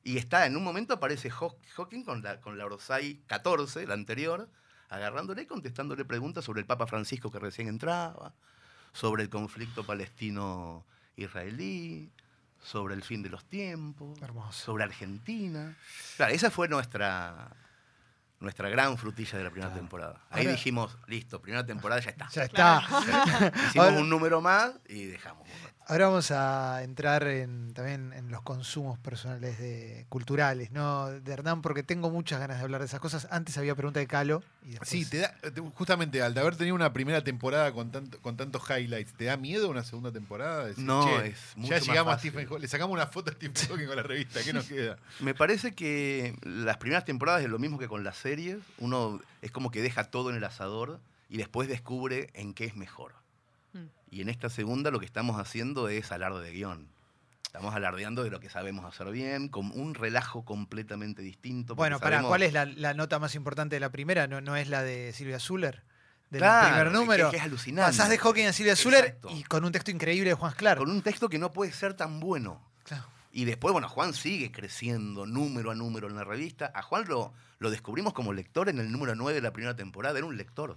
Y 0.05 0.19
está, 0.19 0.47
en 0.47 0.57
un 0.57 0.65
momento 0.65 0.95
aparece 0.95 1.31
Haw- 1.31 1.57
Hawking 1.77 2.03
con 2.05 2.23
la, 2.23 2.41
con 2.41 2.59
la 2.59 2.65
Orsay 2.67 3.23
14, 3.27 3.87
la 3.87 3.95
anterior, 3.95 4.49
agarrándole 4.89 5.43
y 5.43 5.47
contestándole 5.47 6.05
preguntas 6.05 6.45
sobre 6.45 6.61
el 6.61 6.67
Papa 6.67 6.87
Francisco 6.87 7.31
que 7.31 7.39
recién 7.39 7.69
entraba, 7.69 8.35
sobre 8.93 9.23
el 9.23 9.31
conflicto 9.31 9.85
palestino-israelí, 11.17 12.11
sobre 12.63 12.95
el 12.95 13.03
fin 13.03 13.23
de 13.23 13.29
los 13.31 13.45
tiempos, 13.45 14.21
Hermoso. 14.23 14.53
sobre 14.53 14.85
Argentina. 14.85 15.77
Claro, 16.17 16.33
esa 16.35 16.51
fue 16.51 16.69
nuestra, 16.69 17.49
nuestra 18.41 18.69
gran 18.69 18.97
frutilla 18.99 19.39
de 19.39 19.45
la 19.45 19.51
primera 19.51 19.69
Claro. 19.71 19.81
temporada. 19.83 20.21
Ahí 20.31 20.43
Ahora- 20.47 20.53
dijimos, 20.53 20.97
listo, 21.07 21.41
primera 21.41 21.65
temporada 21.67 22.01
ya 22.01 22.11
está. 22.11 22.29
Ya 22.31 22.45
está. 22.45 22.83
Hicimos 23.69 23.87
Ahora- 23.87 24.01
un 24.01 24.09
número 24.09 24.41
más 24.41 24.73
y 24.89 25.07
dejamos. 25.07 25.49
Ahora 25.89 26.07
vamos 26.07 26.31
a 26.31 26.83
entrar 26.85 27.25
en, 27.27 27.75
también 27.75 28.13
en 28.13 28.31
los 28.31 28.41
consumos 28.43 28.99
personales 29.01 29.59
de, 29.59 30.07
culturales, 30.09 30.71
¿no? 30.71 31.09
De 31.11 31.33
Hernán, 31.33 31.61
porque 31.61 31.83
tengo 31.83 32.09
muchas 32.11 32.39
ganas 32.41 32.59
de 32.59 32.63
hablar 32.63 32.81
de 32.81 32.87
esas 32.87 33.01
cosas. 33.01 33.27
Antes 33.31 33.59
había 33.59 33.75
pregunta 33.75 33.99
de 34.01 34.07
Calo. 34.07 34.43
Y 34.63 34.71
después- 34.71 34.89
Sí, 34.89 35.05
te 35.05 35.19
da, 35.19 35.35
te- 35.41 35.61
justamente 35.61 36.23
al 36.23 36.35
de 36.35 36.41
haber 36.41 36.57
tenido 36.57 36.77
una 36.77 36.93
primera 36.93 37.23
temporada 37.25 37.73
con, 37.73 37.91
tanto, 37.91 38.19
con 38.21 38.37
tantos 38.37 38.63
highlights, 38.71 39.13
¿te 39.15 39.25
da 39.25 39.37
miedo 39.37 39.69
una 39.69 39.83
segunda 39.83 40.13
temporada? 40.13 40.67
Decir, 40.67 40.85
No, 40.85 41.05
"Che, 41.05 41.27
es 41.29 41.39
mucho 41.57 41.71
Ya 41.71 41.77
más 41.79 41.87
llegamos 41.89 42.13
a 42.13 42.17
fácil. 42.17 42.31
Stephen 42.31 42.47
Hawking, 42.49 42.63
le 42.63 42.69
sacamos 42.69 42.95
una 42.95 43.07
foto 43.09 43.31
a 43.31 43.35
Stephen 43.35 43.69
Hawking 43.69 43.87
con 43.87 43.97
la 43.97 44.03
revista, 44.05 44.41
¿qué 44.45 44.53
nos 44.53 44.67
queda? 44.67 44.97
Me 45.21 45.35
parece 45.35 45.75
que 45.75 46.37
las 46.43 46.77
primeras 46.79 47.05
temporadas 47.05 47.43
es 47.43 47.49
lo 47.51 47.59
mismo 47.59 47.79
que 47.79 47.89
con 47.89 48.05
las 48.05 48.17
series. 48.17 48.59
Uno 48.79 49.21
es 49.43 49.51
como 49.51 49.71
que 49.71 49.83
deja 49.83 50.05
todo 50.05 50.31
en 50.31 50.37
el 50.37 50.45
asador 50.45 51.01
y 51.29 51.39
después 51.39 51.69
descubre 51.69 52.31
en 52.35 52.55
qué 52.55 52.65
es 52.67 52.77
mejor. 52.77 53.13
Y 54.13 54.21
en 54.21 54.29
esta 54.29 54.49
segunda 54.51 54.91
lo 54.93 55.01
que 55.01 55.07
estamos 55.07 55.41
haciendo 55.41 55.89
es 55.89 56.13
alarde 56.13 56.45
de 56.45 56.53
guion. 56.53 56.87
Estamos 57.47 57.75
alardeando 57.75 58.23
de 58.23 58.31
lo 58.31 58.41
que 58.41 58.49
sabemos 58.49 58.85
hacer 58.85 59.11
bien, 59.11 59.49
con 59.49 59.71
un 59.73 59.95
relajo 59.95 60.45
completamente 60.45 61.21
distinto. 61.23 61.75
Bueno, 61.75 61.99
para, 61.99 62.17
sabemos- 62.19 62.29
¿cuál 62.29 62.43
es 62.45 62.53
la, 62.53 62.65
la 62.67 62.95
nota 62.95 63.19
más 63.19 63.35
importante 63.35 63.77
de 63.77 63.81
la 63.81 63.91
primera? 63.91 64.27
¿No, 64.27 64.41
no 64.41 64.55
es 64.57 64.69
la 64.69 64.83
de 64.83 65.13
Silvia 65.13 65.39
Zuller? 65.41 65.83
Del 66.31 66.41
Claro, 66.41 66.69
primer 66.69 66.87
es 66.87 66.93
que- 66.93 66.99
número. 66.99 67.31
que 67.31 67.37
es 67.39 67.43
alucinante. 67.43 67.91
Pasás 67.91 68.09
de 68.11 68.17
Hawking 68.19 68.47
a 68.47 68.53
Silvia 68.53 68.77
Zuller 68.77 69.19
y 69.35 69.43
con 69.45 69.65
un 69.65 69.73
texto 69.73 69.91
increíble 69.91 70.31
de 70.31 70.35
Juan 70.35 70.53
Sclar. 70.53 70.79
Con 70.79 70.91
un 70.91 71.03
texto 71.03 71.29
que 71.29 71.39
no 71.39 71.51
puede 71.53 71.73
ser 71.73 71.95
tan 71.95 72.21
bueno. 72.21 72.61
Claro. 72.85 73.05
Y 73.33 73.45
después, 73.47 73.73
bueno, 73.73 73.89
Juan 73.89 74.13
sigue 74.15 74.51
creciendo 74.53 75.25
número 75.27 75.71
a 75.71 75.75
número 75.75 76.07
en 76.09 76.17
la 76.17 76.25
revista. 76.25 76.71
A 76.75 76.83
Juan 76.83 77.05
lo, 77.07 77.33
lo 77.59 77.71
descubrimos 77.71 78.13
como 78.15 78.33
lector 78.35 78.69
en 78.69 78.79
el 78.79 78.93
número 78.93 79.15
9 79.15 79.35
de 79.35 79.43
la 79.43 79.53
primera 79.53 79.75
temporada. 79.77 80.17
Era 80.19 80.27
un 80.27 80.37
lector. 80.39 80.77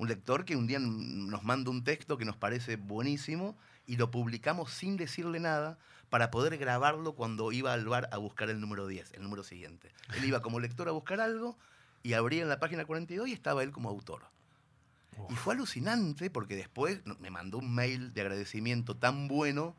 Un 0.00 0.08
lector 0.08 0.46
que 0.46 0.56
un 0.56 0.66
día 0.66 0.78
nos 0.78 1.42
manda 1.42 1.70
un 1.70 1.84
texto 1.84 2.16
que 2.16 2.24
nos 2.24 2.34
parece 2.34 2.76
buenísimo 2.76 3.54
y 3.86 3.98
lo 3.98 4.10
publicamos 4.10 4.72
sin 4.72 4.96
decirle 4.96 5.40
nada 5.40 5.78
para 6.08 6.30
poder 6.30 6.56
grabarlo 6.56 7.12
cuando 7.12 7.52
iba 7.52 7.74
al 7.74 7.84
bar 7.84 8.08
a 8.10 8.16
buscar 8.16 8.48
el 8.48 8.62
número 8.62 8.86
10, 8.86 9.12
el 9.12 9.22
número 9.22 9.44
siguiente. 9.44 9.92
Él 10.16 10.24
iba 10.24 10.40
como 10.40 10.58
lector 10.58 10.88
a 10.88 10.92
buscar 10.92 11.20
algo 11.20 11.58
y 12.02 12.14
abría 12.14 12.40
en 12.40 12.48
la 12.48 12.58
página 12.58 12.86
42 12.86 13.28
y 13.28 13.34
estaba 13.34 13.62
él 13.62 13.72
como 13.72 13.90
autor. 13.90 14.22
Y 15.28 15.34
fue 15.34 15.52
alucinante 15.52 16.30
porque 16.30 16.56
después 16.56 17.02
me 17.18 17.30
mandó 17.30 17.58
un 17.58 17.74
mail 17.74 18.14
de 18.14 18.22
agradecimiento 18.22 18.96
tan 18.96 19.28
bueno 19.28 19.76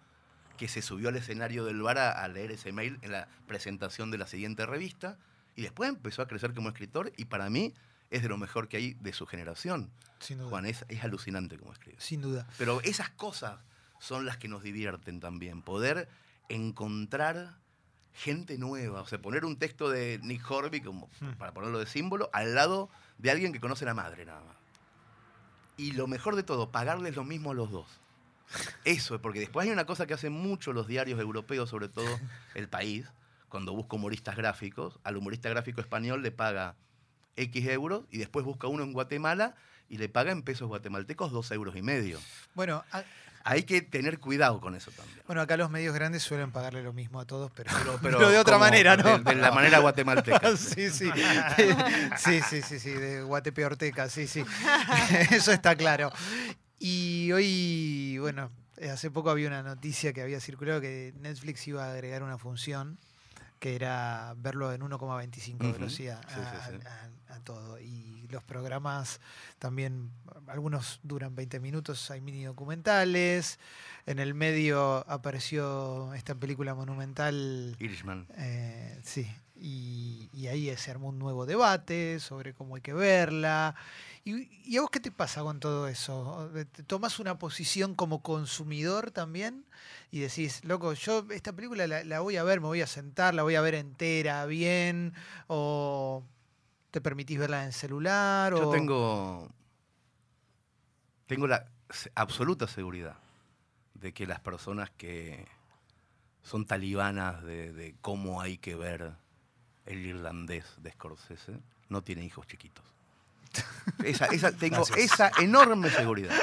que 0.56 0.68
se 0.68 0.84
subió 0.84 1.10
al 1.10 1.16
escenario 1.16 1.66
del 1.66 1.82
bar 1.82 1.98
a, 1.98 2.12
a 2.12 2.28
leer 2.28 2.52
ese 2.52 2.72
mail 2.72 3.00
en 3.02 3.14
la 3.14 3.28
presentación 3.48 4.12
de 4.12 4.20
la 4.20 4.28
siguiente 4.28 4.68
revista 4.68 5.18
y 5.56 5.64
después 5.64 5.90
empezó 5.90 6.22
a 6.22 6.28
crecer 6.28 6.54
como 6.54 6.70
escritor 6.70 7.12
y 7.18 7.26
para 7.26 7.50
mí 7.50 7.74
es 8.12 8.22
de 8.22 8.30
lo 8.30 8.38
mejor 8.38 8.68
que 8.68 8.78
hay 8.78 8.94
de 8.96 9.14
su 9.14 9.26
generación. 9.26 9.90
Sin 10.20 10.38
duda. 10.38 10.50
Juan 10.50 10.66
es, 10.68 10.86
es 10.90 11.04
alucinante 11.04 11.58
como 11.58 11.74
escribe. 11.74 11.98
Sin 12.00 12.22
duda. 12.22 12.46
Pero 12.58 12.82
esas 12.82 13.10
cosas 13.10 13.60
son 14.00 14.26
las 14.26 14.38
que 14.38 14.48
nos 14.48 14.62
divierten 14.64 15.20
también, 15.20 15.62
poder 15.64 16.08
encontrar 16.50 17.56
gente 18.14 18.58
nueva, 18.58 19.02
o 19.02 19.08
sea, 19.08 19.22
poner 19.22 19.46
un 19.46 19.58
texto 19.58 19.90
de 19.90 20.20
Nick 20.22 20.50
Horby, 20.50 20.82
como, 20.82 21.10
Hmm. 21.22 21.32
para 21.38 21.54
ponerlo 21.54 21.80
de 21.80 21.86
símbolo, 21.86 22.30
al 22.34 22.54
lado 22.56 22.90
de 23.18 23.32
alguien 23.32 23.54
que 23.54 23.60
conoce 23.62 23.86
la 23.86 23.94
madre 23.94 24.26
nada 24.26 24.42
más. 24.42 24.58
Y 25.78 25.94
lo 25.94 26.08
mejor 26.08 26.36
de 26.36 26.44
todo, 26.44 26.72
pagarles 26.72 27.16
lo 27.16 27.24
mismo 27.24 27.52
a 27.52 27.54
los 27.54 27.72
dos. 27.72 27.88
Eso, 28.84 29.22
porque 29.22 29.40
después 29.40 29.66
hay 29.66 29.72
una 29.72 29.86
cosa 29.86 30.06
que 30.06 30.14
hacen 30.14 30.34
mucho 30.34 30.74
los 30.74 30.88
diarios 30.88 31.20
europeos, 31.22 31.70
sobre 31.70 31.88
todo 31.88 32.06
el 32.56 32.68
país, 32.68 33.08
cuando 33.48 33.74
busca 33.74 33.96
humoristas 33.96 34.36
gráficos, 34.36 35.00
al 35.04 35.16
humorista 35.16 35.50
gráfico 35.50 35.80
español 35.80 36.22
le 36.22 36.32
paga 36.32 36.76
X 37.36 37.68
euros 37.68 38.04
y 38.12 38.18
después 38.18 38.46
busca 38.46 38.68
uno 38.68 38.84
en 38.84 38.94
Guatemala 38.94 39.56
y 39.90 39.98
le 39.98 40.10
paga 40.10 40.32
en 40.32 40.42
pesos 40.44 40.68
guatemaltecos 40.68 41.32
dos 41.32 41.52
euros 41.52 41.76
y 41.76 41.82
medio. 41.82 42.20
Bueno, 42.56 42.84
a- 42.92 43.04
Hay 43.44 43.64
que 43.64 43.82
tener 43.82 44.20
cuidado 44.20 44.62
con 44.62 44.76
eso 44.76 44.92
también. 44.92 45.20
bueno, 45.26 45.42
acá 45.42 45.58
los 45.58 45.70
medios 45.72 45.96
grandes 45.96 46.22
suelen 46.22 46.52
pagarle 46.52 46.84
lo 46.84 46.94
mismo 46.94 47.20
a 47.20 47.26
todos, 47.26 47.52
pero, 47.56 47.72
Pero, 47.80 48.00
pero 48.02 48.30
de 48.30 48.38
otra 48.38 48.58
manera, 48.60 48.96
¿no? 48.96 49.18
De, 49.18 49.24
de 49.24 49.36
la 49.36 49.52
manera 49.52 49.80
guatemalteca. 49.80 50.56
sí, 50.58 50.90
sí. 50.92 51.10
sí, 52.18 52.40
sí, 52.48 52.62
sí, 52.62 52.80
sí, 52.80 52.90
de 52.92 53.24
Guatepe 53.24 53.66
Orteca, 53.66 54.10
sí, 54.10 54.28
sí. 54.28 54.44
Eso 55.32 55.52
está 55.52 55.76
claro. 55.76 56.12
Y 56.80 57.32
hoy, 57.32 58.18
bueno, 58.20 58.52
hace 58.92 59.10
poco 59.12 59.30
había 59.30 59.48
una 59.48 59.64
noticia 59.64 60.14
que 60.14 60.22
había 60.22 60.40
circulado 60.40 60.80
que 60.82 61.14
Netflix 61.20 61.68
iba 61.68 61.86
a 61.86 61.92
agregar 61.94 62.24
una 62.24 62.38
función 62.38 62.98
que 63.60 63.76
era 63.76 64.34
verlo 64.38 64.72
en 64.74 64.82
1,25 64.82 65.56
Ujú. 65.64 65.74
velocidad 65.74 66.22
Sí, 66.28 66.34
sí, 66.36 66.40
a, 66.42 66.68
sí. 66.68 66.76
a- 66.88 67.10
a 67.32 67.40
todo. 67.40 67.80
Y 67.80 68.28
los 68.30 68.44
programas 68.44 69.20
también, 69.60 70.12
algunos 70.48 71.00
duran 71.04 71.36
20 71.36 71.60
minutos, 71.60 72.10
hay 72.12 72.22
mini 72.22 72.44
documentales. 72.44 73.60
En 74.06 74.20
el 74.20 74.34
medio 74.34 75.06
apareció 75.10 76.14
esta 76.14 76.36
película 76.36 76.74
monumental 76.74 77.76
Irishman. 77.80 78.28
eh, 78.38 79.00
sí, 79.04 79.28
y, 79.56 80.30
y 80.34 80.48
ahí 80.48 80.76
se 80.76 80.90
armó 80.90 81.10
un 81.10 81.20
nuevo 81.20 81.46
debate 81.46 82.20
sobre 82.20 82.54
cómo 82.54 82.76
hay 82.76 82.82
que 82.82 82.94
verla. 82.94 83.76
¿Y, 84.24 84.50
y 84.70 84.78
a 84.78 84.82
vos 84.82 84.90
qué 84.92 85.00
te 85.00 85.12
pasa 85.12 85.42
con 85.42 85.60
todo 85.60 85.88
eso? 85.88 86.50
¿Te 86.72 86.84
¿Tomas 86.84 87.20
una 87.20 87.38
posición 87.38 87.94
como 87.96 88.22
consumidor 88.24 89.12
también? 89.12 89.66
Y 90.12 90.20
decís, 90.20 90.64
loco, 90.64 90.94
yo 90.94 91.26
esta 91.32 91.54
película 91.54 91.86
la, 91.88 92.04
la 92.04 92.20
voy 92.22 92.38
a 92.38 92.44
ver, 92.44 92.60
me 92.60 92.68
voy 92.68 92.82
a 92.82 92.88
sentar, 92.88 93.34
la 93.36 93.44
voy 93.44 93.56
a 93.56 93.62
ver 93.62 93.76
entera, 93.76 94.46
bien, 94.46 95.14
o 95.48 96.24
te 96.92 97.02
permitís 97.02 97.40
verla 97.40 97.64
en 97.66 97.72
celular, 97.72 98.54
Yo 98.54 98.70
o... 98.70 98.72
tengo, 98.72 99.50
tengo 101.28 101.48
la 101.48 101.66
absoluta 102.16 102.68
seguridad 102.68 103.16
de 103.94 104.14
que 104.14 104.26
las 104.28 104.40
personas 104.40 104.90
que 104.92 105.48
son 106.44 106.66
talibanas 106.66 107.44
de, 107.44 107.72
de 107.74 107.96
cómo 108.02 108.42
hay 108.42 108.58
que 108.58 108.76
ver 108.76 109.14
el 109.86 110.06
irlandés 110.06 110.66
de 110.78 110.92
Scorsese 110.92 111.60
no 111.90 112.04
tiene 112.04 112.24
hijos 112.26 112.48
chiquitos. 112.48 112.84
Esa, 114.04 114.26
esa- 114.28 114.52
tengo 114.52 114.78
Gracias. 114.86 114.98
esa 114.98 115.32
enorme 115.42 115.90
seguridad. 115.90 116.36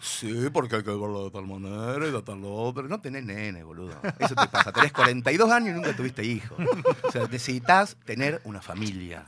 Sí, 0.00 0.48
porque 0.52 0.76
hay 0.76 0.82
que 0.82 0.90
verlo 0.90 1.24
de 1.24 1.30
tal 1.30 1.46
manera 1.46 2.06
y 2.06 2.10
de 2.10 2.22
tal 2.22 2.40
otra. 2.44 2.84
No 2.84 3.00
tenés 3.00 3.24
nene, 3.24 3.62
boludo. 3.64 3.94
Eso 4.18 4.34
te 4.34 4.46
pasa. 4.48 4.72
Tenés 4.72 4.92
42 4.92 5.50
años 5.50 5.70
y 5.70 5.72
nunca 5.74 5.94
tuviste 5.96 6.24
hijos. 6.24 6.58
O 7.04 7.10
sea, 7.12 7.22
necesitas 7.22 7.96
tener 8.04 8.40
una 8.44 8.60
familia 8.60 9.24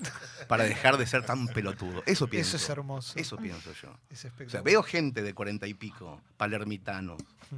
para 0.49 0.65
dejar 0.65 0.97
de 0.99 1.07
ser 1.07 1.25
tan 1.25 1.47
pelotudo. 1.49 2.03
Eso 2.07 2.27
pienso. 2.29 2.57
Eso 2.57 2.65
es 2.65 2.71
hermoso. 2.71 3.19
Eso 3.19 3.37
pienso 3.37 3.73
yo. 3.73 3.89
Es 4.11 4.25
O 4.25 4.51
sea, 4.51 4.63
veo 4.63 4.83
gente 4.83 5.23
de 5.23 5.35
40 5.35 5.67
y 5.67 5.75
pico, 5.75 6.21
palermitanos, 6.37 7.21
Mm. 7.51 7.57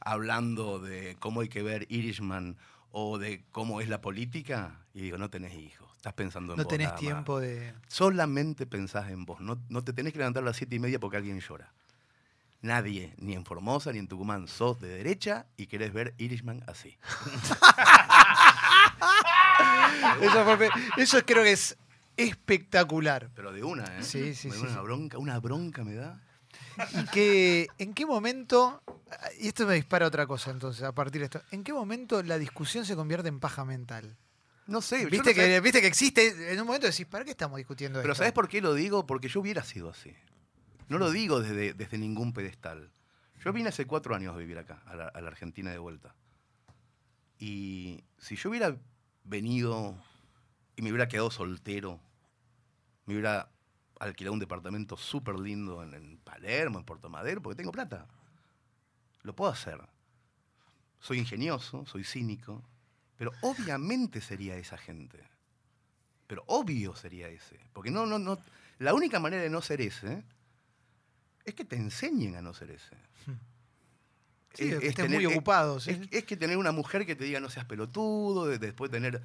hablando 0.00 0.78
de 0.78 1.16
cómo 1.20 1.40
hay 1.42 1.48
que 1.48 1.62
ver 1.62 1.86
Irishman 1.90 2.56
o 2.92 3.18
de 3.18 3.44
cómo 3.52 3.80
es 3.82 3.88
la 3.88 4.00
política 4.00 4.80
y 4.94 5.02
digo, 5.02 5.18
no 5.18 5.28
tenés 5.30 5.54
hijos. 5.54 5.88
Estás 5.96 6.12
pensando 6.14 6.52
en 6.52 6.58
No 6.58 6.64
vos 6.64 6.70
tenés 6.70 6.86
nada 6.86 6.94
más. 6.94 7.00
tiempo 7.00 7.40
de. 7.40 7.74
Solamente 7.88 8.66
pensás 8.66 9.10
en 9.10 9.24
vos. 9.24 9.40
No, 9.40 9.58
no 9.68 9.82
te 9.84 9.92
tenés 9.92 10.12
que 10.12 10.18
levantar 10.18 10.42
a 10.42 10.46
las 10.46 10.56
siete 10.56 10.76
y 10.76 10.78
media 10.78 10.98
porque 11.00 11.16
alguien 11.16 11.40
llora. 11.40 11.72
Nadie, 12.64 13.12
ni 13.18 13.34
en 13.34 13.44
Formosa 13.44 13.92
ni 13.92 13.98
en 13.98 14.08
Tucumán, 14.08 14.48
sos 14.48 14.80
de 14.80 14.88
derecha 14.88 15.44
y 15.58 15.66
querés 15.66 15.92
ver 15.92 16.14
Irishman 16.16 16.64
así. 16.66 16.96
Eso, 20.20 20.44
fue- 20.56 20.70
eso 20.96 21.24
creo 21.26 21.42
que 21.42 21.52
es 21.52 21.76
espectacular. 22.16 23.30
Pero 23.34 23.52
de 23.52 23.62
una, 23.64 23.84
¿eh? 23.98 24.02
Sí, 24.02 24.34
sí, 24.34 24.48
Me 24.48 24.54
sí, 24.54 24.60
Una 24.62 24.74
sí. 24.74 24.78
bronca, 24.82 25.18
una 25.18 25.38
bronca 25.40 25.84
me 25.84 25.94
da. 25.94 26.20
¿Y 26.92 27.04
que, 27.06 27.68
en 27.78 27.94
qué 27.94 28.06
momento, 28.06 28.82
y 29.40 29.48
esto 29.48 29.66
me 29.66 29.74
dispara 29.74 30.06
otra 30.06 30.26
cosa 30.26 30.50
entonces, 30.50 30.82
a 30.84 30.92
partir 30.92 31.20
de 31.20 31.26
esto, 31.26 31.42
¿en 31.50 31.64
qué 31.64 31.72
momento 31.72 32.22
la 32.22 32.38
discusión 32.38 32.84
se 32.86 32.96
convierte 32.96 33.28
en 33.28 33.40
paja 33.40 33.64
mental? 33.64 34.16
No 34.66 34.80
sé. 34.80 35.04
¿Viste, 35.06 35.18
no 35.18 35.24
sé- 35.24 35.34
que, 35.34 35.60
viste 35.60 35.80
que 35.80 35.86
existe, 35.86 36.52
en 36.52 36.60
un 36.60 36.66
momento 36.66 36.86
decís, 36.86 37.06
¿para 37.06 37.24
qué 37.24 37.30
estamos 37.32 37.58
discutiendo 37.58 38.00
Pero 38.00 38.12
esto? 38.12 38.22
¿sabes 38.22 38.32
por 38.32 38.48
qué 38.48 38.60
lo 38.62 38.74
digo? 38.74 39.06
Porque 39.06 39.28
yo 39.28 39.40
hubiera 39.40 39.62
sido 39.62 39.90
así. 39.90 40.14
No 40.88 40.98
lo 40.98 41.10
digo 41.10 41.40
desde, 41.40 41.74
desde 41.74 41.98
ningún 41.98 42.32
pedestal. 42.32 42.90
Yo 43.44 43.52
vine 43.52 43.68
hace 43.68 43.86
cuatro 43.86 44.14
años 44.14 44.34
a 44.34 44.38
vivir 44.38 44.58
acá, 44.58 44.82
a 44.86 44.96
la, 44.96 45.28
Argentina 45.28 45.70
de 45.70 45.78
vuelta. 45.78 46.14
Y 47.38 48.02
si 48.18 48.36
yo 48.36 48.50
hubiera 48.50 48.76
venido 49.24 49.96
y 50.76 50.82
me 50.82 50.90
hubiera 50.90 51.08
quedado 51.08 51.30
soltero, 51.30 52.00
me 53.06 53.14
hubiera 53.14 53.50
alquilado 54.00 54.32
un 54.32 54.38
departamento 54.38 54.96
súper 54.96 55.38
lindo 55.38 55.82
en, 55.82 55.94
en 55.94 56.18
Palermo, 56.18 56.78
en 56.78 56.84
Puerto 56.84 57.10
Madero, 57.10 57.42
porque 57.42 57.56
tengo 57.56 57.72
plata. 57.72 58.06
Lo 59.22 59.34
puedo 59.34 59.50
hacer. 59.50 59.78
Soy 61.00 61.18
ingenioso, 61.18 61.84
soy 61.86 62.04
cínico, 62.04 62.62
pero 63.16 63.32
obviamente 63.42 64.20
sería 64.20 64.56
esa 64.56 64.78
gente. 64.78 65.20
Pero 66.26 66.44
obvio 66.46 66.96
sería 66.96 67.28
ese. 67.28 67.60
Porque 67.72 67.90
no, 67.90 68.06
no, 68.06 68.18
no. 68.18 68.38
La 68.78 68.94
única 68.94 69.20
manera 69.20 69.42
de 69.42 69.50
no 69.50 69.60
ser 69.60 69.82
ese 69.82 70.24
es 71.44 71.54
que 71.54 71.64
te 71.64 71.76
enseñen 71.76 72.36
a 72.36 72.42
no 72.42 72.54
ser 72.54 72.70
ese. 72.70 72.96
Sí, 74.54 74.68
que 74.68 74.74
estés 74.76 74.94
tener- 74.94 75.10
muy 75.20 75.26
ocupado. 75.26 75.80
¿sí? 75.80 75.90
Es, 75.90 76.00
es 76.12 76.24
que 76.24 76.36
tener 76.36 76.56
una 76.56 76.70
mujer 76.72 77.04
que 77.06 77.16
te 77.16 77.24
diga 77.24 77.40
no 77.40 77.50
seas 77.50 77.64
pelotudo, 77.66 78.46
de- 78.46 78.58
después 78.58 78.90
tener 78.90 79.20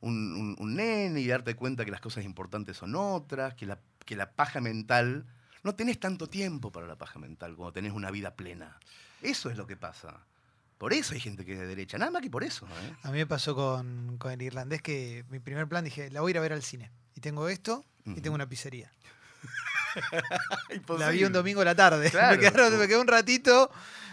un, 0.00 0.14
un- 0.34 0.56
un 0.58 0.74
nene 0.74 1.20
y 1.20 1.26
darte 1.26 1.54
cuenta 1.54 1.84
que 1.84 1.90
las 1.90 2.00
cosas 2.02 2.24
importantes 2.24 2.76
son 2.76 2.94
otras, 2.94 3.54
que 3.54 3.64
la, 3.66 3.78
que 4.04 4.14
la 4.16 4.30
paja 4.32 4.60
mental. 4.60 5.26
No 5.62 5.74
tenés 5.74 5.98
tanto 6.00 6.26
tiempo 6.28 6.70
para 6.72 6.86
la 6.86 6.96
paja 6.96 7.18
mental 7.18 7.54
cuando 7.56 7.72
tenés 7.72 7.92
una 7.92 8.10
vida 8.10 8.34
plena. 8.34 8.78
Eso 9.22 9.48
es 9.48 9.56
lo 9.56 9.66
que 9.66 9.76
pasa. 9.76 10.26
Por 10.76 10.92
eso 10.92 11.14
hay 11.14 11.20
gente 11.20 11.44
que 11.44 11.52
es 11.52 11.58
de 11.60 11.66
derecha, 11.68 11.96
nada 11.96 12.10
más 12.10 12.20
que 12.22 12.28
por 12.30 12.42
eso. 12.42 12.66
¿eh? 12.66 12.94
A 13.04 13.12
mí 13.12 13.18
me 13.18 13.26
pasó 13.26 13.54
con, 13.54 14.18
con 14.18 14.32
el 14.32 14.42
irlandés 14.42 14.82
que 14.82 15.24
mi 15.30 15.38
primer 15.38 15.68
plan 15.68 15.84
dije, 15.84 16.10
la 16.10 16.20
voy 16.20 16.30
a 16.30 16.32
ir 16.32 16.38
a 16.38 16.40
ver 16.40 16.52
al 16.52 16.62
cine. 16.64 16.90
Y 17.14 17.20
tengo 17.20 17.48
esto 17.48 17.84
y 18.04 18.20
tengo 18.20 18.34
una 18.34 18.48
pizzería. 18.48 18.90
La 20.98 21.08
vi 21.10 21.24
un 21.24 21.32
domingo 21.32 21.60
a 21.60 21.64
la 21.64 21.74
tarde. 21.74 22.10
Claro. 22.10 22.36
Me, 22.36 22.42
quedaron- 22.42 22.78
me 22.78 22.86
quedé 22.88 22.98
un 22.98 23.06
ratito. 23.08 23.70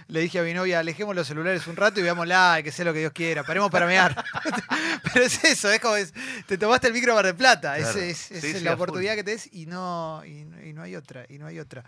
Le 0.07 0.21
dije 0.21 0.39
a 0.39 0.43
mi 0.43 0.55
novia, 0.55 0.79
alejemos 0.79 1.15
los 1.15 1.27
celulares 1.27 1.67
un 1.67 1.75
rato 1.75 1.99
y 1.99 2.03
veámosla, 2.03 2.61
que 2.63 2.71
sea 2.71 2.83
lo 2.83 2.93
que 2.93 2.99
Dios 2.99 3.11
quiera. 3.13 3.43
Paremos 3.43 3.69
para 3.69 3.85
mear. 3.85 4.25
Pero 5.13 5.23
es 5.25 5.43
eso, 5.43 5.71
es 5.71 5.79
como 5.79 5.95
es, 5.97 6.15
te 6.47 6.57
tomaste 6.57 6.87
el 6.87 6.93
micro 6.93 7.13
Mar 7.13 7.25
del 7.27 7.35
Plata. 7.35 7.77
Es, 7.77 7.83
Claro. 7.83 7.99
es- 7.99 8.31
es 8.31 8.41
Sí, 8.41 8.53
sí, 8.53 8.59
la 8.61 8.71
a 8.71 8.73
full. 8.75 8.81
oportunidad 8.85 9.13
que 9.13 9.23
tenés 9.23 9.47
y 9.53 9.67
no, 9.67 10.23
y, 10.25 10.45
no- 10.45 10.63
y 10.63 10.73
no 10.73 10.81
hay 10.81 10.95
otra, 10.95 11.25
y 11.29 11.37
no 11.37 11.45
hay 11.45 11.59
otra. 11.59 11.83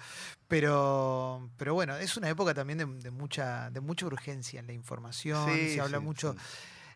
Pero, 0.48 1.50
pero 1.58 1.74
bueno, 1.74 1.96
es 1.98 2.16
una 2.16 2.30
época 2.30 2.54
también 2.54 2.78
de, 2.78 2.86
de 2.86 3.10
mucha, 3.10 3.72
de 3.72 3.80
mucha 3.80 4.06
urgencia 4.06 4.60
en 4.60 4.68
la 4.68 4.74
información. 4.74 5.50
Sí, 5.52 5.74
se 5.74 5.82
habla 5.82 6.00
mucho. 6.00 6.36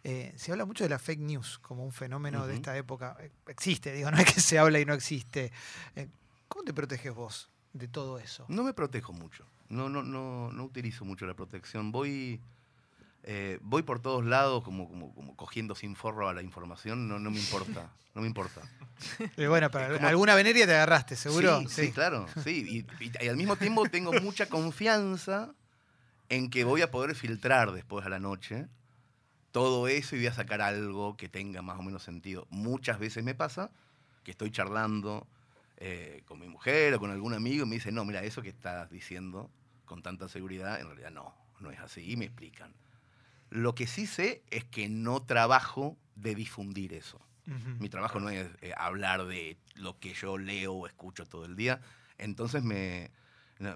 Eh, 0.03 0.31
se 0.35 0.51
habla 0.51 0.65
mucho 0.65 0.83
de 0.83 0.91
la 0.91 0.99
fake 0.99 1.21
news 1.21 1.57
como 1.57 1.83
un 1.83 1.91
fenómeno 1.91 2.45
de 2.45 2.53
esta 2.53 2.77
época. 2.77 3.17
Existe, 3.47 3.91
digo, 3.93 4.11
no 4.11 4.17
es 4.19 4.31
que 4.31 4.39
se 4.41 4.59
habla 4.59 4.79
y 4.79 4.85
no 4.85 4.93
existe. 4.93 5.51
Eh, 5.95 6.07
¿Cómo 6.47 6.63
te 6.63 6.73
proteges 6.73 7.13
vos 7.13 7.49
de 7.73 7.87
todo 7.87 8.19
eso? 8.19 8.45
No 8.47 8.63
me 8.63 8.73
protejo 8.73 9.13
mucho. 9.13 9.45
No, 9.69 9.89
no, 9.89 10.03
no, 10.03 10.51
no 10.51 10.63
utilizo 10.63 11.05
mucho 11.05 11.25
la 11.25 11.33
protección. 11.33 11.91
Voy, 11.91 12.39
eh, 13.23 13.57
voy 13.61 13.83
por 13.83 13.99
todos 13.99 14.23
lados 14.25 14.63
como, 14.63 14.87
como, 14.87 15.13
como 15.13 15.35
cogiendo 15.35 15.75
sin 15.75 15.95
forro 15.95 16.29
a 16.29 16.33
la 16.33 16.41
información. 16.43 17.07
No, 17.07 17.19
no 17.19 17.31
me 17.31 17.39
importa. 17.39 17.91
No 18.13 18.21
me 18.21 18.27
importa. 18.27 18.61
Eh, 19.35 19.47
bueno, 19.47 19.69
para 19.69 19.93
como- 19.93 20.07
alguna 20.07 20.35
veneria 20.35 20.65
te 20.65 20.73
agarraste, 20.73 21.17
¿seguro? 21.17 21.59
Sí, 21.61 21.67
sí, 21.67 21.91
claro. 21.91 22.27
Sí. 22.45 22.85
Y, 22.99 23.03
y- 23.05 23.11
y 23.25 23.27
al 23.27 23.35
mismo 23.35 23.57
tiempo 23.57 23.85
tengo 23.89 24.13
mucha 24.21 24.47
confianza 24.47 25.53
en 26.29 26.49
que 26.49 26.63
voy 26.63 26.81
a 26.81 26.91
poder 26.91 27.13
filtrar 27.15 27.73
después 27.73 28.05
a 28.05 28.09
la 28.09 28.19
noche 28.19 28.67
todo 29.51 29.89
eso 29.89 30.15
y 30.15 30.19
voy 30.19 30.27
a 30.27 30.33
sacar 30.33 30.61
algo 30.61 31.17
que 31.17 31.27
tenga 31.27 31.61
más 31.61 31.77
o 31.77 31.83
menos 31.83 32.03
sentido. 32.03 32.47
Muchas 32.49 32.97
veces 32.99 33.23
me 33.25 33.35
pasa 33.35 33.69
que 34.23 34.31
estoy 34.31 34.49
charlando 34.51 35.27
eh, 35.77 36.23
con 36.25 36.39
mi 36.39 36.47
mujer 36.47 36.93
o 36.93 36.99
con 36.99 37.11
algún 37.11 37.33
amigo 37.33 37.65
y 37.65 37.69
me 37.69 37.75
dice, 37.75 37.91
no, 37.91 38.05
mira, 38.05 38.23
eso 38.23 38.41
que 38.41 38.49
estás 38.49 38.89
diciendo 38.89 39.51
con 39.85 40.01
tanta 40.01 40.27
seguridad, 40.27 40.79
en 40.79 40.87
realidad 40.87 41.11
no, 41.11 41.35
no 41.59 41.71
es 41.71 41.79
así. 41.79 42.11
Y 42.11 42.17
me 42.17 42.25
explican. 42.25 42.73
Lo 43.49 43.75
que 43.75 43.87
sí 43.87 44.07
sé 44.07 44.43
es 44.49 44.65
que 44.65 44.89
no 44.89 45.23
trabajo 45.23 45.97
de 46.15 46.35
difundir 46.35 46.93
eso. 46.93 47.19
Ujú. 47.47 47.75
Mi 47.79 47.89
trabajo 47.89 48.19
no 48.19 48.29
es 48.29 48.49
eh, 48.61 48.73
hablar 48.75 49.25
de 49.25 49.57
lo 49.75 49.99
que 49.99 50.13
yo 50.13 50.37
leo 50.37 50.73
o 50.73 50.87
escucho 50.87 51.25
todo 51.25 51.45
el 51.45 51.55
día. 51.55 51.81
Entonces 52.17 52.63
me, 52.63 53.11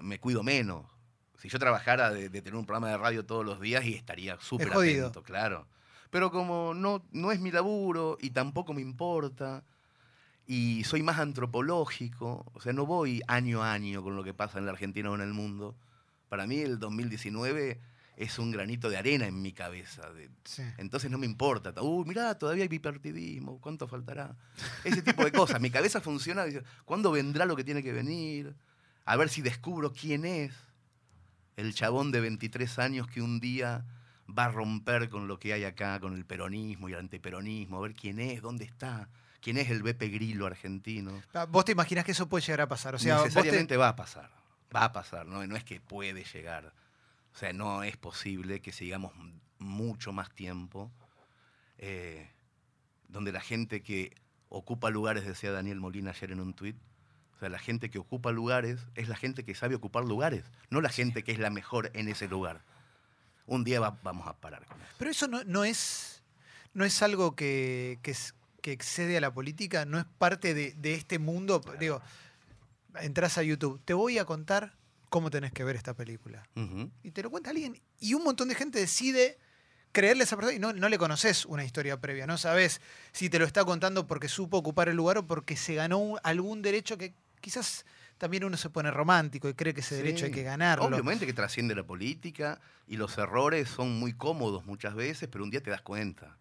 me 0.02 0.18
cuido 0.18 0.42
menos. 0.42 0.86
Si 1.38 1.48
yo 1.48 1.58
trabajara 1.58 2.10
de, 2.10 2.28
de 2.28 2.42
tener 2.42 2.58
un 2.58 2.66
programa 2.66 2.88
de 2.88 2.98
radio 2.98 3.24
todos 3.24 3.44
los 3.44 3.60
días 3.60 3.84
y 3.84 3.94
estaría 3.94 4.38
súper 4.40 4.72
atento, 4.72 5.22
claro. 5.22 5.66
Pero 6.10 6.30
como 6.30 6.74
no, 6.74 7.06
no 7.12 7.30
es 7.30 7.40
mi 7.40 7.50
laburo 7.50 8.18
y 8.20 8.30
tampoco 8.30 8.74
me 8.74 8.82
importa, 8.82 9.64
y 10.52 10.82
soy 10.82 11.02
más 11.04 11.20
antropológico, 11.20 12.44
o 12.54 12.60
sea, 12.60 12.72
no 12.72 12.84
voy 12.84 13.22
año 13.28 13.62
a 13.62 13.72
año 13.72 14.02
con 14.02 14.16
lo 14.16 14.24
que 14.24 14.34
pasa 14.34 14.58
en 14.58 14.66
la 14.66 14.72
Argentina 14.72 15.08
o 15.08 15.14
en 15.14 15.20
el 15.20 15.32
mundo. 15.32 15.76
Para 16.28 16.44
mí 16.48 16.58
el 16.58 16.80
2019 16.80 17.80
es 18.16 18.38
un 18.40 18.50
granito 18.50 18.90
de 18.90 18.96
arena 18.96 19.26
en 19.26 19.40
mi 19.40 19.52
cabeza. 19.52 20.10
de- 20.12 20.28
Sí. 20.44 20.62
entonces 20.78 21.08
no 21.08 21.18
me 21.18 21.26
importa. 21.26 21.72
Uy, 21.80 22.04
mirá, 22.04 22.36
todavía 22.36 22.62
hay 22.64 22.68
bipartidismo, 22.68 23.60
¿cuánto 23.60 23.86
faltará? 23.86 24.36
Ese 24.82 25.02
tipo 25.02 25.24
de 25.24 25.30
cosas. 25.30 25.60
Mi 25.60 25.70
cabeza 25.70 26.00
funciona. 26.00 26.44
dice, 26.44 26.64
¿Cuándo 26.84 27.12
vendrá 27.12 27.46
lo 27.46 27.54
que 27.54 27.62
tiene 27.62 27.82
que 27.82 27.92
venir? 27.92 28.54
A 29.04 29.16
ver 29.16 29.28
si 29.28 29.42
descubro 29.42 29.92
quién 29.92 30.24
es 30.24 30.52
el 31.56 31.74
chabón 31.74 32.10
de 32.10 32.20
23 32.20 32.76
años 32.80 33.06
que 33.06 33.22
un 33.22 33.38
día 33.38 33.84
va 34.28 34.46
a 34.46 34.50
romper 34.50 35.08
con 35.10 35.28
lo 35.28 35.38
que 35.38 35.52
hay 35.52 35.62
acá, 35.62 36.00
con 36.00 36.14
el 36.16 36.24
peronismo 36.24 36.88
y 36.88 36.92
el 36.94 36.98
antiperonismo. 36.98 37.78
A 37.78 37.82
ver 37.82 37.94
quién 37.94 38.18
es, 38.18 38.42
dónde 38.42 38.64
está, 38.64 39.08
quién 39.40 39.58
es 39.58 39.70
el 39.70 39.82
Bepe 39.82 40.08
Grillo 40.08 40.46
argentino. 40.46 41.22
Ah, 41.34 41.46
¿Vos 41.46 41.64
te 41.64 41.72
imaginás 41.72 42.04
que 42.04 42.12
eso 42.12 42.28
puede 42.28 42.44
llegar 42.44 42.62
a 42.62 42.68
pasar? 42.68 42.94
O 42.94 42.98
sea, 42.98 43.18
te- 43.18 43.24
Necesariamente 43.24 43.76
va 43.76 43.88
a 43.88 43.96
pasar. 43.96 44.30
Va 44.74 44.84
a 44.84 44.92
pasar, 44.92 45.26
¿no? 45.26 45.44
no 45.46 45.56
es 45.56 45.64
que 45.64 45.80
puede 45.80 46.24
llegar. 46.24 46.72
O 47.34 47.36
sea, 47.38 47.52
no 47.52 47.82
es 47.82 47.96
posible 47.96 48.60
que 48.60 48.72
sigamos 48.72 49.12
mucho 49.58 50.12
más 50.12 50.30
tiempo 50.34 50.90
eh, 51.78 52.30
donde 53.08 53.32
la 53.32 53.40
gente 53.40 53.82
que 53.82 54.14
ocupa 54.48 54.90
lugares, 54.90 55.24
decía 55.26 55.50
Daniel 55.52 55.80
Molina 55.80 56.10
ayer 56.10 56.32
en 56.32 56.40
un 56.40 56.54
tuit, 56.54 56.76
o 57.36 57.38
sea, 57.40 57.48
la 57.48 57.58
gente 57.58 57.88
que 57.90 57.98
ocupa 57.98 58.32
lugares 58.32 58.80
es 58.94 59.08
la 59.08 59.16
gente 59.16 59.44
que 59.44 59.54
sabe 59.54 59.74
ocupar 59.74 60.04
lugares, 60.04 60.44
no 60.70 60.80
la 60.80 60.88
gente 60.90 61.22
que 61.22 61.32
es 61.32 61.38
la 61.38 61.50
mejor 61.50 61.90
en 61.94 62.08
ese 62.08 62.28
lugar. 62.28 62.62
Un 63.46 63.64
día 63.64 63.80
va- 63.80 63.98
vamos 64.02 64.26
a 64.28 64.34
parar 64.36 64.64
con 64.66 64.80
eso. 64.82 64.92
Pero 64.98 65.10
eso 65.10 65.26
no, 65.26 65.42
no 65.44 65.64
es, 65.64 66.22
no 66.74 66.84
es 66.84 67.02
algo 67.02 67.34
que, 67.34 67.98
que, 68.02 68.10
es- 68.12 68.34
que 68.60 68.72
excede 68.72 69.16
a 69.16 69.20
la 69.20 69.32
política, 69.32 69.84
no 69.84 69.98
es 69.98 70.04
parte 70.18 70.54
de, 70.54 70.72
de 70.72 70.94
este 70.94 71.18
mundo. 71.18 71.60
Digo, 71.78 72.00
entras 73.00 73.38
a 73.38 73.42
YouTube, 73.42 73.80
te 73.84 73.94
voy 73.94 74.18
a 74.18 74.24
contar 74.24 74.74
cómo 75.10 75.30
tenés 75.30 75.52
que 75.52 75.64
ver 75.64 75.76
esta 75.76 75.94
película. 75.94 76.48
Y 77.02 77.10
te 77.10 77.22
lo 77.22 77.30
cuenta 77.30 77.50
alguien 77.50 77.80
y 77.98 78.14
un 78.14 78.24
montón 78.24 78.48
de 78.48 78.54
gente 78.54 78.78
decide 78.78 79.38
creerle 79.92 80.22
a 80.22 80.24
esa 80.24 80.36
persona 80.36 80.54
y 80.54 80.60
no, 80.60 80.72
no 80.72 80.88
le 80.88 80.98
conoces 80.98 81.44
una 81.44 81.64
historia 81.64 82.00
previa, 82.00 82.26
no 82.26 82.38
sabes 82.38 82.80
si 83.12 83.28
te 83.28 83.38
lo 83.38 83.44
está 83.44 83.64
contando 83.64 84.06
porque 84.06 84.28
supo 84.28 84.56
ocupar 84.56 84.88
el 84.88 84.96
lugar 84.96 85.18
o 85.18 85.26
porque 85.26 85.56
se 85.56 85.74
ganó 85.74 86.14
algún 86.22 86.62
derecho 86.62 86.96
que 86.96 87.12
quizás 87.40 87.84
también 88.18 88.44
uno 88.44 88.56
se 88.56 88.70
pone 88.70 88.90
romántico 88.90 89.48
y 89.48 89.54
cree 89.54 89.74
que 89.74 89.80
ese 89.80 89.96
derecho 89.96 90.26
hay 90.26 90.30
que 90.30 90.44
ganarlo. 90.44 90.84
Obviamente 90.84 91.26
que 91.26 91.32
trasciende 91.32 91.74
la 91.74 91.84
política 91.84 92.60
y 92.86 92.96
los 92.96 93.18
errores 93.18 93.68
son 93.68 93.98
muy 93.98 94.12
cómodos 94.12 94.64
muchas 94.64 94.94
veces, 94.94 95.28
pero 95.30 95.42
un 95.42 95.50
día 95.50 95.62
te 95.62 95.70
das 95.70 95.82
cuenta. 95.82 96.36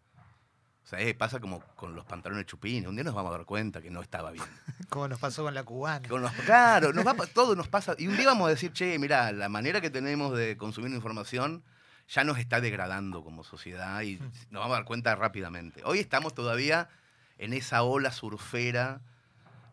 O 0.91 0.97
sea, 0.97 1.17
pasa 1.19 1.39
como 1.39 1.59
con 1.75 1.93
los 1.93 2.03
pantalones 2.03 2.47
chupines. 2.47 2.89
Un 2.89 2.95
día 2.95 3.03
nos 3.03 3.13
vamos 3.13 3.31
a 3.31 3.37
dar 3.37 3.45
cuenta 3.45 3.79
que 3.79 3.91
no 3.91 4.01
estaba 4.01 4.31
bien. 4.31 4.43
Como 4.89 5.07
nos 5.07 5.19
pasó 5.19 5.43
con 5.43 5.53
la 5.53 5.61
cubana. 5.63 6.09
Con 6.09 6.23
los- 6.23 6.31
claro, 6.31 6.91
nos 6.93 7.05
va, 7.05 7.13
pa- 7.13 7.27
todo 7.27 7.55
nos 7.55 7.67
pasa. 7.67 7.93
Y 7.99 8.07
un 8.07 8.17
día 8.17 8.25
vamos 8.25 8.47
a 8.47 8.49
decir, 8.49 8.73
che, 8.73 8.97
mira, 8.97 9.31
la 9.31 9.49
manera 9.49 9.81
que 9.81 9.91
tenemos 9.91 10.35
de 10.35 10.57
consumir 10.57 10.91
información 10.91 11.63
ya 12.07 12.23
nos 12.23 12.39
está 12.39 12.59
degradando 12.59 13.23
como 13.23 13.43
sociedad 13.43 14.01
y 14.01 14.17
nos 14.49 14.61
vamos 14.61 14.71
a 14.71 14.79
dar 14.79 14.85
cuenta 14.85 15.13
rápidamente. 15.15 15.83
Hoy 15.85 15.99
estamos 15.99 16.33
todavía 16.33 16.89
en 17.37 17.53
esa 17.53 17.83
ola 17.83 18.11
surfera, 18.11 19.01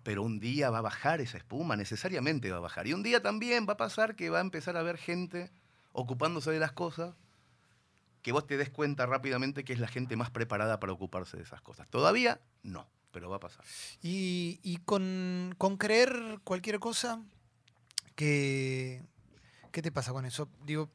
pero 0.02 0.22
un 0.22 0.38
día 0.38 0.68
va 0.68 0.78
a 0.78 0.82
bajar 0.82 1.22
esa 1.22 1.38
espuma, 1.38 1.76
necesariamente 1.76 2.50
va 2.50 2.58
a 2.58 2.60
bajar. 2.60 2.86
Y 2.88 2.92
un 2.92 3.02
día 3.02 3.22
también 3.22 3.64
va 3.66 3.72
a 3.72 3.76
pasar 3.78 4.16
que 4.16 4.28
va 4.28 4.36
a 4.36 4.42
empezar 4.42 4.76
a 4.76 4.80
haber 4.80 4.98
gente 4.98 5.50
ocupándose 5.92 6.50
de 6.50 6.58
las 6.60 6.72
cosas 6.72 7.14
que 8.26 8.32
vos 8.32 8.44
te 8.44 8.56
des 8.56 8.70
cuenta 8.70 9.06
rápidamente 9.06 9.62
que 9.62 9.72
es 9.72 9.78
la 9.78 9.86
gente 9.86 10.16
más 10.16 10.30
preparada 10.30 10.80
para 10.80 10.92
ocuparse 10.92 11.36
de 11.36 11.44
esas 11.44 11.60
cosas. 11.60 11.88
Todavía 11.88 12.40
no, 12.64 12.90
pero 13.12 13.30
va 13.30 13.36
a 13.36 13.38
pasar. 13.38 13.64
Y, 14.02 14.58
y 14.64 14.78
con, 14.78 15.54
con 15.58 15.76
creer 15.76 16.40
cualquier 16.42 16.80
cosa, 16.80 17.22
que, 18.16 19.00
¿qué 19.70 19.80
te 19.80 19.92
pasa 19.92 20.10
con 20.12 20.26
eso? 20.26 20.48
Digo, 20.64 20.90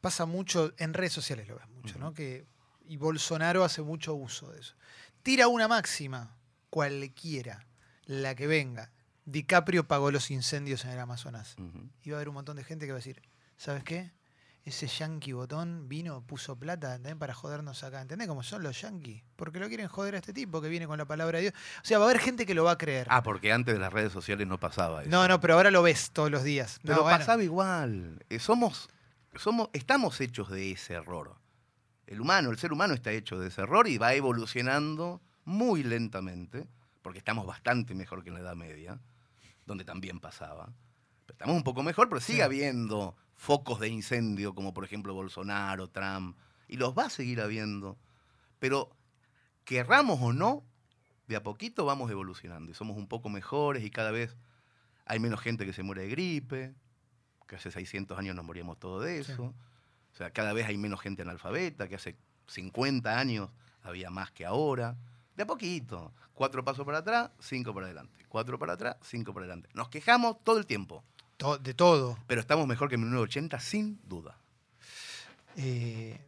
pasa 0.00 0.24
mucho, 0.24 0.72
en 0.78 0.94
redes 0.94 1.12
sociales 1.12 1.46
lo 1.48 1.56
ves 1.56 1.68
mucho, 1.68 1.98
¿no? 1.98 2.14
Que, 2.14 2.46
y 2.88 2.96
Bolsonaro 2.96 3.62
hace 3.62 3.82
mucho 3.82 4.14
uso 4.14 4.50
de 4.50 4.60
eso. 4.60 4.74
Tira 5.22 5.48
una 5.48 5.68
máxima, 5.68 6.34
cualquiera, 6.70 7.66
la 8.06 8.34
que 8.34 8.46
venga. 8.46 8.90
DiCaprio 9.26 9.86
pagó 9.86 10.10
los 10.10 10.30
incendios 10.30 10.86
en 10.86 10.92
el 10.92 10.98
Amazonas. 10.98 11.56
Ujú. 11.58 11.90
Y 12.04 12.08
va 12.08 12.16
a 12.16 12.18
haber 12.20 12.30
un 12.30 12.36
montón 12.36 12.56
de 12.56 12.64
gente 12.64 12.86
que 12.86 12.92
va 12.92 12.96
a 12.96 13.04
decir, 13.04 13.20
¿sabes 13.58 13.84
qué? 13.84 14.12
Ese 14.64 14.86
yankee 14.86 15.32
botón 15.32 15.88
vino, 15.90 16.22
puso 16.22 16.56
plata 16.56 16.94
¿entendés? 16.94 17.18
para 17.18 17.34
jodernos 17.34 17.84
acá. 17.84 18.00
¿Entendés 18.00 18.26
cómo 18.28 18.42
son 18.42 18.62
los 18.62 18.80
yankees? 18.80 19.22
Porque 19.36 19.60
lo 19.60 19.68
quieren 19.68 19.88
joder 19.88 20.14
a 20.14 20.18
este 20.18 20.32
tipo 20.32 20.62
que 20.62 20.68
viene 20.70 20.86
con 20.86 20.96
la 20.96 21.04
palabra 21.04 21.36
de 21.38 21.42
Dios. 21.50 21.54
O 21.82 21.84
sea, 21.84 21.98
va 21.98 22.06
a 22.06 22.08
haber 22.08 22.20
gente 22.22 22.46
que 22.46 22.54
lo 22.54 22.64
va 22.64 22.72
a 22.72 22.78
creer. 22.78 23.06
Ah, 23.10 23.22
porque 23.22 23.52
antes 23.52 23.74
de 23.74 23.80
las 23.80 23.92
redes 23.92 24.10
sociales 24.10 24.46
no 24.46 24.58
pasaba 24.58 25.02
eso. 25.02 25.10
no, 25.10 25.28
no, 25.28 25.38
pero 25.38 25.54
ahora 25.54 25.70
lo 25.70 25.82
ves 25.82 26.10
todos 26.12 26.30
los 26.30 26.44
días. 26.44 26.78
No, 26.82 26.88
Pero 26.92 27.02
bueno. 27.02 27.18
pasaba 27.18 27.42
igual. 27.42 28.24
Eh, 28.30 28.38
Somos, 28.38 28.88
somos, 29.36 29.68
estamos 29.74 30.18
hechos 30.22 30.48
de 30.50 30.72
ese 30.72 30.94
error. 30.94 31.36
El 32.06 32.22
humano, 32.22 32.50
el 32.50 32.56
ser 32.58 32.72
humano 32.72 32.94
está 32.94 33.10
hecho 33.12 33.38
de 33.38 33.48
ese 33.48 33.60
error 33.60 33.86
y 33.86 33.98
va 33.98 34.14
evolucionando 34.14 35.20
muy 35.44 35.82
lentamente, 35.82 36.66
porque 37.02 37.18
estamos 37.18 37.44
bastante 37.46 37.94
mejor 37.94 38.22
que 38.22 38.30
en 38.30 38.34
la 38.36 38.40
Edad 38.40 38.56
Media, 38.56 38.98
donde 39.66 39.84
también 39.84 40.20
pasaba. 40.20 40.72
Pero 41.26 41.34
estamos 41.34 41.54
un 41.56 41.64
poco 41.64 41.82
mejor, 41.82 42.08
pero 42.08 42.20
sigue 42.22 42.38
Sí. 42.38 42.42
habiendo 42.42 43.14
focos 43.44 43.78
de 43.78 43.88
incendio, 43.88 44.54
como 44.54 44.72
por 44.72 44.84
ejemplo 44.84 45.12
Bolsonaro, 45.14 45.88
Trump, 45.88 46.36
y 46.66 46.76
los 46.78 46.96
va 46.96 47.04
a 47.06 47.10
seguir 47.10 47.40
habiendo. 47.40 47.98
Pero 48.58 48.90
querramos 49.64 50.18
o 50.22 50.32
no, 50.32 50.64
de 51.28 51.36
a 51.36 51.42
poquito 51.42 51.84
vamos 51.84 52.10
evolucionando 52.10 52.70
y 52.70 52.74
somos 52.74 52.96
un 52.96 53.06
poco 53.06 53.28
mejores 53.28 53.84
y 53.84 53.90
cada 53.90 54.10
vez 54.10 54.36
hay 55.06 55.18
menos 55.18 55.40
gente 55.40 55.66
que 55.66 55.72
se 55.72 55.82
muere 55.82 56.02
de 56.02 56.08
gripe, 56.08 56.74
que 57.46 57.56
hace 57.56 57.70
600 57.70 58.18
años 58.18 58.34
nos 58.34 58.44
moríamos 58.44 58.78
todos 58.78 59.04
de 59.04 59.22
Sí. 59.22 59.32
eso. 59.32 59.54
O 60.12 60.16
sea, 60.16 60.30
cada 60.30 60.52
vez 60.52 60.66
hay 60.66 60.78
menos 60.78 61.00
gente 61.00 61.22
analfabeta, 61.22 61.88
que 61.88 61.96
hace 61.96 62.16
50 62.46 63.18
años 63.18 63.50
había 63.82 64.10
más 64.10 64.30
que 64.30 64.46
ahora. 64.46 64.96
De 65.36 65.42
a 65.42 65.46
poquito. 65.46 66.14
Cuatro 66.32 66.64
pasos 66.64 66.86
para 66.86 66.98
atrás, 66.98 67.30
cinco 67.40 67.74
para 67.74 67.86
adelante. 67.86 68.24
Cuatro 68.28 68.58
para 68.58 68.72
atrás, 68.74 68.96
cinco 69.02 69.34
para 69.34 69.44
adelante. 69.44 69.68
Nos 69.74 69.88
quejamos 69.88 70.42
todo 70.44 70.58
el 70.58 70.66
tiempo, 70.66 71.04
To- 71.36 71.58
de 71.58 71.74
todo. 71.74 72.18
pero 72.26 72.40
estamos 72.40 72.66
mejor 72.66 72.88
que 72.88 72.94
en 72.94 73.02
1980 73.02 73.58
sin 73.60 74.00
duda. 74.04 74.38
Eh, 75.56 76.20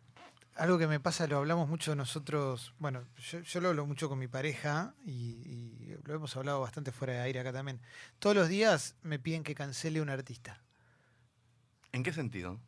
algo 0.57 0.79
que 0.79 0.87
me 0.87 1.01
pasa, 1.01 1.27
lo 1.27 1.37
hablamos 1.39 1.69
mucho 1.69 1.95
nosotros, 1.95 2.73
bueno, 2.79 3.05
yo, 3.31 3.41
yo 3.41 3.61
lo 3.61 3.69
hablo 3.69 3.87
mucho 3.87 4.09
con 4.09 4.19
mi 4.19 4.27
pareja 4.29 4.95
y, 5.05 5.11
y 5.13 5.97
lo 6.05 6.15
hemos 6.15 6.35
hablado 6.37 6.61
bastante 6.61 6.93
fuera 6.93 7.15
de 7.15 7.21
aire 7.21 7.41
acá 7.41 7.53
también. 7.53 7.81
Todos 8.19 8.35
los 8.37 8.49
días 8.49 8.95
me 9.03 9.19
piden 9.19 9.43
que 9.45 9.55
cancele 9.55 10.01
un 10.01 10.09
artista. 10.09 10.61
¿En 11.93 12.03
qué 12.03 12.13
sentido? 12.13 12.59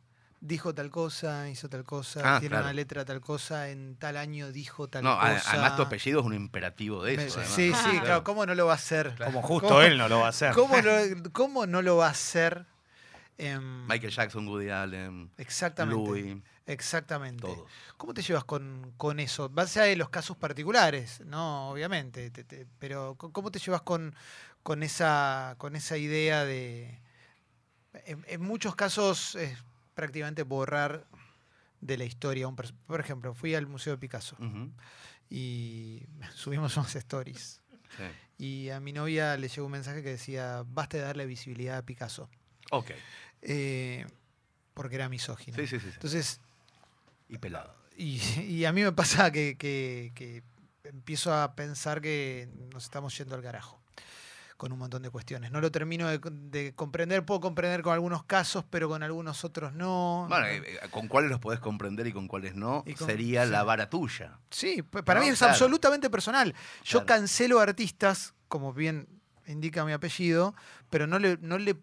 Dijo 0.41 0.73
tal 0.73 0.89
cosa, 0.89 1.49
hizo 1.49 1.67
tal 1.67 1.83
cosa, 1.83 2.21
Ah, 2.37 2.39
tiene 2.39 2.53
claro. 2.53 2.65
una 2.65 2.73
letra 2.73 3.03
tal 3.03 3.19
cosa, 3.19 3.67
en 3.69 3.97
tal 3.97 4.15
año 4.15 4.53
dijo 4.53 4.87
tal 4.87 5.03
No, 5.03 5.15
cosa. 5.19 5.41
además 5.51 5.75
tu 5.75 5.81
apellido 5.81 6.21
es 6.21 6.25
un 6.25 6.33
imperativo 6.33 7.03
de 7.03 7.17
Me- 7.17 7.25
eso. 7.25 7.39
además. 7.39 7.55
sí, 7.55 7.73
sí, 7.73 7.99
claro, 7.99 8.23
¿cómo 8.23 8.45
no 8.45 8.55
lo 8.55 8.65
va 8.65 8.71
a 8.71 8.75
hacer? 8.75 9.15
Como 9.21 9.41
justo 9.41 9.67
¿Cómo- 9.67 9.81
él 9.81 9.97
no 9.97 10.07
lo 10.07 10.19
va 10.21 10.27
a 10.27 10.29
hacer. 10.29 10.53
¿Cómo 10.53 10.77
no, 10.81 10.91
cómo 11.33 11.65
no 11.67 11.81
lo 11.81 11.97
va 11.97 12.07
a 12.07 12.11
hacer? 12.11 12.65
Em, 13.37 13.85
Michael 13.87 14.11
Jackson, 14.13 14.47
Woody 14.47 14.69
Allen, 14.69 15.29
Exactamente. 15.37 15.95
Louis, 16.09 16.37
Exactamente. 16.65 17.41
todos. 17.41 17.69
¿Cómo 17.97 18.13
te 18.13 18.21
llevas 18.21 18.45
con, 18.45 18.93
con 18.95 19.19
eso? 19.19 19.49
Más 19.49 19.75
allá 19.75 19.87
de 19.87 19.95
los 19.97 20.09
casos 20.09 20.37
particulares, 20.37 21.21
¿no? 21.25 21.69
Obviamente. 21.69 22.31
te- 22.31 22.43
te- 22.45 22.65
pero 22.79 23.15
¿cómo 23.15 23.51
te 23.51 23.59
llevas 23.59 23.81
con, 23.81 24.15
con, 24.63 24.83
esa, 24.83 25.55
con 25.57 25.75
esa 25.75 25.97
idea 25.97 26.45
de. 26.45 27.01
En, 28.05 28.23
en 28.27 28.41
muchos 28.41 28.75
casos 28.75 29.35
prácticamente 29.99 30.43
borrar 30.43 31.05
de 31.81 31.97
la 31.97 32.05
historia. 32.05 32.47
un 32.47 32.55
por 32.55 32.99
ejemplo, 32.99 33.33
fui 33.33 33.53
al 33.55 33.67
Museo 33.67 33.93
de 33.93 33.97
Picasso 33.99 34.37
y 35.29 36.03
subimos 36.35 36.75
unas 36.77 36.95
stories. 36.95 37.61
sí. 37.97 38.03
Y 38.41 38.69
a 38.69 38.79
mi 38.79 38.93
novia 38.93 39.35
le 39.35 39.49
llegó 39.49 39.65
un 39.65 39.73
mensaje 39.73 40.01
que 40.01 40.09
decía: 40.11 40.63
basta 40.65 40.97
de 40.97 41.03
darle 41.03 41.25
visibilidad 41.25 41.77
a 41.77 41.85
Picasso. 41.85 42.29
Ok. 42.71 42.91
Eh, 43.41 44.05
porque 44.73 44.95
era 44.95 45.09
misógino. 45.09 45.57
Sí, 45.57 45.67
sí, 45.67 45.79
sí. 45.79 45.87
sí. 45.87 45.91
Entonces, 45.95 46.39
Y 47.27 47.37
pelado. 47.37 47.75
Y, 47.97 48.21
y 48.47 48.63
a 48.65 48.71
mí 48.71 48.81
me 48.83 48.93
pasa 48.93 49.31
que, 49.31 49.57
que- 49.57 50.11
que 50.15 50.41
empiezo 50.85 51.33
a 51.33 51.53
pensar 51.55 51.99
que 52.01 52.47
nos 52.73 52.85
estamos 52.85 53.15
yendo 53.17 53.35
al 53.35 53.41
carajo 53.43 53.78
con 54.59 54.73
un 54.73 54.79
montón 54.79 55.01
de 55.01 55.09
cuestiones. 55.09 55.51
No 55.51 55.61
lo 55.61 55.71
termino 55.71 56.09
de, 56.09 56.19
de 56.21 56.73
comprender, 56.75 57.23
puedo 57.25 57.39
comprender 57.39 57.81
con 57.81 57.93
algunos 57.93 58.25
casos, 58.25 58.65
pero 58.69 58.89
con 58.89 59.01
algunos 59.03 59.45
otros 59.45 59.71
no. 59.71 60.25
Bueno, 60.27 60.47
eh, 60.47 60.57
eh, 60.83 60.89
con 60.91 61.07
cuáles 61.07 61.31
los 61.31 61.39
podés 61.39 61.61
comprender 61.61 62.05
y 62.07 62.11
con 62.11 62.27
cuáles 62.27 62.55
no, 62.55 62.83
con- 62.83 63.07
sería 63.07 63.45
sí. 63.45 63.51
la 63.51 63.63
vara 63.63 63.89
tuya. 63.89 64.37
Sí, 64.49 64.81
para 64.81 65.21
No, 65.21 65.25
mí 65.25 65.31
es 65.31 65.37
claro. 65.39 65.53
absolutamente 65.53 66.09
personal. 66.09 66.53
Yo 66.83 66.99
Claro. 66.99 67.05
cancelo 67.05 67.61
artistas, 67.61 68.33
como 68.49 68.73
bien 68.73 69.07
indica 69.47 69.85
mi 69.85 69.93
apellido, 69.93 70.53
pero 70.89 71.07
no 71.07 71.19
le, 71.19 71.37
no 71.39 71.57
le 71.57 71.77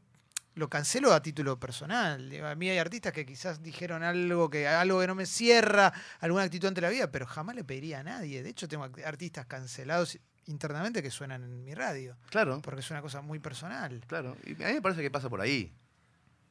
lo 0.55 0.69
cancelo 0.69 1.15
a 1.15 1.23
título 1.23 1.59
personal. 1.59 2.31
A 2.45 2.55
mí 2.57 2.69
hay 2.69 2.77
artistas 2.77 3.15
que 3.15 3.25
quizás 3.25 3.63
dijeron 3.63 4.03
algo 4.03 4.51
que 4.51 4.69
algo 4.69 5.01
que 5.01 5.07
no 5.07 5.15
me 5.15 5.25
cierra, 5.25 5.95
alguna 6.21 6.43
actitud 6.45 6.69
ante 6.69 6.83
la 6.83 6.91
vida, 6.91 7.11
pero 7.11 7.25
jamás 7.27 7.57
le 7.57 7.65
pediría 7.65 8.01
a 8.01 8.03
nadie. 8.03 8.43
De 8.43 8.51
hecho, 8.51 8.69
tengo 8.69 8.87
artistas 9.07 9.47
cancelados 9.47 10.19
internamente 10.47 11.03
que 11.03 11.11
suenan 11.11 11.43
en 11.43 11.65
mi 11.65 11.75
radio, 11.75 12.17
Claro, 12.31 12.61
porque 12.63 12.81
es 12.81 12.91
una 12.91 13.03
cosa 13.03 13.21
muy 13.21 13.39
personal. 13.39 14.01
claro. 14.07 14.37
Y 14.45 14.53
a 14.63 14.69
mí 14.69 14.75
me 14.75 14.83
parece 14.83 15.03
que 15.03 15.11
pasa 15.11 15.29
por 15.29 15.41
ahí. 15.41 15.73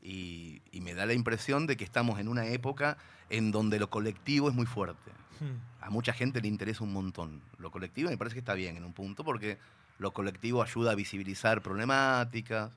Y, 0.01 0.61
y 0.71 0.81
me 0.81 0.93
da 0.93 1.05
la 1.05 1.13
impresión 1.13 1.65
de 1.65 1.75
que 1.77 1.83
estamos 1.83 2.19
en 2.19 2.27
una 2.27 2.45
época 2.47 2.97
en 3.29 3.51
donde 3.51 3.79
lo 3.79 3.89
colectivo 3.89 4.49
es 4.49 4.55
muy 4.55 4.65
fuerte. 4.67 5.11
Hmm. 5.39 5.57
A 5.81 5.89
mucha 5.89 6.13
gente 6.13 6.41
le 6.41 6.47
interesa 6.47 6.83
un 6.83 6.93
montón. 6.93 7.41
Lo 7.57 7.71
colectivo 7.71 8.09
me 8.09 8.17
parece 8.17 8.35
que 8.35 8.39
está 8.39 8.53
bien 8.53 8.77
en 8.77 8.83
un 8.83 8.93
punto 8.93 9.23
porque 9.23 9.57
lo 9.97 10.11
colectivo 10.13 10.61
ayuda 10.61 10.91
a 10.91 10.95
visibilizar 10.95 11.61
problemáticas. 11.61 12.71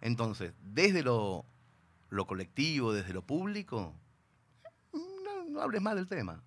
Entonces, 0.00 0.54
desde 0.62 1.02
lo, 1.02 1.44
lo 2.10 2.26
colectivo, 2.26 2.92
desde 2.92 3.12
lo 3.12 3.22
público, 3.22 3.94
no, 4.92 5.44
no 5.48 5.60
hables 5.60 5.82
más 5.82 5.94
del 5.96 6.06
tema. 6.06 6.42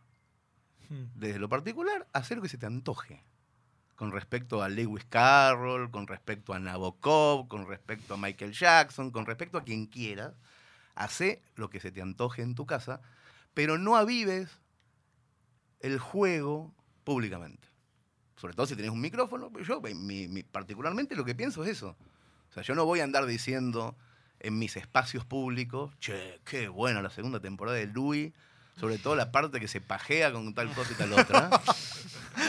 Hmm. 0.89 1.04
desde 1.15 1.38
lo 1.38 1.50
particular, 1.50 2.08
hacer 2.13 2.38
lo 2.38 2.43
que 2.43 2.50
se 2.50 2.58
te 2.58 2.65
antoje. 2.65 3.22
Con 3.97 4.12
respecto 4.13 4.62
a 4.63 4.69
Lewis 4.69 5.03
Carroll, 5.10 5.91
con 5.91 6.07
respecto 6.07 6.53
a 6.53 6.60
Nabokov, 6.60 7.49
con 7.49 7.67
respecto 7.67 8.13
a 8.13 8.17
Michael 8.17 8.53
Jackson, 8.53 9.12
con 9.12 9.25
respecto 9.25 9.57
a 9.57 9.63
quien 9.65 9.88
quieras, 9.88 10.33
hace 10.95 11.41
lo 11.55 11.69
que 11.69 11.79
se 11.81 11.91
te 11.91 12.01
antoje 12.01 12.41
en 12.43 12.55
tu 12.55 12.65
casa, 12.65 13.01
pero 13.53 13.77
no 13.77 13.97
avives 13.97 14.49
el 15.79 15.99
juego 15.99 16.73
públicamente. 17.03 17.67
Sobre 18.36 18.53
todo 18.53 18.67
si 18.67 18.75
tenés 18.75 18.91
un 18.91 19.01
micrófono, 19.01 19.49
pues 19.49 19.67
yo 19.67 19.81
mi- 19.81 20.43
particularmente 20.43 21.15
lo 21.15 21.25
que 21.25 21.33
pienso 21.36 21.63
es 21.63 21.71
eso. 21.71 21.97
O 22.49 22.53
sea, 22.53 22.62
yo 22.63 22.75
no 22.75 22.86
voy 22.86 22.99
a 22.99 23.03
andar 23.03 23.25
diciendo 23.25 23.95
en 24.39 24.60
mis 24.60 24.77
espacios 24.77 25.25
públicos, 25.25 25.91
che, 25.99 26.39
qué 26.45 26.67
buena 26.67 27.01
la 27.01 27.10
segunda 27.10 27.39
temporada 27.39 27.77
de 27.77 27.88
Louis, 27.88 28.31
sobre 28.79 28.99
todo 28.99 29.15
la 29.15 29.31
parte 29.31 29.60
que 29.60 29.67
se 29.67 29.81
pajea 29.81 30.31
con 30.31 30.53
tal 30.53 30.71
cosa 30.75 30.93
y 30.93 30.95
tal 30.95 31.13
otra. 31.13 31.49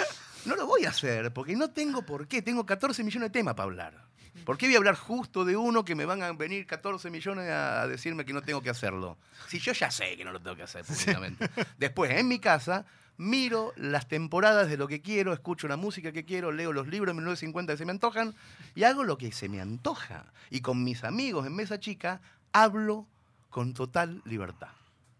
No 0.48 0.56
lo 0.56 0.66
voy 0.66 0.87
a 0.87 0.88
hacer, 0.88 1.30
porque 1.34 1.54
no 1.54 1.70
tengo 1.70 2.02
por 2.02 2.26
qué. 2.26 2.40
Tengo 2.40 2.64
14 2.64 3.04
millones 3.04 3.28
de 3.28 3.32
temas 3.32 3.54
para 3.54 3.64
hablar. 3.64 4.08
¿Por 4.46 4.56
qué 4.56 4.66
voy 4.66 4.76
a 4.76 4.78
hablar 4.78 4.94
justo 4.94 5.44
de 5.44 5.56
uno 5.56 5.84
que 5.84 5.94
me 5.94 6.06
van 6.06 6.22
a 6.22 6.32
venir 6.32 6.66
14 6.66 7.11
millones 7.11 7.50
a 7.50 7.87
decirme 7.87 8.24
que 8.24 8.32
no 8.32 8.40
tengo 8.40 8.62
que 8.62 8.70
hacerlo? 8.70 9.18
Si 9.48 9.58
yo 9.58 9.72
ya 9.72 9.90
sé 9.90 10.16
que 10.16 10.24
no 10.24 10.32
lo 10.32 10.40
tengo 10.40 10.56
que 10.56 10.62
hacer 10.62 10.84
públicamente. 10.87 11.50
Después, 11.76 12.12
en 12.12 12.28
mi 12.28 12.38
casa, 12.38 12.87
miro 13.18 13.74
las 13.76 14.08
temporadas 14.08 14.70
de 14.70 14.78
lo 14.78 14.88
que 14.88 15.02
quiero, 15.02 15.34
escucho 15.34 15.68
la 15.68 15.76
música 15.76 16.12
que 16.12 16.24
quiero, 16.24 16.50
leo 16.50 16.72
los 16.72 16.88
libros 16.88 17.14
de 17.14 17.20
1950 17.20 17.74
que 17.74 17.76
se 17.76 17.84
me 17.84 17.90
antojan 17.90 18.34
y 18.74 18.84
hago 18.84 19.04
lo 19.04 19.18
que 19.18 19.32
se 19.32 19.50
me 19.50 19.61
antoja. 19.61 20.32
Y 20.48 20.62
con 20.62 20.82
mis 20.82 21.04
amigos 21.04 21.46
en 21.46 21.54
mesa 21.54 21.78
chica 21.78 22.22
hablo 22.52 23.06
con 23.50 23.74
total 23.74 24.22
libertad. 24.24 24.70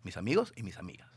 Mis 0.05 0.17
amigos 0.17 0.55
y 0.57 0.63
mis 0.63 0.79
amigas. 0.79 1.08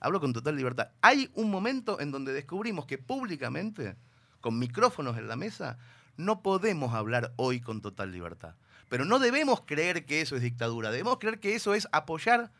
Hablo 0.00 0.20
con 0.20 0.32
total 0.32 0.56
libertad. 0.56 0.88
Hay 1.02 1.30
un 1.34 1.50
momento 1.50 2.00
en 2.00 2.10
donde 2.10 2.32
descubrimos 2.32 2.86
que 2.86 2.98
públicamente, 2.98 3.96
con 4.40 4.58
micrófonos 4.58 5.18
en 5.18 5.28
la 5.28 5.36
mesa, 5.36 5.78
no 6.16 6.42
podemos 6.42 6.94
hablar 6.94 7.32
hoy 7.36 7.60
con 7.60 7.82
total 7.82 8.10
libertad. 8.10 8.54
Pero 8.88 9.04
no 9.04 9.18
debemos 9.18 9.60
creer 9.60 10.06
que 10.06 10.20
eso 10.20 10.36
es 10.36 10.42
dictadura, 10.42 10.90
debemos 10.90 11.18
creer 11.18 11.38
que 11.38 11.54
eso 11.54 11.74
es 11.74 11.86
apoyar 11.92 12.50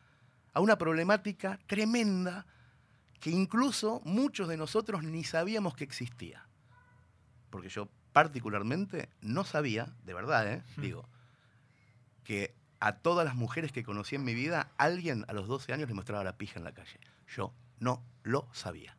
a 0.52 0.60
una 0.60 0.78
problemática 0.78 1.58
tremenda 1.66 2.46
que 3.20 3.30
incluso 3.30 4.00
muchos 4.04 4.48
de 4.48 4.56
nosotros 4.56 5.02
ni 5.02 5.24
sabíamos 5.24 5.74
que 5.74 5.84
existía. 5.84 6.46
Porque 7.50 7.68
yo 7.68 7.88
particularmente 8.12 9.08
no 9.20 9.44
sabía, 9.44 9.92
de 10.04 10.14
verdad, 10.14 10.50
¿eh? 10.50 10.62
Hmm. 10.76 10.80
digo, 10.82 11.08
que 12.24 12.54
a 12.80 12.96
todas 12.96 13.24
las 13.24 13.34
mujeres 13.34 13.72
que 13.72 13.82
conocí 13.82 14.16
en 14.16 14.24
mi 14.24 14.34
vida, 14.34 14.70
alguien 14.78 15.24
a 15.28 15.32
los 15.32 15.48
12 15.48 15.72
años 15.72 15.88
le 15.88 15.94
mostraba 15.94 16.24
la 16.24 16.36
pija 16.36 16.58
en 16.58 16.64
la 16.64 16.72
calle. 16.72 16.98
Yo 17.34 17.54
no 17.78 18.04
lo 18.22 18.48
sabía. 18.52 18.96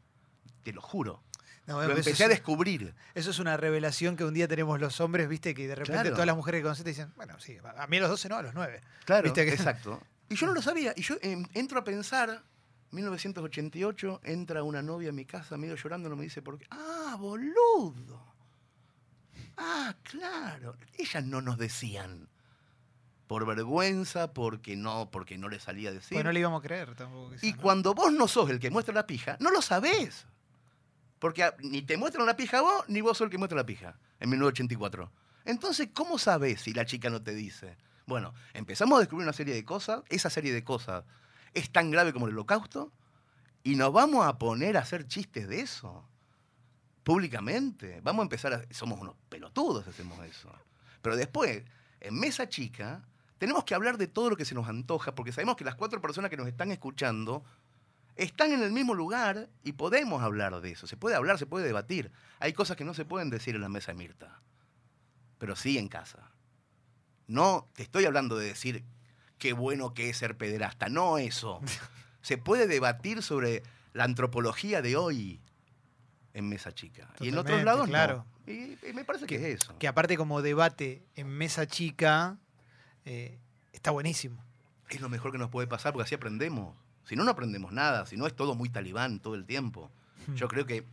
Te 0.63 0.73
lo 0.73 0.81
juro. 0.81 1.23
No, 1.67 1.75
Lo 1.77 1.83
eso, 1.83 1.91
empecé 1.97 2.23
a 2.23 2.25
es, 2.25 2.31
descubrir. 2.31 2.93
eso 3.13 3.29
es 3.29 3.39
una 3.39 3.55
revelación 3.55 4.15
que 4.17 4.23
un 4.25 4.33
día 4.33 4.47
tenemos 4.47 4.79
los 4.79 4.99
hombres, 4.99 5.27
viste, 5.29 5.53
que 5.53 5.67
de 5.67 5.75
repente 5.75 5.93
Claro. 6.01 6.11
todas 6.11 6.25
las 6.25 6.35
mujeres 6.35 6.59
que 6.59 6.63
conoces 6.63 6.83
te 6.83 6.89
dicen, 6.89 7.13
bueno, 7.15 7.39
sí, 7.39 7.57
a 7.77 7.87
mí 7.87 7.97
a 7.97 8.01
los 8.01 8.09
12 8.09 8.29
no, 8.29 8.37
a 8.37 8.41
los 8.41 8.53
9. 8.53 8.81
Claro, 9.05 9.23
Viste 9.23 9.45
que- 9.45 9.53
exacto. 9.53 10.01
Y 10.27 10.35
yo 10.35 10.47
no 10.47 10.53
lo 10.55 10.61
sabía. 10.61 10.93
Y 10.95 11.01
yo 11.03 11.15
em, 11.21 11.45
entro 11.53 11.79
a 11.79 11.83
pensar, 11.83 12.43
1988, 12.91 14.21
entra 14.23 14.63
una 14.63 14.81
novia 14.81 15.09
a 15.09 15.13
mi 15.13 15.25
casa 15.25 15.55
medio 15.57 15.75
llorando, 15.75 16.09
no 16.09 16.15
me 16.15 16.23
dice 16.23 16.41
por 16.41 16.57
qué. 16.57 16.65
Ah, 16.71 17.15
boludo. 17.19 18.25
Ah, 19.57 19.95
claro. 20.03 20.77
Ellas 20.97 21.23
no 21.23 21.41
nos 21.41 21.57
decían. 21.57 22.27
Por 23.31 23.45
vergüenza, 23.45 24.33
porque 24.33 24.75
no, 24.75 25.09
porque 25.09 25.37
no 25.37 25.47
le 25.47 25.57
salía 25.57 25.89
a 25.89 25.93
decir. 25.93 26.15
Pues 26.15 26.25
no 26.25 26.33
le 26.33 26.41
íbamos 26.41 26.59
a 26.59 26.67
creer 26.67 26.95
tampoco. 26.95 27.33
Y 27.41 27.53
¿no? 27.53 27.61
cuando 27.61 27.93
vos 27.93 28.11
no 28.11 28.27
sos 28.27 28.49
el 28.49 28.59
que 28.59 28.69
muestra 28.69 28.93
la 28.93 29.07
pija, 29.07 29.37
no 29.39 29.51
lo 29.51 29.61
sabés. 29.61 30.27
Porque 31.17 31.49
ni 31.59 31.81
te 31.81 31.95
muestran 31.95 32.25
la 32.25 32.35
pija 32.35 32.59
vos, 32.59 32.83
ni 32.89 32.99
vos 32.99 33.17
sos 33.17 33.23
el 33.23 33.31
que 33.31 33.37
muestra 33.37 33.55
la 33.55 33.65
pija 33.65 33.97
en 34.19 34.31
1984. 34.31 35.09
Entonces, 35.45 35.87
¿cómo 35.93 36.19
sabés 36.19 36.59
si 36.59 36.73
la 36.73 36.85
chica 36.85 37.09
no 37.09 37.23
te 37.23 37.33
dice? 37.33 37.77
Bueno, 38.05 38.33
empezamos 38.53 38.97
a 38.97 38.99
descubrir 38.99 39.23
una 39.23 39.31
serie 39.31 39.53
de 39.53 39.63
cosas. 39.63 40.03
Esa 40.09 40.29
serie 40.29 40.51
de 40.51 40.65
cosas 40.65 41.05
es 41.53 41.71
tan 41.71 41.89
grave 41.89 42.11
como 42.11 42.27
el 42.27 42.33
holocausto. 42.33 42.91
Y 43.63 43.77
nos 43.77 43.93
vamos 43.93 44.25
a 44.25 44.37
poner 44.39 44.75
a 44.75 44.81
hacer 44.81 45.07
chistes 45.07 45.47
de 45.47 45.61
eso. 45.61 46.05
Públicamente. 47.03 48.01
Vamos 48.03 48.23
a 48.23 48.23
empezar 48.23 48.53
a... 48.53 48.73
Somos 48.73 48.99
unos 48.99 49.15
pelotudos 49.29 49.87
hacemos 49.87 50.19
eso. 50.25 50.51
Pero 51.01 51.15
después, 51.15 51.63
en 52.01 52.19
mesa 52.19 52.49
chica, 52.49 53.05
tenemos 53.41 53.63
que 53.63 53.73
hablar 53.73 53.97
de 53.97 54.05
todo 54.05 54.29
lo 54.29 54.37
que 54.37 54.45
se 54.45 54.53
nos 54.53 54.67
antoja, 54.67 55.15
porque 55.15 55.31
sabemos 55.31 55.55
que 55.55 55.63
las 55.63 55.73
cuatro 55.73 55.99
personas 55.99 56.29
que 56.29 56.37
nos 56.37 56.47
están 56.47 56.69
escuchando 56.69 57.43
están 58.15 58.51
en 58.51 58.61
el 58.61 58.71
mismo 58.71 58.93
lugar 58.93 59.49
y 59.63 59.71
podemos 59.71 60.21
hablar 60.21 60.61
de 60.61 60.69
eso. 60.69 60.85
Se 60.85 60.95
puede 60.95 61.15
hablar, 61.15 61.39
se 61.39 61.47
puede 61.47 61.65
debatir. 61.65 62.11
Hay 62.37 62.53
cosas 62.53 62.77
que 62.77 62.83
no 62.83 62.93
se 62.93 63.03
pueden 63.03 63.31
decir 63.31 63.55
en 63.55 63.61
la 63.61 63.67
mesa 63.67 63.93
de 63.93 63.97
Mirta, 63.97 64.43
pero 65.39 65.55
sí 65.55 65.79
en 65.79 65.87
casa. 65.87 66.29
No 67.25 67.67
te 67.73 67.81
estoy 67.81 68.05
hablando 68.05 68.37
de 68.37 68.45
decir 68.45 68.85
qué 69.39 69.53
bueno 69.53 69.95
que 69.95 70.11
es 70.11 70.17
ser 70.17 70.37
pederasta, 70.37 70.87
no 70.87 71.17
eso. 71.17 71.61
Se 72.21 72.37
puede 72.37 72.67
debatir 72.67 73.23
sobre 73.23 73.63
la 73.93 74.03
antropología 74.03 74.83
de 74.83 74.97
hoy 74.97 75.41
en 76.35 76.47
mesa 76.47 76.75
chica. 76.75 77.11
y 77.19 77.29
en 77.29 77.39
otros 77.39 77.63
lados 77.63 77.87
claro. 77.87 78.23
no. 78.45 78.53
Y, 78.53 78.77
y 78.87 78.93
me 78.93 79.03
parece 79.03 79.25
que, 79.25 79.37
es 79.37 79.63
eso. 79.63 79.75
Que 79.79 79.87
aparte 79.87 80.15
como 80.15 80.43
debate 80.43 81.07
en 81.15 81.27
mesa 81.27 81.65
chica, 81.65 82.37
eh, 83.05 83.37
está 83.73 83.91
buenísimo. 83.91 84.43
es 84.89 85.01
lo 85.01 85.09
mejor 85.09 85.31
que 85.31 85.37
nos 85.37 85.49
puede 85.49 85.67
pasar 85.67 85.93
porque 85.93 86.05
así 86.05 86.15
aprendemos. 86.15 86.75
Si 87.05 87.15
no, 87.15 87.23
no 87.23 87.31
aprendemos 87.31 87.71
nada. 87.71 88.05
Si 88.05 88.17
no, 88.17 88.27
es 88.27 88.35
todo 88.35 88.55
muy 88.55 88.69
talibán 88.69 89.19
todo 89.19 89.35
el 89.35 89.45
tiempo. 89.45 89.89
Hmm. 90.27 90.35
Yo 90.35 90.47
creo 90.47 90.65
que 90.65 90.85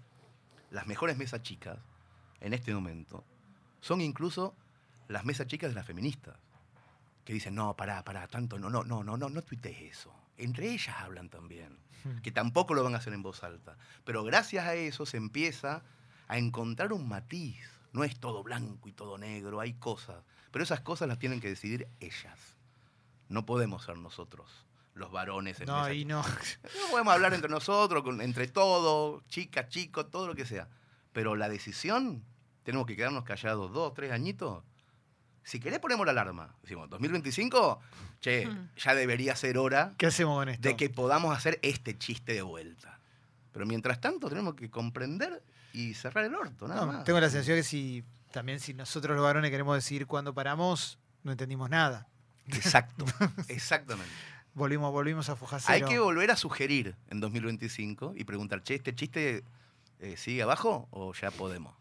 las 0.70 0.86
mejores 0.86 1.16
mesas 1.16 1.42
chicas 1.42 1.78
en 2.40 2.52
este 2.52 2.72
momento 2.74 3.24
son 3.80 4.00
incluso 4.00 4.54
las 5.08 5.24
mesas 5.24 5.46
chicas 5.46 5.70
de 5.70 5.74
las 5.74 5.86
feministas. 5.86 6.36
Que 7.24 7.34
dicen, 7.34 7.54
no, 7.54 7.76
pará, 7.76 8.02
pará, 8.04 8.26
tanto, 8.26 8.58
no, 8.58 8.70
no, 8.70 8.84
no, 8.84 9.04
no, 9.04 9.16
no, 9.16 9.28
no 9.28 9.42
tuitees 9.42 9.82
eso. 9.82 10.12
Entre 10.38 10.70
ellas 10.70 10.96
hablan 10.98 11.28
también. 11.28 11.78
Hmm. 12.04 12.18
Que 12.22 12.32
tampoco 12.32 12.74
lo 12.74 12.84
van 12.84 12.94
a 12.94 12.98
hacer 12.98 13.12
en 13.12 13.22
voz 13.22 13.44
alta. 13.44 13.76
Pero 14.04 14.24
gracias 14.24 14.66
a 14.66 14.74
eso 14.74 15.04
se 15.04 15.18
empieza 15.18 15.82
a 16.26 16.38
encontrar 16.38 16.92
un 16.92 17.08
matiz. 17.08 17.58
No 17.92 18.04
es 18.04 18.18
todo 18.18 18.42
blanco 18.42 18.88
y 18.88 18.92
todo 18.92 19.18
negro, 19.18 19.60
hay 19.60 19.74
cosas. 19.74 20.22
Pero 20.50 20.62
esas 20.62 20.80
cosas 20.80 21.08
las 21.08 21.18
tienen 21.18 21.40
que 21.40 21.48
decidir 21.48 21.88
ellas. 22.00 22.38
No 23.28 23.44
podemos 23.44 23.84
ser 23.84 23.98
nosotros, 23.98 24.50
los 24.94 25.10
varones. 25.12 25.60
En 25.60 25.66
No, 25.66 25.74
mesa 25.76 25.86
ahí 25.86 26.04
no. 26.04 26.22
no 26.82 26.90
podemos 26.90 27.12
hablar 27.14 27.34
entre 27.34 27.50
nosotros, 27.50 28.02
con- 28.02 28.20
entre 28.22 28.48
todos, 28.48 29.26
chica, 29.28 29.68
chico, 29.68 30.06
todo 30.06 30.26
lo 30.26 30.34
que 30.34 30.46
sea. 30.46 30.68
Pero 31.12 31.36
la 31.36 31.48
decisión, 31.48 32.24
tenemos 32.62 32.86
que 32.86 32.96
quedarnos 32.96 33.24
callados 33.24 33.72
dos, 33.72 33.92
tres 33.94 34.12
añitos. 34.12 34.64
Si 35.42 35.60
querés 35.60 35.78
ponemos 35.78 36.04
la 36.06 36.12
alarma. 36.12 36.54
Decimos, 36.62 36.88
2025, 36.90 37.80
che, 38.20 38.46
Hmm. 38.46 38.68
ya 38.76 38.94
debería 38.94 39.34
ser 39.36 39.56
hora 39.58 39.94
¿Qué 39.96 40.06
hacemos 40.06 40.36
con 40.38 40.48
esto? 40.50 40.68
de 40.68 40.76
que 40.76 40.90
podamos 40.90 41.36
hacer 41.36 41.58
este 41.62 41.96
chiste 41.98 42.32
de 42.34 42.42
vuelta. 42.42 42.98
Pero 43.52 43.64
mientras 43.66 44.00
tanto 44.00 44.28
tenemos 44.28 44.54
que 44.54 44.70
comprender 44.70 45.42
y 45.72 45.94
cerrar 45.94 46.24
el 46.24 46.34
orto, 46.34 46.68
nada 46.68 46.82
No, 46.82 46.92
más. 46.92 47.04
tengo 47.04 47.18
la 47.20 47.30
sensación 47.30 47.56
que 47.58 47.62
si 47.62 48.04
también 48.30 48.60
si 48.60 48.74
nosotros 48.74 49.16
los 49.16 49.24
varones 49.24 49.50
queremos 49.50 49.74
decidir 49.76 50.06
cuándo 50.06 50.34
paramos, 50.34 50.98
no 51.22 51.32
entendimos 51.32 51.70
nada. 51.70 52.06
Exacto, 52.46 53.04
exactamente. 53.48 54.10
Volvimos, 54.54 54.90
volvimos 54.92 55.28
a 55.28 55.32
Hay 55.32 55.38
Fujacero. 55.38 55.88
que 55.88 55.98
volver 55.98 56.30
a 56.30 56.36
sugerir 56.36 56.96
en 57.10 57.20
2025 57.20 58.14
y 58.16 58.24
preguntar, 58.24 58.62
che, 58.62 58.74
¿este 58.74 58.94
chiste 58.94 59.44
eh, 60.00 60.16
sigue 60.16 60.42
abajo 60.42 60.88
o 60.90 61.12
ya 61.14 61.30
podemos? 61.30 61.74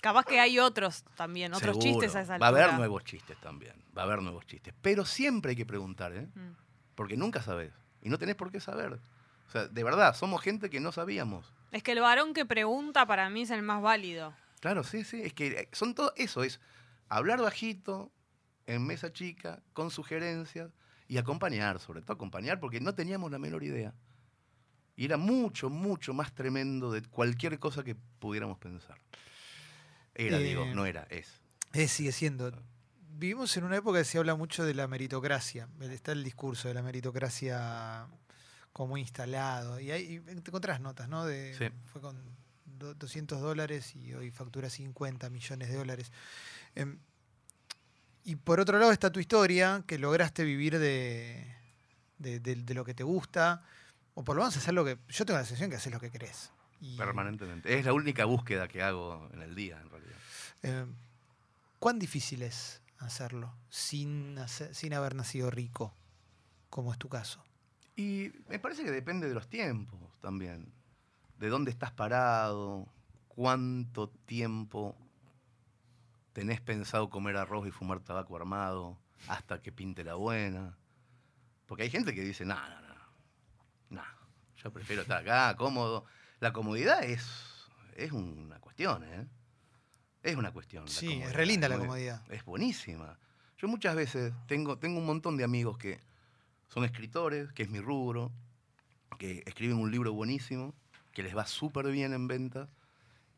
Capaz 0.00 0.24
que 0.24 0.40
hay 0.40 0.58
otros 0.58 1.04
también, 1.16 1.52
otros 1.54 1.76
Seguro. 1.76 2.00
chistes 2.00 2.16
a 2.16 2.20
esa 2.22 2.38
Va 2.38 2.46
a 2.46 2.48
altura. 2.48 2.64
haber 2.66 2.78
nuevos 2.78 3.04
chistes 3.04 3.36
también. 3.40 3.74
Va 3.96 4.02
a 4.02 4.04
haber 4.04 4.22
nuevos 4.22 4.46
chistes. 4.46 4.74
Pero 4.82 5.04
siempre 5.04 5.50
hay 5.50 5.56
que 5.56 5.66
preguntar, 5.66 6.12
¿eh? 6.12 6.28
Mm. 6.34 6.52
Porque 6.94 7.16
nunca 7.16 7.42
sabes. 7.42 7.72
Y 8.02 8.08
no 8.08 8.18
tenés 8.18 8.36
por 8.36 8.50
qué 8.52 8.60
saber. 8.60 8.92
O 9.48 9.50
sea, 9.50 9.66
de 9.66 9.84
verdad, 9.84 10.14
somos 10.14 10.42
gente 10.42 10.70
que 10.70 10.80
no 10.80 10.92
sabíamos. 10.92 11.52
Es 11.72 11.82
que 11.82 11.92
el 11.92 12.00
varón 12.00 12.34
que 12.34 12.44
pregunta 12.44 13.06
para 13.06 13.28
mí 13.30 13.42
es 13.42 13.50
el 13.50 13.62
más 13.62 13.82
válido. 13.82 14.32
Claro, 14.60 14.84
sí, 14.84 15.04
sí. 15.04 15.20
Es 15.22 15.32
que 15.32 15.46
eh, 15.48 15.68
son 15.72 15.94
todo 15.94 16.12
eso. 16.16 16.42
Es 16.42 16.60
hablar 17.08 17.40
bajito, 17.40 18.12
en 18.66 18.84
mesa 18.86 19.12
chica, 19.12 19.62
con 19.72 19.90
sugerencias 19.90 20.70
y 21.08 21.18
acompañar, 21.18 21.78
sobre 21.78 22.02
todo 22.02 22.14
acompañar, 22.14 22.58
porque 22.58 22.80
no 22.80 22.94
teníamos 22.94 23.30
la 23.30 23.38
menor 23.38 23.62
idea. 23.62 23.94
Y 24.96 25.04
era 25.04 25.16
mucho, 25.18 25.70
mucho 25.70 26.14
más 26.14 26.34
tremendo 26.34 26.90
de 26.90 27.02
cualquier 27.02 27.58
cosa 27.58 27.84
que 27.84 27.94
pudiéramos 27.94 28.58
pensar. 28.58 28.98
Era, 30.14 30.38
Eh, 30.38 30.42
digo, 30.42 30.64
no 30.66 30.86
era, 30.86 31.06
es. 31.10 31.40
Sigue 31.88 32.10
siendo. 32.12 32.50
Vivimos 33.18 33.54
en 33.56 33.64
una 33.64 33.76
época 33.76 33.98
que 33.98 34.04
se 34.04 34.18
habla 34.18 34.34
mucho 34.34 34.64
de 34.64 34.74
la 34.74 34.88
meritocracia. 34.88 35.68
Está 35.80 36.12
el 36.12 36.24
discurso 36.24 36.68
de 36.68 36.74
la 36.74 36.82
meritocracia 36.82 38.06
como 38.72 38.96
instalado. 38.96 39.78
Y 39.78 39.90
ahí 39.90 40.20
te 40.20 40.32
encontrás 40.32 40.80
notas, 40.80 41.08
¿no? 41.08 41.24
De, 41.24 41.54
Sí. 41.54 41.66
Fue 41.84 42.00
con 42.00 42.16
200 42.78 43.40
dólares 43.40 43.94
y 43.96 44.14
hoy 44.14 44.30
factura 44.30 44.70
50 44.70 45.28
millones 45.30 45.68
de 45.68 45.76
dólares. 45.76 46.12
Em, 46.74 46.98
y 48.24 48.36
por 48.36 48.60
otro 48.60 48.78
lado 48.78 48.92
está 48.92 49.10
tu 49.10 49.20
historia, 49.20 49.84
que 49.86 49.98
lograste 49.98 50.44
vivir 50.44 50.78
de, 50.78 51.46
de, 52.18 52.40
de- 52.40 52.56
de 52.56 52.74
lo 52.74 52.84
que 52.84 52.94
te 52.94 53.04
gusta, 53.04 53.62
o 54.14 54.24
por 54.24 54.34
lo 54.36 54.42
menos 54.42 54.56
hacer 54.56 54.74
lo 54.74 54.84
que... 54.84 54.98
Yo 55.08 55.24
tengo 55.24 55.38
la 55.38 55.44
sensación 55.44 55.70
que 55.70 55.76
haces 55.76 55.92
lo 55.92 56.00
que 56.00 56.10
querés. 56.10 56.50
Y, 56.80 56.96
Permanentemente. 56.96 57.78
Es 57.78 57.84
la 57.84 57.92
única 57.92 58.24
búsqueda 58.24 58.66
que 58.68 58.82
hago 58.82 59.28
en 59.32 59.42
el 59.42 59.54
día, 59.54 59.80
en 59.80 59.90
realidad. 59.90 60.16
eh, 60.62 60.86
¿Cuán 61.78 61.98
difícil 61.98 62.42
es 62.42 62.80
hacerlo 62.98 63.54
sin, 63.70 64.38
hacer- 64.38 64.74
sin 64.74 64.92
haber 64.94 65.14
nacido 65.14 65.50
rico, 65.50 65.94
como 66.70 66.92
es 66.92 66.98
tu 66.98 67.08
caso? 67.08 67.42
Y 67.94 68.30
me 68.48 68.58
parece 68.58 68.82
que 68.84 68.90
depende 68.90 69.28
de 69.28 69.34
los 69.34 69.48
tiempos 69.48 69.98
también. 70.20 70.70
De 71.38 71.48
dónde 71.48 71.70
estás 71.70 71.92
parado, 71.92 72.88
cuánto 73.28 74.08
tiempo 74.08 74.96
tenés 76.32 76.60
pensado 76.60 77.10
comer 77.10 77.36
arroz 77.36 77.66
y 77.66 77.70
fumar 77.70 78.00
tabaco 78.00 78.36
armado 78.36 78.98
hasta 79.28 79.60
que 79.60 79.72
pinte 79.72 80.04
la 80.04 80.14
buena. 80.14 80.76
Porque 81.66 81.82
hay 81.84 81.90
gente 81.90 82.14
que 82.14 82.22
dice, 82.22 82.44
no, 82.44 82.54
no, 82.54 82.80
no, 82.80 82.94
no, 83.90 84.02
yo 84.56 84.72
prefiero 84.72 85.02
estar 85.02 85.22
acá, 85.22 85.56
cómodo. 85.56 86.04
La 86.40 86.52
comodidad 86.52 87.02
es, 87.04 87.26
es 87.96 88.12
una 88.12 88.58
cuestión, 88.60 89.04
¿eh? 89.04 89.26
Es 90.22 90.36
una 90.36 90.52
cuestión. 90.52 90.88
Sí, 90.88 91.20
es 91.22 91.32
re 91.32 91.46
linda 91.46 91.68
la 91.68 91.78
comodidad. 91.78 92.22
Es 92.30 92.44
buenísima. 92.44 93.18
Yo 93.58 93.68
muchas 93.68 93.94
veces 93.94 94.32
tengo, 94.46 94.78
tengo 94.78 94.98
un 94.98 95.06
montón 95.06 95.36
de 95.36 95.44
amigos 95.44 95.78
que 95.78 96.00
son 96.68 96.84
escritores, 96.84 97.52
que 97.52 97.62
es 97.62 97.70
mi 97.70 97.80
rubro, 97.80 98.32
que 99.18 99.42
escriben 99.46 99.78
un 99.78 99.90
libro 99.90 100.12
buenísimo, 100.12 100.74
que 101.16 101.22
les 101.22 101.34
va 101.34 101.46
súper 101.46 101.90
bien 101.90 102.12
en 102.12 102.28
ventas, 102.28 102.68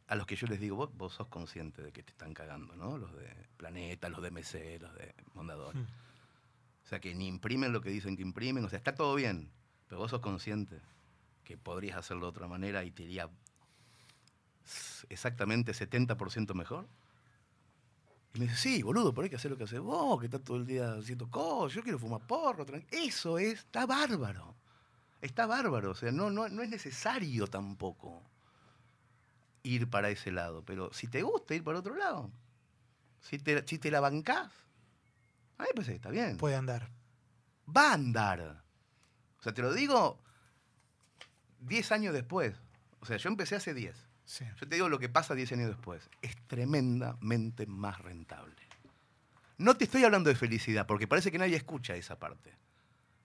a 0.08 0.16
los 0.16 0.26
que 0.26 0.34
yo 0.34 0.48
les 0.48 0.58
digo, 0.58 0.74
vos, 0.74 0.90
vos 0.96 1.12
sos 1.12 1.28
consciente 1.28 1.80
de 1.80 1.92
que 1.92 2.02
te 2.02 2.10
están 2.10 2.34
cagando, 2.34 2.74
¿no? 2.74 2.98
Los 2.98 3.14
de 3.14 3.32
Planeta, 3.56 4.08
los 4.08 4.20
de 4.20 4.32
MC, 4.32 4.80
los 4.80 4.92
de 4.94 5.14
Mondador. 5.34 5.76
Mm. 5.76 5.82
O 5.82 6.88
sea, 6.88 6.98
que 6.98 7.14
ni 7.14 7.28
imprimen 7.28 7.72
lo 7.72 7.80
que 7.80 7.90
dicen 7.90 8.16
que 8.16 8.22
imprimen, 8.22 8.64
o 8.64 8.68
sea, 8.68 8.78
está 8.78 8.96
todo 8.96 9.14
bien, 9.14 9.52
pero 9.86 10.00
vos 10.00 10.10
sos 10.10 10.20
consciente 10.20 10.80
que 11.44 11.56
podrías 11.56 11.96
hacerlo 11.96 12.26
de 12.26 12.30
otra 12.30 12.48
manera 12.48 12.82
y 12.82 12.90
te 12.90 13.04
iría 13.04 13.30
exactamente 15.08 15.70
70% 15.70 16.54
mejor? 16.54 16.88
Y 18.34 18.40
me 18.40 18.46
dice, 18.46 18.56
sí, 18.56 18.82
boludo, 18.82 19.14
pero 19.14 19.22
hay 19.22 19.30
que 19.30 19.36
hacer 19.36 19.52
lo 19.52 19.56
que 19.56 19.64
haces 19.64 19.78
vos, 19.78 20.18
que 20.18 20.26
estás 20.26 20.42
todo 20.42 20.56
el 20.56 20.66
día 20.66 20.94
haciendo 20.94 21.30
cosas, 21.30 21.76
yo 21.76 21.84
quiero 21.84 22.00
fumar 22.00 22.26
porro. 22.26 22.66
tranqui-". 22.66 22.88
Eso 22.90 23.38
es, 23.38 23.60
está 23.60 23.86
bárbaro. 23.86 24.56
Está 25.20 25.46
bárbaro, 25.46 25.90
o 25.90 25.94
sea, 25.94 26.12
no, 26.12 26.30
no, 26.30 26.48
no 26.48 26.62
es 26.62 26.68
necesario 26.68 27.46
tampoco 27.46 28.22
ir 29.62 29.90
para 29.90 30.10
ese 30.10 30.30
lado, 30.30 30.64
pero 30.64 30.92
si 30.92 31.08
te 31.08 31.22
gusta 31.22 31.54
ir 31.54 31.64
para 31.64 31.80
otro 31.80 31.96
lado, 31.96 32.30
si 33.20 33.38
te, 33.38 33.66
si 33.66 33.78
te 33.78 33.90
la 33.90 34.00
bancás, 34.00 34.52
a 35.58 35.62
mí 35.62 35.68
me 35.70 35.74
parece 35.74 35.92
que 35.92 35.96
está 35.96 36.10
bien. 36.10 36.36
Puede 36.36 36.54
andar. 36.54 36.88
Va 37.76 37.90
a 37.90 37.94
andar. 37.94 38.62
O 39.38 39.42
sea, 39.42 39.52
te 39.52 39.62
lo 39.62 39.72
digo 39.72 40.20
10 41.60 41.92
años 41.92 42.14
después. 42.14 42.54
O 43.00 43.06
sea, 43.06 43.16
yo 43.16 43.28
empecé 43.28 43.56
hace 43.56 43.74
10. 43.74 43.94
Sí. 44.24 44.44
Yo 44.60 44.68
te 44.68 44.76
digo 44.76 44.88
lo 44.88 44.98
que 44.98 45.08
pasa 45.08 45.34
10 45.34 45.52
años 45.52 45.68
después. 45.68 46.08
Es 46.22 46.36
tremendamente 46.46 47.66
más 47.66 47.98
rentable. 47.98 48.54
No 49.56 49.76
te 49.76 49.84
estoy 49.84 50.04
hablando 50.04 50.30
de 50.30 50.36
felicidad, 50.36 50.86
porque 50.86 51.08
parece 51.08 51.32
que 51.32 51.38
nadie 51.38 51.56
escucha 51.56 51.96
esa 51.96 52.18
parte. 52.18 52.54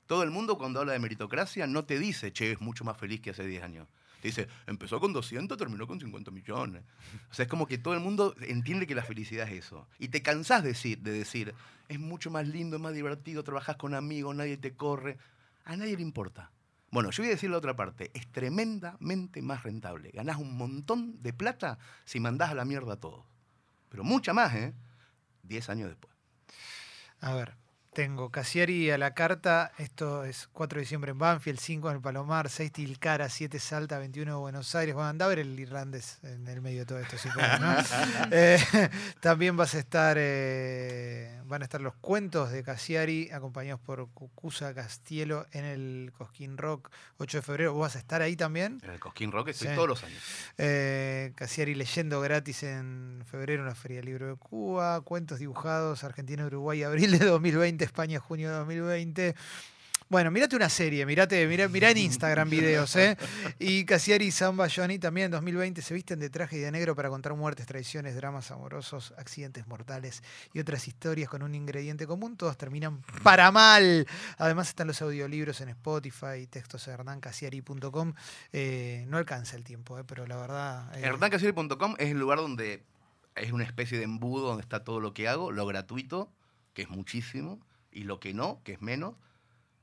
Todo 0.05 0.23
el 0.23 0.31
mundo 0.31 0.57
cuando 0.57 0.79
habla 0.79 0.93
de 0.93 0.99
meritocracia 0.99 1.67
no 1.67 1.85
te 1.85 1.97
dice, 1.99 2.31
che, 2.33 2.51
es 2.51 2.61
mucho 2.61 2.83
más 2.83 2.97
feliz 2.97 3.21
que 3.21 3.31
hace 3.31 3.45
10 3.45 3.63
años. 3.63 3.87
Te 4.21 4.29
dice, 4.29 4.47
empezó 4.67 4.99
con 4.99 5.11
200, 5.11 5.57
terminó 5.57 5.85
con 5.85 5.99
50 5.99 6.31
millones. 6.31 6.83
O 7.29 7.33
sea, 7.33 7.43
es 7.43 7.49
como 7.49 7.67
que 7.67 7.77
todo 7.77 7.93
el 7.93 7.99
mundo 7.99 8.35
entiende 8.41 8.87
que 8.87 8.95
la 8.95 9.03
felicidad 9.03 9.49
es 9.49 9.65
eso. 9.65 9.87
Y 9.99 10.07
te 10.07 10.21
cansás 10.21 10.63
de 10.63 10.69
decir, 10.69 10.99
de 10.99 11.11
decir, 11.11 11.53
es 11.89 11.99
mucho 11.99 12.31
más 12.31 12.47
lindo, 12.47 12.77
es 12.77 12.81
más 12.81 12.93
divertido, 12.93 13.43
trabajás 13.43 13.75
con 13.75 13.93
amigos, 13.93 14.33
nadie 14.35 14.55
te 14.57 14.73
corre. 14.75 15.17
A 15.65 15.75
nadie 15.75 15.97
le 15.97 16.03
importa. 16.03 16.51
Bueno, 16.89 17.09
yo 17.09 17.23
voy 17.23 17.29
a 17.29 17.35
decir 17.35 17.49
la 17.49 17.57
otra 17.57 17.75
parte. 17.75 18.11
Es 18.13 18.27
tremendamente 18.31 19.41
más 19.41 19.63
rentable. 19.63 20.11
Ganás 20.11 20.37
un 20.37 20.55
montón 20.55 21.21
de 21.21 21.33
plata 21.33 21.77
si 22.05 22.19
mandás 22.19 22.51
a 22.51 22.55
la 22.55 22.65
mierda 22.65 22.93
a 22.93 22.99
todos. 22.99 23.25
Pero 23.89 24.03
mucha 24.03 24.33
más, 24.33 24.53
¿eh? 24.55 24.73
10 25.43 25.69
años 25.69 25.89
después. 25.89 26.13
A 27.19 27.33
ver, 27.33 27.55
tengo 27.93 28.29
Casiari 28.31 28.89
a 28.91 28.97
la 28.97 29.13
carta. 29.13 29.71
Esto 29.77 30.23
es 30.25 30.49
4 30.53 30.77
de 30.77 30.81
diciembre 30.81 31.11
en 31.11 31.19
Banfield, 31.19 31.59
5 31.59 31.89
en 31.89 31.95
el 31.97 32.01
Palomar, 32.01 32.49
6 32.49 32.71
Tilcara, 32.71 33.29
7 33.29 33.59
Salta, 33.59 33.99
21 33.99 34.39
Buenos 34.39 34.73
Aires. 34.75 34.95
Anda 34.95 35.25
a 35.25 35.27
ver 35.27 35.39
el 35.39 35.59
irlandés 35.59 36.19
en 36.23 36.47
el 36.47 36.61
medio 36.61 36.79
de 36.79 36.85
todo 36.85 36.99
esto, 36.99 37.17
supongo, 37.17 37.47
¿no? 37.59 37.75
Eh, 38.31 38.57
también 39.19 39.55
vas 39.57 39.75
a 39.75 39.79
estar, 39.79 40.17
eh, 40.19 41.39
van 41.45 41.61
a 41.61 41.65
estar 41.65 41.81
los 41.81 41.93
cuentos 41.95 42.51
de 42.51 42.63
Casiari, 42.63 43.29
acompañados 43.31 43.79
por 43.81 44.09
Cucusa 44.09 44.73
Castielo 44.73 45.45
en 45.51 45.65
el 45.65 46.11
Cosquín 46.17 46.57
Rock, 46.57 46.89
8 47.17 47.37
de 47.37 47.41
febrero. 47.41 47.73
¿Vos 47.73 47.81
vas 47.81 47.95
a 47.95 47.99
estar 47.99 48.21
ahí 48.21 48.35
también? 48.35 48.79
En 48.83 48.89
el 48.91 48.99
Cosquín 48.99 49.31
Rock 49.31 49.49
estoy 49.49 49.67
Sí. 49.69 49.75
todos 49.75 49.87
los 49.87 50.03
años. 50.03 50.21
Eh, 50.57 51.33
Casiari 51.35 51.75
leyendo 51.75 52.21
gratis 52.21 52.63
en 52.63 53.23
febrero 53.29 53.61
en 53.63 53.67
la 53.69 53.75
Feria 53.75 53.97
del 53.97 54.05
Libro 54.07 54.27
de 54.27 54.35
Cuba, 54.35 55.01
cuentos 55.01 55.39
dibujados 55.39 56.03
Argentina, 56.03 56.45
Uruguay, 56.45 56.81
abril 56.83 57.17
de 57.19 57.25
2020, 57.25 57.82
España, 57.85 58.19
junio 58.19 58.49
de 58.49 58.55
2020. 58.57 59.35
Bueno, 60.09 60.29
mirate 60.29 60.55
una 60.55 60.69
serie, 60.69 61.07
mirate, 61.07 61.47
mirá, 61.47 61.67
mirá 61.67 61.89
en 61.89 61.97
Instagram 61.97 62.47
videos, 62.47 62.95
¿eh? 62.97 63.17
Y 63.57 63.83
Casiari 63.83 64.25
y 64.25 64.31
Samba 64.31 64.67
Johnny 64.69 64.99
también 64.99 65.25
en 65.25 65.31
2020 65.31 65.81
se 65.81 65.93
visten 65.95 66.19
de 66.19 66.29
traje 66.29 66.57
y 66.57 66.59
de 66.59 66.69
negro 66.71 66.95
para 66.95 67.09
contar 67.09 67.33
muertes, 67.33 67.65
traiciones, 67.65 68.15
dramas 68.15 68.51
amorosos, 68.51 69.13
accidentes 69.17 69.65
mortales 69.65 70.21
y 70.53 70.59
otras 70.59 70.87
historias 70.87 71.29
con 71.29 71.41
un 71.41 71.55
ingrediente 71.55 72.05
común. 72.05 72.37
Todos 72.37 72.57
terminan 72.57 73.01
para 73.23 73.49
mal. 73.51 74.05
Además 74.37 74.67
están 74.67 74.85
los 74.85 75.01
audiolibros 75.01 75.61
en 75.61 75.69
Spotify, 75.69 76.45
textos 76.47 76.85
de 76.85 76.91
hernancasiari.com. 76.91 78.13
Eh, 78.51 79.05
no 79.07 79.17
alcanza 79.17 79.55
el 79.55 79.63
tiempo, 79.63 79.97
¿eh? 79.97 80.03
pero 80.05 80.27
la 80.27 80.35
verdad... 80.37 80.95
eh, 80.95 81.01
Hernancasieri.com 81.05 81.95
es 81.97 82.11
el 82.11 82.19
lugar 82.19 82.37
donde 82.37 82.83
es 83.35 83.51
una 83.51 83.63
especie 83.63 83.97
de 83.97 84.03
embudo 84.03 84.49
donde 84.49 84.61
está 84.61 84.83
todo 84.83 84.99
lo 84.99 85.11
que 85.15 85.27
hago, 85.27 85.51
lo 85.51 85.65
gratuito, 85.65 86.29
que 86.75 86.83
es 86.83 86.89
muchísimo, 86.89 87.59
y 87.93 88.03
lo 88.03 88.19
que 88.19 88.33
no, 88.33 88.61
que 88.63 88.73
es 88.73 88.81
menos, 88.81 89.15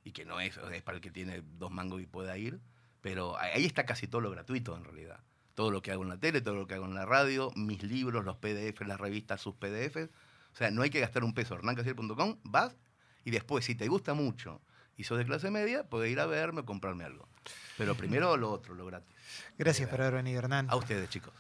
y 0.05 0.13
que 0.13 0.25
no 0.25 0.41
es, 0.41 0.57
es 0.57 0.83
para 0.83 0.97
el 0.97 1.03
que 1.03 1.11
tiene 1.11 1.43
dos 1.59 1.71
mangos 1.71 2.01
y 2.03 2.07
pueda 2.07 2.37
ir, 2.37 2.61
pero 3.01 3.39
ahí 3.39 3.65
está 3.65 3.87
casi 3.87 4.07
todo 4.07 4.21
lo 4.21 4.31
gratuito 4.31 4.77
en 4.77 4.85
realidad. 4.85 5.21
Todo 5.55 5.71
lo 5.71 5.83
que 5.83 5.93
hago 5.93 6.03
en 6.03 6.09
la 6.09 6.19
tele, 6.19 6.41
todo 6.41 6.55
lo 6.55 6.67
que 6.67 6.75
hago 6.75 6.87
en 6.87 6.95
la 6.95 7.05
radio, 7.05 7.51
mis 7.55 7.83
libros, 7.83 8.25
los 8.25 8.37
PDF, 8.37 8.81
las 8.87 9.01
revistas, 9.01 9.41
sus 9.41 9.55
PDFs. 9.55 10.09
O 10.53 10.57
sea, 10.57 10.71
no 10.71 10.83
hay 10.83 10.91
que 10.91 11.01
gastar 11.01 11.25
un 11.25 11.35
peso. 11.35 11.55
Hernancasieri.com, 11.55 12.39
vas 12.45 12.77
y 13.25 13.31
después, 13.31 13.65
si 13.65 13.75
te 13.75 13.89
gusta 13.89 14.15
mucho 14.15 14.61
y 14.97 15.05
sos 15.05 15.19
de 15.19 15.25
clase 15.25 15.51
media, 15.51 15.89
puedes 15.89 16.11
ir 16.11 16.21
a 16.21 16.27
verme 16.27 16.61
o 16.61 16.65
comprarme 16.65 17.05
algo. 17.05 17.29
Pero 17.77 17.95
primero 17.95 18.37
lo 18.37 18.51
otro, 18.51 18.75
lo 18.75 18.87
gratis. 18.87 19.15
Gracias 19.59 19.89
por 19.89 20.01
haber 20.01 20.15
venido, 20.15 20.39
Hernán. 20.39 20.67
A 20.71 20.77
ustedes, 20.77 21.09
chicos. 21.09 21.33